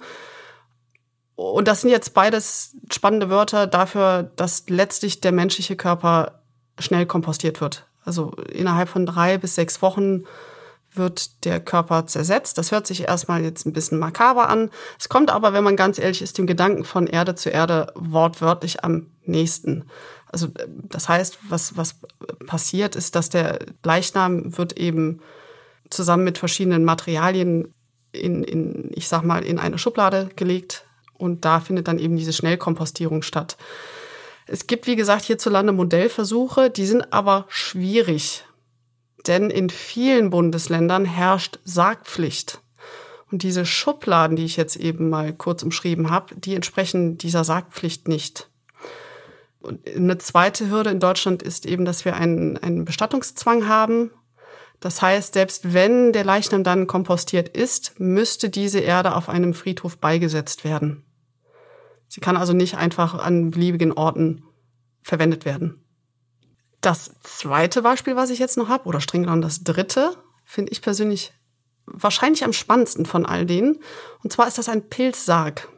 Und 1.37 1.69
das 1.69 1.83
sind 1.83 1.91
jetzt 1.91 2.15
beides 2.15 2.77
spannende 2.93 3.31
Wörter 3.31 3.69
dafür, 3.69 4.25
dass 4.35 4.69
letztlich 4.69 5.21
der 5.21 5.31
menschliche 5.31 5.77
Körper 5.77 6.43
schnell 6.81 7.07
kompostiert 7.07 7.61
wird. 7.61 7.87
Also 8.05 8.33
innerhalb 8.53 8.89
von 8.89 9.07
drei 9.07 9.39
bis 9.39 9.55
sechs 9.55 9.81
Wochen 9.81 10.25
wird 10.93 11.45
der 11.45 11.61
Körper 11.61 12.07
zersetzt. 12.07 12.59
Das 12.59 12.73
hört 12.73 12.87
sich 12.87 13.03
erstmal 13.07 13.43
jetzt 13.45 13.67
ein 13.67 13.73
bisschen 13.73 13.99
makaber 13.99 14.49
an. 14.49 14.71
Es 14.99 15.09
kommt 15.09 15.31
aber, 15.31 15.53
wenn 15.53 15.63
man 15.63 15.77
ganz 15.77 15.99
ehrlich 15.99 16.23
ist, 16.23 16.39
dem 16.39 16.47
Gedanken 16.47 16.85
von 16.85 17.07
Erde 17.07 17.35
zu 17.35 17.51
Erde 17.51 17.93
wortwörtlich 17.95 18.83
am 18.83 19.07
nächsten. 19.25 19.85
Also 20.31 20.49
das 20.67 21.09
heißt, 21.09 21.39
was, 21.49 21.77
was 21.77 22.01
passiert 22.47 22.97
ist, 22.97 23.15
dass 23.15 23.31
der 23.31 23.59
Leichnam 23.83 24.57
wird 24.57 24.79
eben 24.79 25.21
zusammen 25.91 26.25
mit 26.25 26.39
verschiedenen 26.39 26.85
Materialien 26.85 27.73
in, 28.13 28.43
in, 28.45 28.91
ich 28.95 29.09
sag 29.09 29.23
mal, 29.23 29.45
in 29.45 29.59
eine 29.59 29.79
Schublade 29.79 30.31
gelegt 30.37 30.85
und 31.15 31.45
da 31.45 31.61
findet 31.61 31.89
dann 31.89 31.99
eben 31.99 32.17
diese 32.17 32.33
Schnellkompostierung 32.33 33.23
statt. 33.23 33.57
Es 34.47 34.67
gibt, 34.67 34.87
wie 34.87 34.97
gesagt, 34.97 35.25
hierzulande 35.25 35.73
Modellversuche, 35.73 36.71
die 36.71 36.87
sind 36.87 37.13
aber 37.13 37.45
schwierig, 37.49 38.45
denn 39.27 39.51
in 39.51 39.69
vielen 39.69 40.31
Bundesländern 40.31 41.05
herrscht 41.05 41.59
Sargpflicht. 41.65 42.61
Und 43.31 43.43
diese 43.43 43.67
Schubladen, 43.67 44.37
die 44.37 44.45
ich 44.45 44.57
jetzt 44.57 44.77
eben 44.77 45.11
mal 45.11 45.35
kurz 45.35 45.63
umschrieben 45.63 46.09
habe, 46.09 46.35
die 46.35 46.55
entsprechen 46.55 47.19
dieser 47.19 47.45
Sargpflicht 47.45 48.09
nicht. 48.09 48.49
Eine 49.95 50.19
zweite 50.19 50.71
Hürde 50.71 50.91
in 50.91 51.01
Deutschland 51.01 51.43
ist 51.43 51.67
eben, 51.67 51.85
dass 51.85 52.05
wir 52.05 52.17
einen, 52.17 52.57
einen 52.57 52.85
Bestattungszwang 52.85 53.69
haben. 53.69 54.11
Das 54.81 55.03
heißt, 55.03 55.35
selbst 55.35 55.73
wenn 55.73 56.13
der 56.13 56.25
Leichnam 56.25 56.63
dann 56.65 56.87
kompostiert 56.87 57.49
ist, 57.49 57.99
müsste 57.99 58.49
diese 58.49 58.81
Erde 58.81 59.15
auf 59.15 59.29
einem 59.29 59.55
Friedhof 59.55 59.99
beigesetzt 59.99 60.65
werden. 60.65 61.05
Sie 62.07 62.21
kann 62.21 62.37
also 62.37 62.53
nicht 62.53 62.77
einfach 62.77 63.15
an 63.15 63.51
beliebigen 63.51 63.93
Orten 63.93 64.45
verwendet 65.03 65.45
werden. 65.45 65.85
Das 66.81 67.17
zweite 67.23 67.83
Beispiel, 67.83 68.15
was 68.15 68.31
ich 68.31 68.39
jetzt 68.39 68.57
noch 68.57 68.69
habe, 68.69 68.87
oder 68.87 69.01
streng 69.01 69.23
genommen 69.23 69.43
das 69.43 69.65
dritte, 69.65 70.17
finde 70.45 70.73
ich 70.73 70.81
persönlich 70.81 71.33
wahrscheinlich 71.87 72.45
am 72.45 72.53
spannendsten 72.53 73.05
von 73.05 73.27
all 73.27 73.47
denen. 73.47 73.81
Und 74.23 74.33
zwar 74.33 74.47
ist 74.47 74.59
das 74.59 74.69
ein 74.69 74.89
Pilzsarg, 74.89 75.69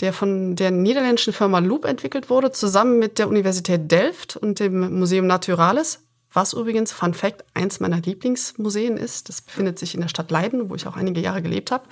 der 0.00 0.12
von 0.12 0.56
der 0.56 0.70
niederländischen 0.70 1.32
Firma 1.32 1.58
Loop 1.58 1.84
entwickelt 1.84 2.28
wurde, 2.28 2.52
zusammen 2.52 2.98
mit 2.98 3.18
der 3.18 3.28
Universität 3.28 3.90
Delft 3.90 4.36
und 4.36 4.60
dem 4.60 4.98
Museum 4.98 5.26
Naturalis, 5.26 6.00
was 6.32 6.52
übrigens, 6.52 6.92
Fun 6.92 7.14
Fact, 7.14 7.44
eins 7.54 7.80
meiner 7.80 8.00
Lieblingsmuseen 8.00 8.98
ist. 8.98 9.30
Das 9.30 9.40
befindet 9.40 9.78
sich 9.78 9.94
in 9.94 10.02
der 10.02 10.08
Stadt 10.08 10.30
Leiden, 10.30 10.68
wo 10.68 10.74
ich 10.74 10.86
auch 10.86 10.96
einige 10.96 11.20
Jahre 11.20 11.40
gelebt 11.40 11.70
habe. 11.70 11.84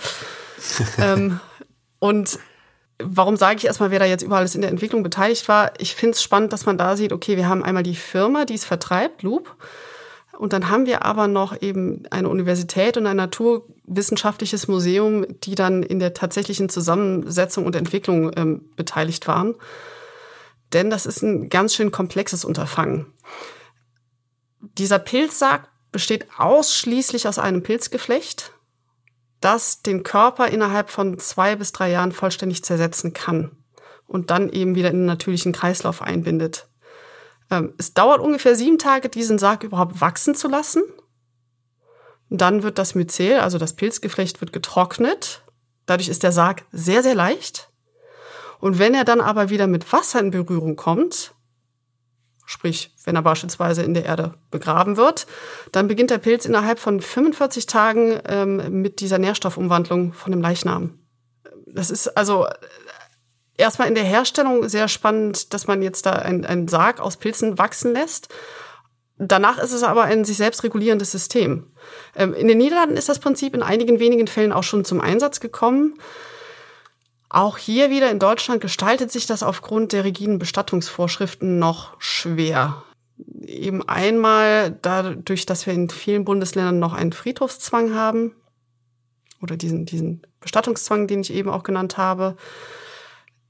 ähm, 0.98 1.40
und 1.98 2.38
warum 3.02 3.36
sage 3.36 3.56
ich 3.56 3.64
erstmal, 3.64 3.90
wer 3.90 3.98
da 3.98 4.04
jetzt 4.04 4.22
überall 4.22 4.46
in 4.52 4.60
der 4.60 4.70
Entwicklung 4.70 5.02
beteiligt 5.02 5.48
war? 5.48 5.72
Ich 5.78 5.94
finde 5.94 6.12
es 6.12 6.22
spannend, 6.22 6.52
dass 6.52 6.66
man 6.66 6.76
da 6.76 6.96
sieht, 6.96 7.12
okay, 7.12 7.38
wir 7.38 7.48
haben 7.48 7.64
einmal 7.64 7.82
die 7.82 7.96
Firma, 7.96 8.44
die 8.44 8.54
es 8.54 8.66
vertreibt, 8.66 9.22
Loop. 9.22 9.56
Und 10.38 10.52
dann 10.52 10.68
haben 10.68 10.86
wir 10.86 11.04
aber 11.04 11.28
noch 11.28 11.60
eben 11.62 12.04
eine 12.10 12.28
Universität 12.28 12.96
und 12.96 13.06
ein 13.06 13.16
naturwissenschaftliches 13.16 14.68
Museum, 14.68 15.26
die 15.44 15.54
dann 15.54 15.82
in 15.82 15.98
der 15.98 16.14
tatsächlichen 16.14 16.68
Zusammensetzung 16.68 17.66
und 17.66 17.76
Entwicklung 17.76 18.32
ähm, 18.36 18.70
beteiligt 18.76 19.28
waren. 19.28 19.54
Denn 20.72 20.90
das 20.90 21.06
ist 21.06 21.22
ein 21.22 21.48
ganz 21.48 21.74
schön 21.74 21.92
komplexes 21.92 22.44
Unterfangen. 22.44 23.06
Dieser 24.60 24.98
Pilzsack 24.98 25.68
besteht 25.92 26.26
ausschließlich 26.36 27.28
aus 27.28 27.38
einem 27.38 27.62
Pilzgeflecht, 27.62 28.52
das 29.40 29.82
den 29.82 30.02
Körper 30.02 30.48
innerhalb 30.48 30.90
von 30.90 31.18
zwei 31.18 31.54
bis 31.54 31.70
drei 31.70 31.90
Jahren 31.90 32.10
vollständig 32.10 32.64
zersetzen 32.64 33.12
kann 33.12 33.52
und 34.06 34.30
dann 34.30 34.48
eben 34.50 34.74
wieder 34.74 34.90
in 34.90 34.98
den 34.98 35.06
natürlichen 35.06 35.52
Kreislauf 35.52 36.02
einbindet. 36.02 36.66
Ähm, 37.50 37.74
es 37.78 37.94
dauert 37.94 38.20
ungefähr 38.20 38.54
sieben 38.54 38.78
Tage, 38.78 39.08
diesen 39.08 39.38
Sarg 39.38 39.62
überhaupt 39.64 40.00
wachsen 40.00 40.34
zu 40.34 40.48
lassen. 40.48 40.82
Dann 42.30 42.62
wird 42.62 42.78
das 42.78 42.94
Myzel, 42.94 43.40
also 43.40 43.58
das 43.58 43.74
Pilzgeflecht, 43.74 44.40
wird 44.40 44.52
getrocknet. 44.52 45.44
Dadurch 45.86 46.08
ist 46.08 46.22
der 46.22 46.32
Sarg 46.32 46.64
sehr, 46.72 47.02
sehr 47.02 47.14
leicht. 47.14 47.70
Und 48.60 48.78
wenn 48.78 48.94
er 48.94 49.04
dann 49.04 49.20
aber 49.20 49.50
wieder 49.50 49.66
mit 49.66 49.92
Wasser 49.92 50.20
in 50.20 50.30
Berührung 50.30 50.76
kommt, 50.76 51.34
sprich, 52.46 52.94
wenn 53.04 53.16
er 53.16 53.22
beispielsweise 53.22 53.82
in 53.82 53.94
der 53.94 54.04
Erde 54.04 54.34
begraben 54.50 54.96
wird, 54.96 55.26
dann 55.72 55.88
beginnt 55.88 56.10
der 56.10 56.18
Pilz 56.18 56.44
innerhalb 56.44 56.78
von 56.78 57.00
45 57.00 57.66
Tagen 57.66 58.18
ähm, 58.26 58.80
mit 58.82 59.00
dieser 59.00 59.18
Nährstoffumwandlung 59.18 60.12
von 60.12 60.32
dem 60.32 60.40
Leichnam. 60.40 60.98
Das 61.66 61.90
ist 61.90 62.16
also 62.16 62.46
erstmal 63.56 63.88
in 63.88 63.94
der 63.94 64.04
Herstellung 64.04 64.68
sehr 64.68 64.88
spannend, 64.88 65.52
dass 65.54 65.66
man 65.66 65.82
jetzt 65.82 66.06
da 66.06 66.12
einen 66.12 66.68
Sarg 66.68 67.00
aus 67.00 67.16
Pilzen 67.16 67.58
wachsen 67.58 67.92
lässt. 67.92 68.28
Danach 69.16 69.58
ist 69.58 69.72
es 69.72 69.84
aber 69.84 70.02
ein 70.02 70.24
sich 70.24 70.36
selbst 70.36 70.64
regulierendes 70.64 71.12
System. 71.12 71.72
Ähm, 72.16 72.34
in 72.34 72.48
den 72.48 72.58
Niederlanden 72.58 72.96
ist 72.96 73.08
das 73.08 73.20
Prinzip 73.20 73.54
in 73.54 73.62
einigen 73.62 74.00
wenigen 74.00 74.26
Fällen 74.26 74.52
auch 74.52 74.64
schon 74.64 74.84
zum 74.84 75.00
Einsatz 75.00 75.38
gekommen. 75.38 75.94
Auch 77.28 77.58
hier 77.58 77.90
wieder 77.90 78.10
in 78.10 78.18
Deutschland 78.18 78.60
gestaltet 78.60 79.12
sich 79.12 79.26
das 79.26 79.42
aufgrund 79.42 79.92
der 79.92 80.04
rigiden 80.04 80.38
Bestattungsvorschriften 80.38 81.58
noch 81.58 81.94
schwer. 82.00 82.82
Eben 83.40 83.88
einmal 83.88 84.72
dadurch, 84.82 85.46
dass 85.46 85.66
wir 85.66 85.74
in 85.74 85.90
vielen 85.90 86.24
Bundesländern 86.24 86.80
noch 86.80 86.92
einen 86.92 87.12
Friedhofszwang 87.12 87.94
haben 87.94 88.34
oder 89.40 89.56
diesen, 89.56 89.84
diesen 89.84 90.22
Bestattungszwang, 90.40 91.06
den 91.06 91.20
ich 91.20 91.32
eben 91.32 91.50
auch 91.50 91.62
genannt 91.62 91.96
habe. 91.96 92.36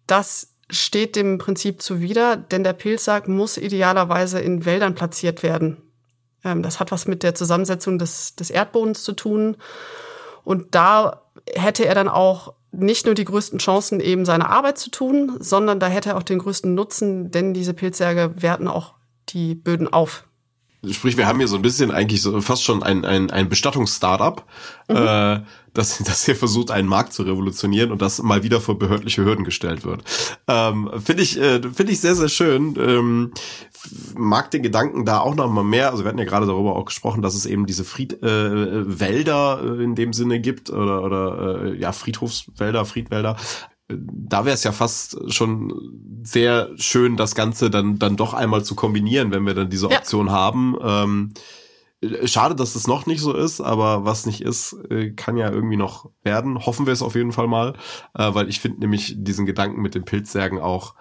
Das 0.06 0.54
steht 0.70 1.16
dem 1.16 1.38
Prinzip 1.38 1.82
zuwider, 1.82 2.36
denn 2.36 2.64
der 2.64 2.72
Pilzsack 2.72 3.28
muss 3.28 3.56
idealerweise 3.56 4.40
in 4.40 4.64
Wäldern 4.64 4.94
platziert 4.94 5.42
werden. 5.42 5.82
Ähm, 6.44 6.62
das 6.62 6.80
hat 6.80 6.92
was 6.92 7.06
mit 7.06 7.22
der 7.22 7.34
Zusammensetzung 7.34 7.98
des, 7.98 8.36
des 8.36 8.50
Erdbodens 8.50 9.02
zu 9.02 9.12
tun. 9.12 9.56
Und 10.44 10.74
da 10.74 11.22
hätte 11.54 11.86
er 11.86 11.94
dann 11.94 12.08
auch 12.08 12.54
nicht 12.70 13.06
nur 13.06 13.14
die 13.14 13.24
größten 13.24 13.58
Chancen, 13.58 14.00
eben 14.00 14.24
seine 14.24 14.48
Arbeit 14.48 14.78
zu 14.78 14.90
tun, 14.90 15.36
sondern 15.38 15.80
da 15.80 15.86
hätte 15.86 16.10
er 16.10 16.16
auch 16.16 16.22
den 16.22 16.40
größten 16.40 16.74
Nutzen, 16.74 17.30
denn 17.30 17.54
diese 17.54 17.72
Pilzsärge 17.72 18.42
werten 18.42 18.68
auch 18.68 18.94
die 19.28 19.54
Böden 19.54 19.92
auf. 19.92 20.24
Sprich, 20.92 21.16
wir 21.16 21.26
haben 21.26 21.38
hier 21.38 21.48
so 21.48 21.56
ein 21.56 21.62
bisschen 21.62 21.90
eigentlich 21.90 22.22
so 22.22 22.40
fast 22.40 22.64
schon 22.64 22.82
ein, 22.82 23.04
ein, 23.04 23.30
ein 23.30 23.48
Bestattungs-Startup, 23.48 24.44
mhm. 24.88 24.96
äh, 24.96 25.40
das, 25.72 25.98
das 26.04 26.24
hier 26.24 26.36
versucht, 26.36 26.70
einen 26.70 26.88
Markt 26.88 27.12
zu 27.12 27.22
revolutionieren 27.22 27.90
und 27.92 28.00
das 28.00 28.22
mal 28.22 28.42
wieder 28.42 28.60
vor 28.60 28.78
behördliche 28.78 29.24
Hürden 29.24 29.44
gestellt 29.44 29.84
wird. 29.84 30.02
Ähm, 30.48 30.90
finde 31.04 31.22
ich, 31.22 31.38
äh, 31.38 31.60
finde 31.62 31.92
ich 31.92 32.00
sehr, 32.00 32.14
sehr 32.14 32.28
schön. 32.28 32.76
Ähm, 32.78 33.32
mag 34.16 34.50
den 34.50 34.62
Gedanken 34.62 35.04
da 35.04 35.20
auch 35.20 35.34
noch 35.34 35.50
mal 35.50 35.64
mehr. 35.64 35.90
Also 35.90 36.04
wir 36.04 36.08
hatten 36.08 36.18
ja 36.18 36.24
gerade 36.24 36.46
darüber 36.46 36.76
auch 36.76 36.84
gesprochen, 36.84 37.22
dass 37.22 37.34
es 37.34 37.46
eben 37.46 37.66
diese 37.66 37.84
Friedwälder 37.84 39.60
äh, 39.62 39.66
äh, 39.66 39.84
in 39.84 39.94
dem 39.94 40.12
Sinne 40.12 40.40
gibt 40.40 40.70
oder, 40.70 41.02
oder 41.02 41.64
äh, 41.64 41.76
ja 41.76 41.92
Friedhofswälder, 41.92 42.84
Friedwälder, 42.84 43.36
da 43.88 44.44
wäre 44.44 44.54
es 44.54 44.64
ja 44.64 44.72
fast 44.72 45.32
schon 45.32 45.72
sehr 46.22 46.70
schön, 46.76 47.16
das 47.16 47.34
Ganze 47.34 47.70
dann, 47.70 47.98
dann 47.98 48.16
doch 48.16 48.32
einmal 48.32 48.64
zu 48.64 48.74
kombinieren, 48.74 49.30
wenn 49.30 49.46
wir 49.46 49.54
dann 49.54 49.68
diese 49.68 49.90
Option 49.90 50.28
ja. 50.28 50.32
haben. 50.32 50.76
Ähm, 50.82 51.34
schade, 52.24 52.54
dass 52.54 52.76
es 52.76 52.86
noch 52.86 53.06
nicht 53.06 53.20
so 53.20 53.34
ist, 53.34 53.60
aber 53.60 54.04
was 54.04 54.26
nicht 54.26 54.40
ist, 54.40 54.74
äh, 54.90 55.10
kann 55.10 55.36
ja 55.36 55.50
irgendwie 55.50 55.76
noch 55.76 56.10
werden. 56.22 56.64
Hoffen 56.64 56.86
wir 56.86 56.92
es 56.92 57.02
auf 57.02 57.14
jeden 57.14 57.32
Fall 57.32 57.46
mal, 57.46 57.74
äh, 58.14 58.34
weil 58.34 58.48
ich 58.48 58.60
finde 58.60 58.80
nämlich 58.80 59.16
diesen 59.18 59.46
Gedanken 59.46 59.82
mit 59.82 59.94
den 59.94 60.04
Pilzsärgen 60.04 60.60
auch 60.60 60.94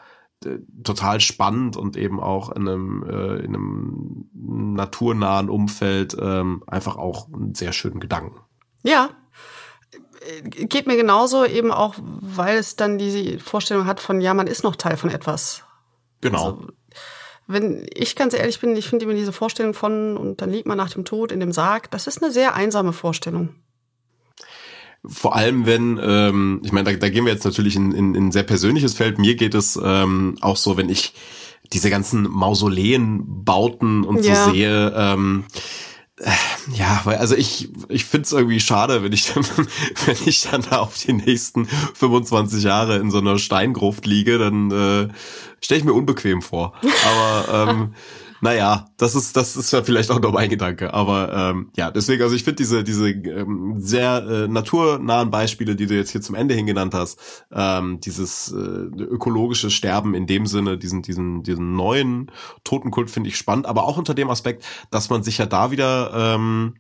äh, 0.46 0.58
total 0.84 1.22
spannend 1.22 1.78
und 1.78 1.96
eben 1.96 2.20
auch 2.20 2.52
in 2.52 2.68
einem, 2.68 3.04
äh, 3.04 3.36
in 3.38 3.56
einem 3.56 4.26
naturnahen 4.34 5.50
Umfeld 5.50 6.18
ähm, 6.20 6.64
einfach 6.68 6.98
auch 6.98 7.32
einen 7.34 7.56
sehr 7.56 7.72
schönen 7.72 8.02
Gedanken. 8.02 8.42
Ja, 8.84 9.12
geht 10.44 10.88
mir 10.88 10.96
genauso, 10.96 11.46
eben 11.46 11.72
auch, 11.72 11.96
weil 11.98 12.58
es 12.58 12.76
dann 12.76 12.98
diese 12.98 13.40
Vorstellung 13.40 13.86
hat 13.86 14.00
von, 14.00 14.22
ja, 14.22 14.34
man 14.34 14.48
ist 14.48 14.64
noch 14.64 14.76
Teil 14.76 14.98
von 14.98 15.10
etwas. 15.10 15.64
Genau. 16.22 16.46
Also, 16.46 16.68
wenn 17.48 17.86
ich 17.94 18.16
ganz 18.16 18.34
ehrlich 18.34 18.60
bin, 18.60 18.76
ich 18.76 18.88
finde 18.88 19.06
immer 19.06 19.14
diese 19.14 19.34
Vorstellung 19.34 19.74
von, 19.74 20.18
und 20.18 20.42
dann 20.42 20.50
liegt 20.50 20.68
man 20.68 20.78
nach 20.78 20.92
dem 20.92 21.06
Tod 21.06 21.32
in 21.32 21.40
dem 21.40 21.52
Sarg, 21.52 21.92
das 21.92 22.08
ist 22.08 22.24
eine 22.24 22.32
sehr 22.32 22.56
einsame 22.56 22.94
Vorstellung. 22.94 23.50
Vor 25.06 25.36
allem, 25.36 25.66
wenn, 25.66 26.00
ähm, 26.02 26.62
ich 26.64 26.72
meine, 26.72 26.92
da, 26.92 26.98
da 26.98 27.10
gehen 27.10 27.26
wir 27.26 27.34
jetzt 27.34 27.44
natürlich 27.44 27.76
in, 27.76 27.92
in, 27.92 28.16
in 28.16 28.28
ein 28.28 28.32
sehr 28.32 28.44
persönliches 28.44 28.94
Feld. 28.94 29.20
Mir 29.20 29.36
geht 29.36 29.54
es 29.54 29.78
ähm, 29.84 30.38
auch 30.40 30.56
so, 30.56 30.78
wenn 30.78 30.88
ich 30.88 31.14
diese 31.74 31.90
ganzen 31.90 32.24
Mausoleenbauten 32.24 34.06
und 34.06 34.24
ja. 34.24 34.46
so 34.46 34.52
sehe, 34.52 34.94
ähm, 34.96 35.44
ja, 36.74 37.02
weil 37.04 37.18
also 37.18 37.36
ich 37.36 37.70
ich 37.90 38.06
find's 38.06 38.32
irgendwie 38.32 38.60
schade, 38.60 39.04
wenn 39.04 39.12
ich 39.12 39.34
dann 39.34 39.46
wenn 40.06 40.18
ich 40.26 40.44
dann 40.44 40.62
da 40.62 40.80
auf 40.80 40.98
die 40.98 41.14
nächsten 41.14 41.66
25 41.66 42.64
Jahre 42.64 42.98
in 42.98 43.12
so 43.12 43.18
einer 43.20 43.38
Steingruft 43.38 44.06
liege, 44.06 44.38
dann 44.38 44.72
äh, 44.72 45.08
stelle 45.62 45.80
ich 45.80 45.86
mir 45.86 45.94
unbequem 45.94 46.42
vor. 46.42 46.74
Aber 47.06 47.70
ähm, 47.70 47.94
naja, 48.44 48.88
das 48.98 49.16
ist, 49.16 49.38
das 49.38 49.56
ist 49.56 49.72
ja 49.72 49.84
vielleicht 49.84 50.12
auch 50.12 50.20
noch 50.20 50.34
mein 50.34 50.50
Gedanke. 50.50 50.94
Aber 50.94 51.32
ähm, 51.34 51.72
ja, 51.78 51.92
deswegen, 51.92 52.22
also 52.24 52.36
ich 52.36 52.44
finde 52.44 52.58
diese, 52.58 52.84
diese 52.84 53.10
ähm, 53.10 53.76
sehr 53.78 54.18
äh, 54.28 54.48
naturnahen 54.50 55.32
Beispiele, 55.32 55.78
die 55.78 55.86
du 55.86 55.96
jetzt 55.96 56.12
hier 56.12 56.20
zum 56.20 56.36
Ende 56.36 56.54
hin 56.54 56.66
genannt 56.66 56.94
hast, 56.94 57.46
ähm, 57.54 58.02
dieses 58.02 58.52
äh, 58.52 58.58
ökologische 58.58 59.72
Sterben 59.72 60.14
in 60.14 60.28
dem 60.28 60.46
Sinne, 60.46 60.78
diesen, 60.78 61.02
diesen, 61.04 61.44
diesen 61.44 61.78
neuen 61.78 62.32
Totenkult 62.66 63.10
finde 63.10 63.30
ich 63.30 63.38
spannend, 63.38 63.66
aber 63.66 63.86
auch 63.86 63.96
unter 63.96 64.14
dem 64.14 64.30
Aspekt, 64.30 64.66
dass 64.92 65.10
man 65.10 65.24
sich 65.24 65.38
ja 65.38 65.46
da 65.46 65.72
wieder, 65.72 66.12
ähm, 66.14 66.76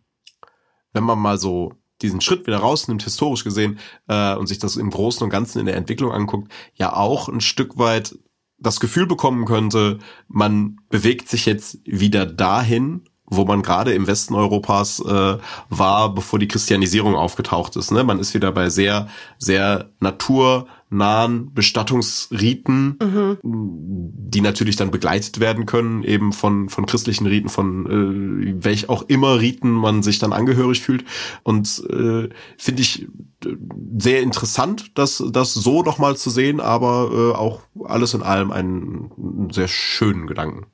wenn 0.91 1.05
man 1.05 1.17
mal 1.17 1.37
so 1.37 1.71
diesen 2.01 2.19
Schritt 2.19 2.45
wieder 2.45 2.57
rausnimmt, 2.57 3.03
historisch 3.03 3.45
gesehen, 3.45 3.79
äh, 4.09 4.35
und 4.35 4.47
sich 4.47 4.59
das 4.59 4.75
im 4.75 4.89
Großen 4.89 5.23
und 5.23 5.29
Ganzen 5.29 5.59
in 5.59 5.65
der 5.65 5.77
Entwicklung 5.77 6.11
anguckt, 6.11 6.51
ja 6.73 6.93
auch 6.93 7.29
ein 7.29 7.39
Stück 7.39 7.77
weit 7.77 8.17
das 8.57 8.79
Gefühl 8.79 9.07
bekommen 9.07 9.45
könnte, 9.45 9.99
man 10.27 10.77
bewegt 10.89 11.29
sich 11.29 11.45
jetzt 11.45 11.79
wieder 11.85 12.25
dahin, 12.25 13.03
wo 13.35 13.45
man 13.45 13.61
gerade 13.61 13.93
im 13.93 14.07
Westen 14.07 14.35
Europas 14.35 14.99
äh, 14.99 15.37
war, 15.69 16.13
bevor 16.13 16.39
die 16.39 16.47
Christianisierung 16.47 17.15
aufgetaucht 17.15 17.75
ist. 17.75 17.91
Ne? 17.91 18.03
Man 18.03 18.19
ist 18.19 18.33
wieder 18.33 18.51
bei 18.51 18.69
sehr, 18.69 19.07
sehr 19.37 19.89
naturnahen 19.99 21.53
Bestattungsriten, 21.53 22.97
mhm. 23.01 23.37
die 23.43 24.41
natürlich 24.41 24.75
dann 24.75 24.91
begleitet 24.91 25.39
werden 25.39 25.65
können, 25.65 26.03
eben 26.03 26.33
von, 26.33 26.69
von 26.69 26.85
christlichen 26.85 27.27
Riten, 27.27 27.49
von 27.49 27.85
äh, 27.85 28.63
welch 28.63 28.89
auch 28.89 29.03
immer 29.03 29.39
Riten 29.39 29.71
man 29.71 30.03
sich 30.03 30.19
dann 30.19 30.33
angehörig 30.33 30.81
fühlt. 30.81 31.05
Und 31.43 31.83
äh, 31.89 32.29
finde 32.57 32.81
ich 32.81 33.07
äh, 33.45 33.55
sehr 33.97 34.21
interessant, 34.21 34.91
das, 34.95 35.23
das 35.31 35.53
so 35.53 35.83
noch 35.83 35.97
mal 35.97 36.15
zu 36.17 36.29
sehen, 36.29 36.59
aber 36.59 37.09
äh, 37.11 37.37
auch 37.37 37.61
alles 37.85 38.13
in 38.13 38.23
allem 38.23 38.51
einen 38.51 39.49
sehr 39.51 39.67
schönen 39.67 40.27
Gedanken. 40.27 40.65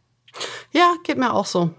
Ja, 0.71 0.93
geht 1.03 1.17
mir 1.17 1.33
auch 1.33 1.45
so 1.45 1.71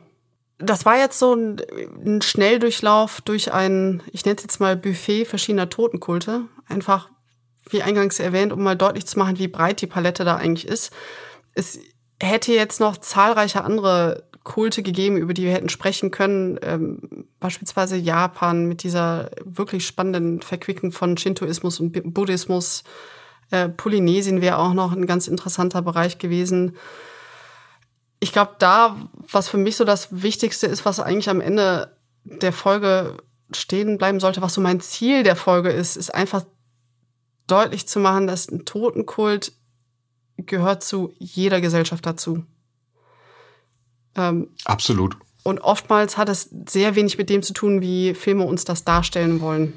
das 0.61 0.85
war 0.85 0.99
jetzt 0.99 1.19
so 1.19 1.35
ein, 1.35 2.23
Schnelldurchlauf 2.23 3.21
durch 3.23 3.53
ein, 3.53 4.03
ich 4.13 4.25
nenne 4.25 4.37
es 4.37 4.43
jetzt 4.43 4.61
mal 4.61 4.77
Buffet 4.77 5.25
verschiedener 5.25 5.69
Totenkulte. 5.69 6.43
Einfach, 6.69 7.09
wie 7.69 7.83
eingangs 7.83 8.21
erwähnt, 8.21 8.53
um 8.53 8.63
mal 8.63 8.77
deutlich 8.77 9.07
zu 9.07 9.19
machen, 9.19 9.39
wie 9.39 9.49
breit 9.49 9.81
die 9.81 9.87
Palette 9.87 10.25
da 10.25 10.37
eigentlich 10.37 10.69
ist. 10.69 10.93
Es 11.55 11.79
hätte 12.21 12.53
jetzt 12.53 12.81
noch 12.81 12.97
zahlreiche 12.99 13.65
andere 13.65 14.29
Kulte 14.45 14.83
gegeben, 14.83 15.17
über 15.17 15.35
die 15.35 15.45
wir 15.45 15.53
hätten 15.53 15.69
sprechen 15.69 16.11
können. 16.11 16.59
Ähm, 16.63 17.27
beispielsweise 17.41 17.97
Japan 17.97 18.67
mit 18.67 18.83
dieser 18.83 19.31
wirklich 19.45 19.87
spannenden 19.87 20.43
Verquickung 20.43 20.93
von 20.93 21.17
Shintoismus 21.17 21.81
und 21.81 22.15
Buddhismus. 22.15 22.85
Äh, 23.51 23.69
Polynesien 23.69 24.41
wäre 24.41 24.59
auch 24.59 24.75
noch 24.75 24.93
ein 24.93 25.07
ganz 25.07 25.27
interessanter 25.29 25.83
Bereich 25.83 26.19
gewesen. 26.19 26.77
Ich 28.21 28.33
glaube, 28.33 28.57
da, 28.59 28.97
was 29.31 29.49
für 29.49 29.57
mich 29.57 29.77
so 29.77 29.85
das 29.85 30.09
Wichtigste 30.23 30.67
ist, 30.67 30.85
was 30.85 31.01
eigentlich 31.01 31.31
am 31.31 31.41
Ende 31.41 31.97
der 32.25 32.53
Folge 32.53 33.17
stehen 33.53 33.99
bleiben 33.99 34.21
sollte, 34.21 34.43
was 34.43 34.55
so 34.55 34.61
mein 34.61 34.81
Ziel 34.81 35.23
der 35.23 35.37
Folge 35.37 35.71
ist, 35.71 35.97
ist 35.97 36.15
einfach 36.15 36.45
deutlich 37.47 37.89
zu 37.89 37.99
machen, 37.99 38.27
dass 38.27 38.49
ein 38.49 38.65
Totenkult 38.65 39.53
gehört 40.37 40.85
zu 40.85 41.13
jeder 41.19 41.61
Gesellschaft 41.61 42.07
dazu. 42.07 42.45
Ähm, 44.15 44.49
Absolut. 44.65 45.17
Und 45.43 45.61
oftmals 45.61 46.17
hat 46.17 46.29
es 46.29 46.51
sehr 46.69 46.95
wenig 46.95 47.17
mit 47.19 47.31
dem 47.31 47.43
zu 47.43 47.53
tun, 47.53 47.81
wie 47.81 48.15
Filme 48.15 48.45
uns 48.45 48.65
das 48.65 48.85
darstellen 48.85 49.41
wollen. 49.41 49.73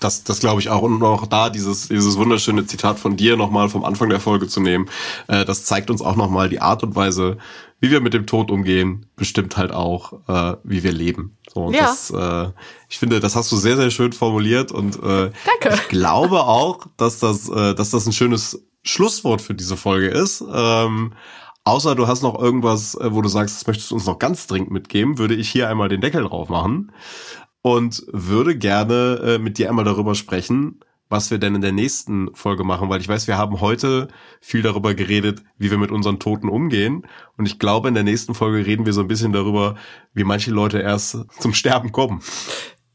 Das, 0.00 0.22
das 0.22 0.40
glaube 0.40 0.60
ich 0.60 0.70
auch. 0.70 0.82
Und 0.82 1.02
auch 1.02 1.26
da 1.26 1.50
dieses, 1.50 1.88
dieses 1.88 2.16
wunderschöne 2.16 2.66
Zitat 2.66 2.98
von 2.98 3.16
dir 3.16 3.36
nochmal 3.36 3.68
vom 3.68 3.84
Anfang 3.84 4.08
der 4.08 4.20
Folge 4.20 4.46
zu 4.46 4.60
nehmen, 4.60 4.88
äh, 5.26 5.44
das 5.44 5.64
zeigt 5.64 5.90
uns 5.90 6.02
auch 6.02 6.16
nochmal 6.16 6.48
die 6.48 6.60
Art 6.60 6.82
und 6.82 6.94
Weise, 6.94 7.38
wie 7.80 7.90
wir 7.90 8.00
mit 8.00 8.14
dem 8.14 8.26
Tod 8.26 8.50
umgehen, 8.50 9.06
bestimmt 9.16 9.56
halt 9.56 9.72
auch, 9.72 10.12
äh, 10.28 10.56
wie 10.64 10.82
wir 10.82 10.92
leben. 10.92 11.36
So, 11.52 11.64
und 11.64 11.74
ja. 11.74 11.82
das, 11.82 12.10
äh, 12.10 12.50
ich 12.88 12.98
finde, 12.98 13.20
das 13.20 13.36
hast 13.36 13.50
du 13.50 13.56
sehr, 13.56 13.76
sehr 13.76 13.90
schön 13.90 14.12
formuliert 14.12 14.72
und 14.72 14.96
äh, 14.96 15.30
Danke. 15.60 15.74
ich 15.74 15.88
glaube 15.88 16.44
auch, 16.44 16.86
dass 16.96 17.18
das, 17.18 17.48
äh, 17.48 17.74
dass 17.74 17.90
das 17.90 18.06
ein 18.06 18.12
schönes 18.12 18.64
Schlusswort 18.84 19.42
für 19.42 19.54
diese 19.54 19.76
Folge 19.76 20.08
ist. 20.08 20.44
Ähm, 20.52 21.12
außer 21.64 21.94
du 21.94 22.06
hast 22.06 22.22
noch 22.22 22.40
irgendwas, 22.40 22.94
äh, 22.94 23.12
wo 23.12 23.22
du 23.22 23.28
sagst, 23.28 23.56
das 23.56 23.66
möchtest 23.66 23.90
du 23.90 23.96
uns 23.96 24.06
noch 24.06 24.18
ganz 24.18 24.46
dringend 24.46 24.70
mitgeben, 24.70 25.18
würde 25.18 25.34
ich 25.34 25.48
hier 25.48 25.68
einmal 25.68 25.88
den 25.88 26.00
Deckel 26.00 26.24
drauf 26.24 26.48
machen 26.48 26.92
und 27.62 28.04
würde 28.12 28.56
gerne 28.56 29.20
äh, 29.22 29.38
mit 29.38 29.58
dir 29.58 29.68
einmal 29.68 29.84
darüber 29.84 30.14
sprechen, 30.14 30.80
was 31.08 31.30
wir 31.30 31.38
denn 31.38 31.54
in 31.54 31.60
der 31.60 31.72
nächsten 31.72 32.34
Folge 32.34 32.64
machen, 32.64 32.88
weil 32.90 33.00
ich 33.00 33.08
weiß, 33.08 33.26
wir 33.26 33.38
haben 33.38 33.60
heute 33.60 34.08
viel 34.40 34.62
darüber 34.62 34.94
geredet, 34.94 35.42
wie 35.56 35.70
wir 35.70 35.78
mit 35.78 35.90
unseren 35.90 36.18
Toten 36.18 36.48
umgehen. 36.48 37.06
Und 37.36 37.46
ich 37.46 37.58
glaube, 37.58 37.88
in 37.88 37.94
der 37.94 38.04
nächsten 38.04 38.34
Folge 38.34 38.66
reden 38.66 38.84
wir 38.84 38.92
so 38.92 39.00
ein 39.00 39.08
bisschen 39.08 39.32
darüber, 39.32 39.76
wie 40.12 40.24
manche 40.24 40.50
Leute 40.50 40.80
erst 40.80 41.18
zum 41.38 41.54
Sterben 41.54 41.92
kommen. 41.92 42.22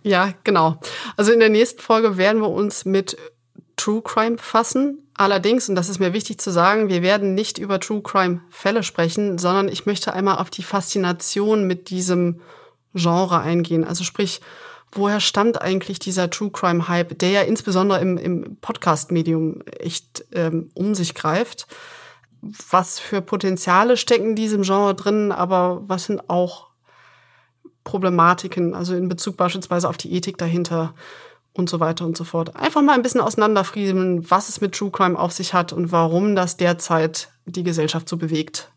Ja, 0.04 0.34
genau. 0.44 0.80
Also 1.18 1.32
in 1.32 1.40
der 1.40 1.50
nächsten 1.50 1.82
Folge 1.82 2.18
werden 2.18 2.42
wir 2.42 2.50
uns 2.50 2.86
mit 2.86 3.18
True 3.78 4.02
Crime 4.04 4.36
befassen. 4.36 5.00
Allerdings, 5.16 5.70
und 5.70 5.76
das 5.76 5.90
ist 5.90 6.00
mir 6.00 6.14
wichtig 6.14 6.40
zu 6.40 6.52
sagen, 6.52 6.90
wir 6.90 7.02
werden 7.02 7.34
nicht 7.34 7.58
über 7.58 7.80
True 7.80 8.02
Crime 8.02 8.42
Fälle 8.50 8.84
sprechen, 8.84 9.38
sondern 9.38 9.70
ich 9.70 9.86
möchte 9.86 10.14
einmal 10.14 10.38
auf 10.38 10.50
die 10.50 10.64
Faszination 10.64 11.66
mit 11.66 11.90
diesem 11.90 12.42
Genre 12.94 13.40
eingehen. 13.40 13.84
Also 13.84 14.04
sprich, 14.04 14.42
woher 14.92 15.20
stammt 15.20 15.62
eigentlich 15.62 16.00
dieser 16.00 16.30
True 16.30 16.52
Crime 16.52 16.88
Hype, 16.88 17.18
der 17.20 17.30
ja 17.32 17.42
insbesondere 17.42 18.00
im, 18.00 18.18
im 18.18 18.58
Podcast-Medium 18.62 19.64
echt 19.80 20.26
ähm, 20.34 20.70
um 20.74 20.96
sich 20.96 21.14
greift? 21.14 21.68
Was 22.42 23.00
für 23.00 23.22
Potenziale 23.22 23.98
stecken 23.98 24.36
diesem 24.36 24.64
Genre 24.64 24.96
drin, 24.96 25.32
aber 25.32 25.82
was 25.88 26.06
sind 26.06 26.30
auch 26.30 26.68
Problematiken, 27.84 28.74
also 28.74 28.96
in 28.96 29.10
Bezug 29.10 29.38
beispielsweise 29.38 29.90
auf 29.90 29.98
die 29.98 30.14
Ethik 30.14 30.38
dahinter 30.38 30.94
und 31.54 31.70
so 31.70 31.80
weiter 31.80 32.06
und 32.06 32.18
so 32.18 32.24
fort. 32.24 32.56
Einfach 32.56 32.82
mal 32.82 32.94
ein 32.94 33.02
bisschen 33.02 33.22
auseinanderfriemeln, 33.22 34.30
was 34.30 34.50
es 34.50 34.62
mit 34.62 34.74
True 34.74 34.92
Crime 34.92 35.18
auf 35.18 35.32
sich 35.32 35.54
hat 35.54 35.74
und 35.74 35.92
warum 35.92 36.36
das 36.36 36.58
derzeit 36.58 37.30
die 37.46 37.64
Gesellschaft 37.64 38.10
so 38.10 38.18
bewegt. 38.18 38.72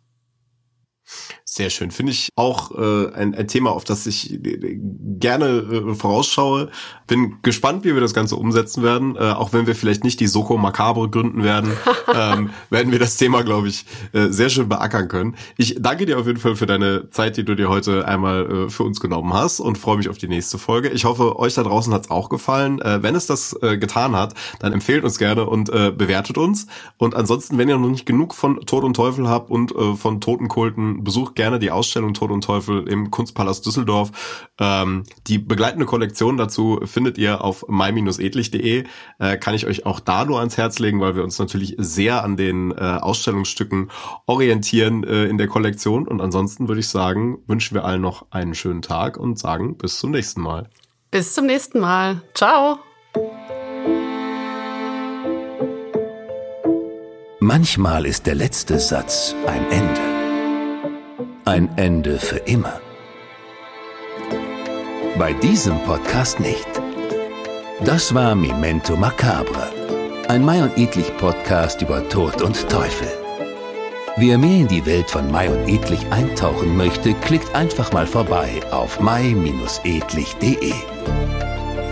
Sehr 1.56 1.70
schön. 1.70 1.90
Finde 1.90 2.12
ich 2.12 2.28
auch 2.36 2.70
äh, 2.72 3.14
ein, 3.14 3.34
ein 3.34 3.48
Thema, 3.48 3.70
auf 3.70 3.84
das 3.84 4.06
ich 4.06 4.30
äh, 4.44 4.78
gerne 5.18 5.46
äh, 5.46 5.94
vorausschaue. 5.94 6.68
Bin 7.06 7.38
gespannt, 7.40 7.82
wie 7.82 7.94
wir 7.94 8.02
das 8.02 8.12
Ganze 8.12 8.36
umsetzen 8.36 8.82
werden. 8.82 9.16
Äh, 9.16 9.20
auch 9.20 9.54
wenn 9.54 9.66
wir 9.66 9.74
vielleicht 9.74 10.04
nicht 10.04 10.20
die 10.20 10.26
Soko 10.26 10.58
Macabre 10.58 11.08
gründen 11.08 11.44
werden, 11.44 11.72
ähm, 12.14 12.50
werden 12.68 12.92
wir 12.92 12.98
das 12.98 13.16
Thema, 13.16 13.42
glaube 13.42 13.68
ich, 13.68 13.86
äh, 14.12 14.26
sehr 14.28 14.50
schön 14.50 14.68
beackern 14.68 15.08
können. 15.08 15.34
Ich 15.56 15.76
danke 15.80 16.04
dir 16.04 16.18
auf 16.18 16.26
jeden 16.26 16.38
Fall 16.38 16.56
für 16.56 16.66
deine 16.66 17.08
Zeit, 17.08 17.38
die 17.38 17.44
du 17.46 17.54
dir 17.54 17.70
heute 17.70 18.06
einmal 18.06 18.66
äh, 18.66 18.68
für 18.68 18.82
uns 18.82 19.00
genommen 19.00 19.32
hast 19.32 19.58
und 19.58 19.78
freue 19.78 19.96
mich 19.96 20.10
auf 20.10 20.18
die 20.18 20.28
nächste 20.28 20.58
Folge. 20.58 20.90
Ich 20.90 21.06
hoffe, 21.06 21.38
euch 21.38 21.54
da 21.54 21.62
draußen 21.62 21.90
hat 21.94 22.02
es 22.02 22.10
auch 22.10 22.28
gefallen. 22.28 22.82
Äh, 22.82 23.02
wenn 23.02 23.14
es 23.14 23.24
das 23.24 23.56
äh, 23.62 23.78
getan 23.78 24.14
hat, 24.14 24.34
dann 24.58 24.74
empfehlt 24.74 25.04
uns 25.04 25.16
gerne 25.16 25.46
und 25.46 25.70
äh, 25.70 25.90
bewertet 25.90 26.36
uns. 26.36 26.66
Und 26.98 27.14
ansonsten, 27.14 27.56
wenn 27.56 27.70
ihr 27.70 27.78
noch 27.78 27.88
nicht 27.88 28.04
genug 28.04 28.34
von 28.34 28.60
Tod 28.66 28.84
und 28.84 28.92
Teufel 28.92 29.26
habt 29.26 29.50
und 29.50 29.74
äh, 29.74 29.94
von 29.94 30.20
Totenkulten, 30.20 31.02
besucht 31.02 31.34
gerne 31.34 31.45
die 31.58 31.70
Ausstellung 31.70 32.14
Tod 32.14 32.30
und 32.30 32.44
Teufel 32.44 32.88
im 32.88 33.10
Kunstpalast 33.10 33.64
Düsseldorf. 33.64 34.50
Ähm, 34.58 35.04
die 35.26 35.38
begleitende 35.38 35.86
Kollektion 35.86 36.36
dazu 36.36 36.80
findet 36.84 37.18
ihr 37.18 37.42
auf 37.42 37.64
my-edlich.de. 37.68 38.84
Äh, 39.18 39.36
kann 39.38 39.54
ich 39.54 39.66
euch 39.66 39.86
auch 39.86 40.00
da 40.00 40.24
nur 40.24 40.38
ans 40.38 40.56
Herz 40.56 40.78
legen, 40.78 41.00
weil 41.00 41.16
wir 41.16 41.24
uns 41.24 41.38
natürlich 41.38 41.74
sehr 41.78 42.22
an 42.22 42.36
den 42.36 42.72
äh, 42.72 42.74
Ausstellungsstücken 42.74 43.90
orientieren 44.26 45.04
äh, 45.04 45.24
in 45.24 45.38
der 45.38 45.48
Kollektion. 45.48 46.06
Und 46.06 46.20
ansonsten 46.20 46.68
würde 46.68 46.80
ich 46.80 46.88
sagen, 46.88 47.38
wünschen 47.46 47.74
wir 47.74 47.84
allen 47.84 48.00
noch 48.02 48.26
einen 48.30 48.54
schönen 48.54 48.82
Tag 48.82 49.16
und 49.16 49.38
sagen 49.38 49.76
bis 49.76 49.98
zum 49.98 50.10
nächsten 50.10 50.40
Mal. 50.40 50.68
Bis 51.10 51.34
zum 51.34 51.46
nächsten 51.46 51.80
Mal. 51.80 52.22
Ciao. 52.34 52.78
Manchmal 57.40 58.06
ist 58.06 58.26
der 58.26 58.34
letzte 58.34 58.80
Satz 58.80 59.34
ein 59.46 59.70
Ende 59.70 60.05
ein 61.46 61.70
Ende 61.76 62.18
für 62.18 62.38
immer. 62.38 62.80
Bei 65.16 65.32
diesem 65.32 65.78
Podcast 65.84 66.40
nicht. 66.40 66.66
Das 67.84 68.12
war 68.12 68.34
Memento 68.34 68.96
Macabre, 68.96 69.70
ein 70.26 70.44
Mai 70.44 70.60
und 70.60 70.76
Edlich 70.76 71.16
Podcast 71.18 71.82
über 71.82 72.06
Tod 72.08 72.42
und 72.42 72.68
Teufel. 72.68 73.08
Wer 74.16 74.38
mehr 74.38 74.60
in 74.60 74.68
die 74.68 74.84
Welt 74.86 75.08
von 75.08 75.30
Mai 75.30 75.48
und 75.48 75.68
Edlich 75.68 76.04
eintauchen 76.10 76.76
möchte, 76.76 77.14
klickt 77.14 77.54
einfach 77.54 77.92
mal 77.92 78.08
vorbei 78.08 78.60
auf 78.72 78.98
mai-edlich.de. 78.98 80.72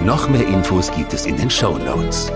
Noch 0.05 0.29
mehr 0.29 0.49
Infos 0.49 0.91
gibt 0.91 1.15
es 1.15 1.27
in 1.27 1.37
den 1.37 1.51
Show 1.51 1.79
Notes. 1.79 2.33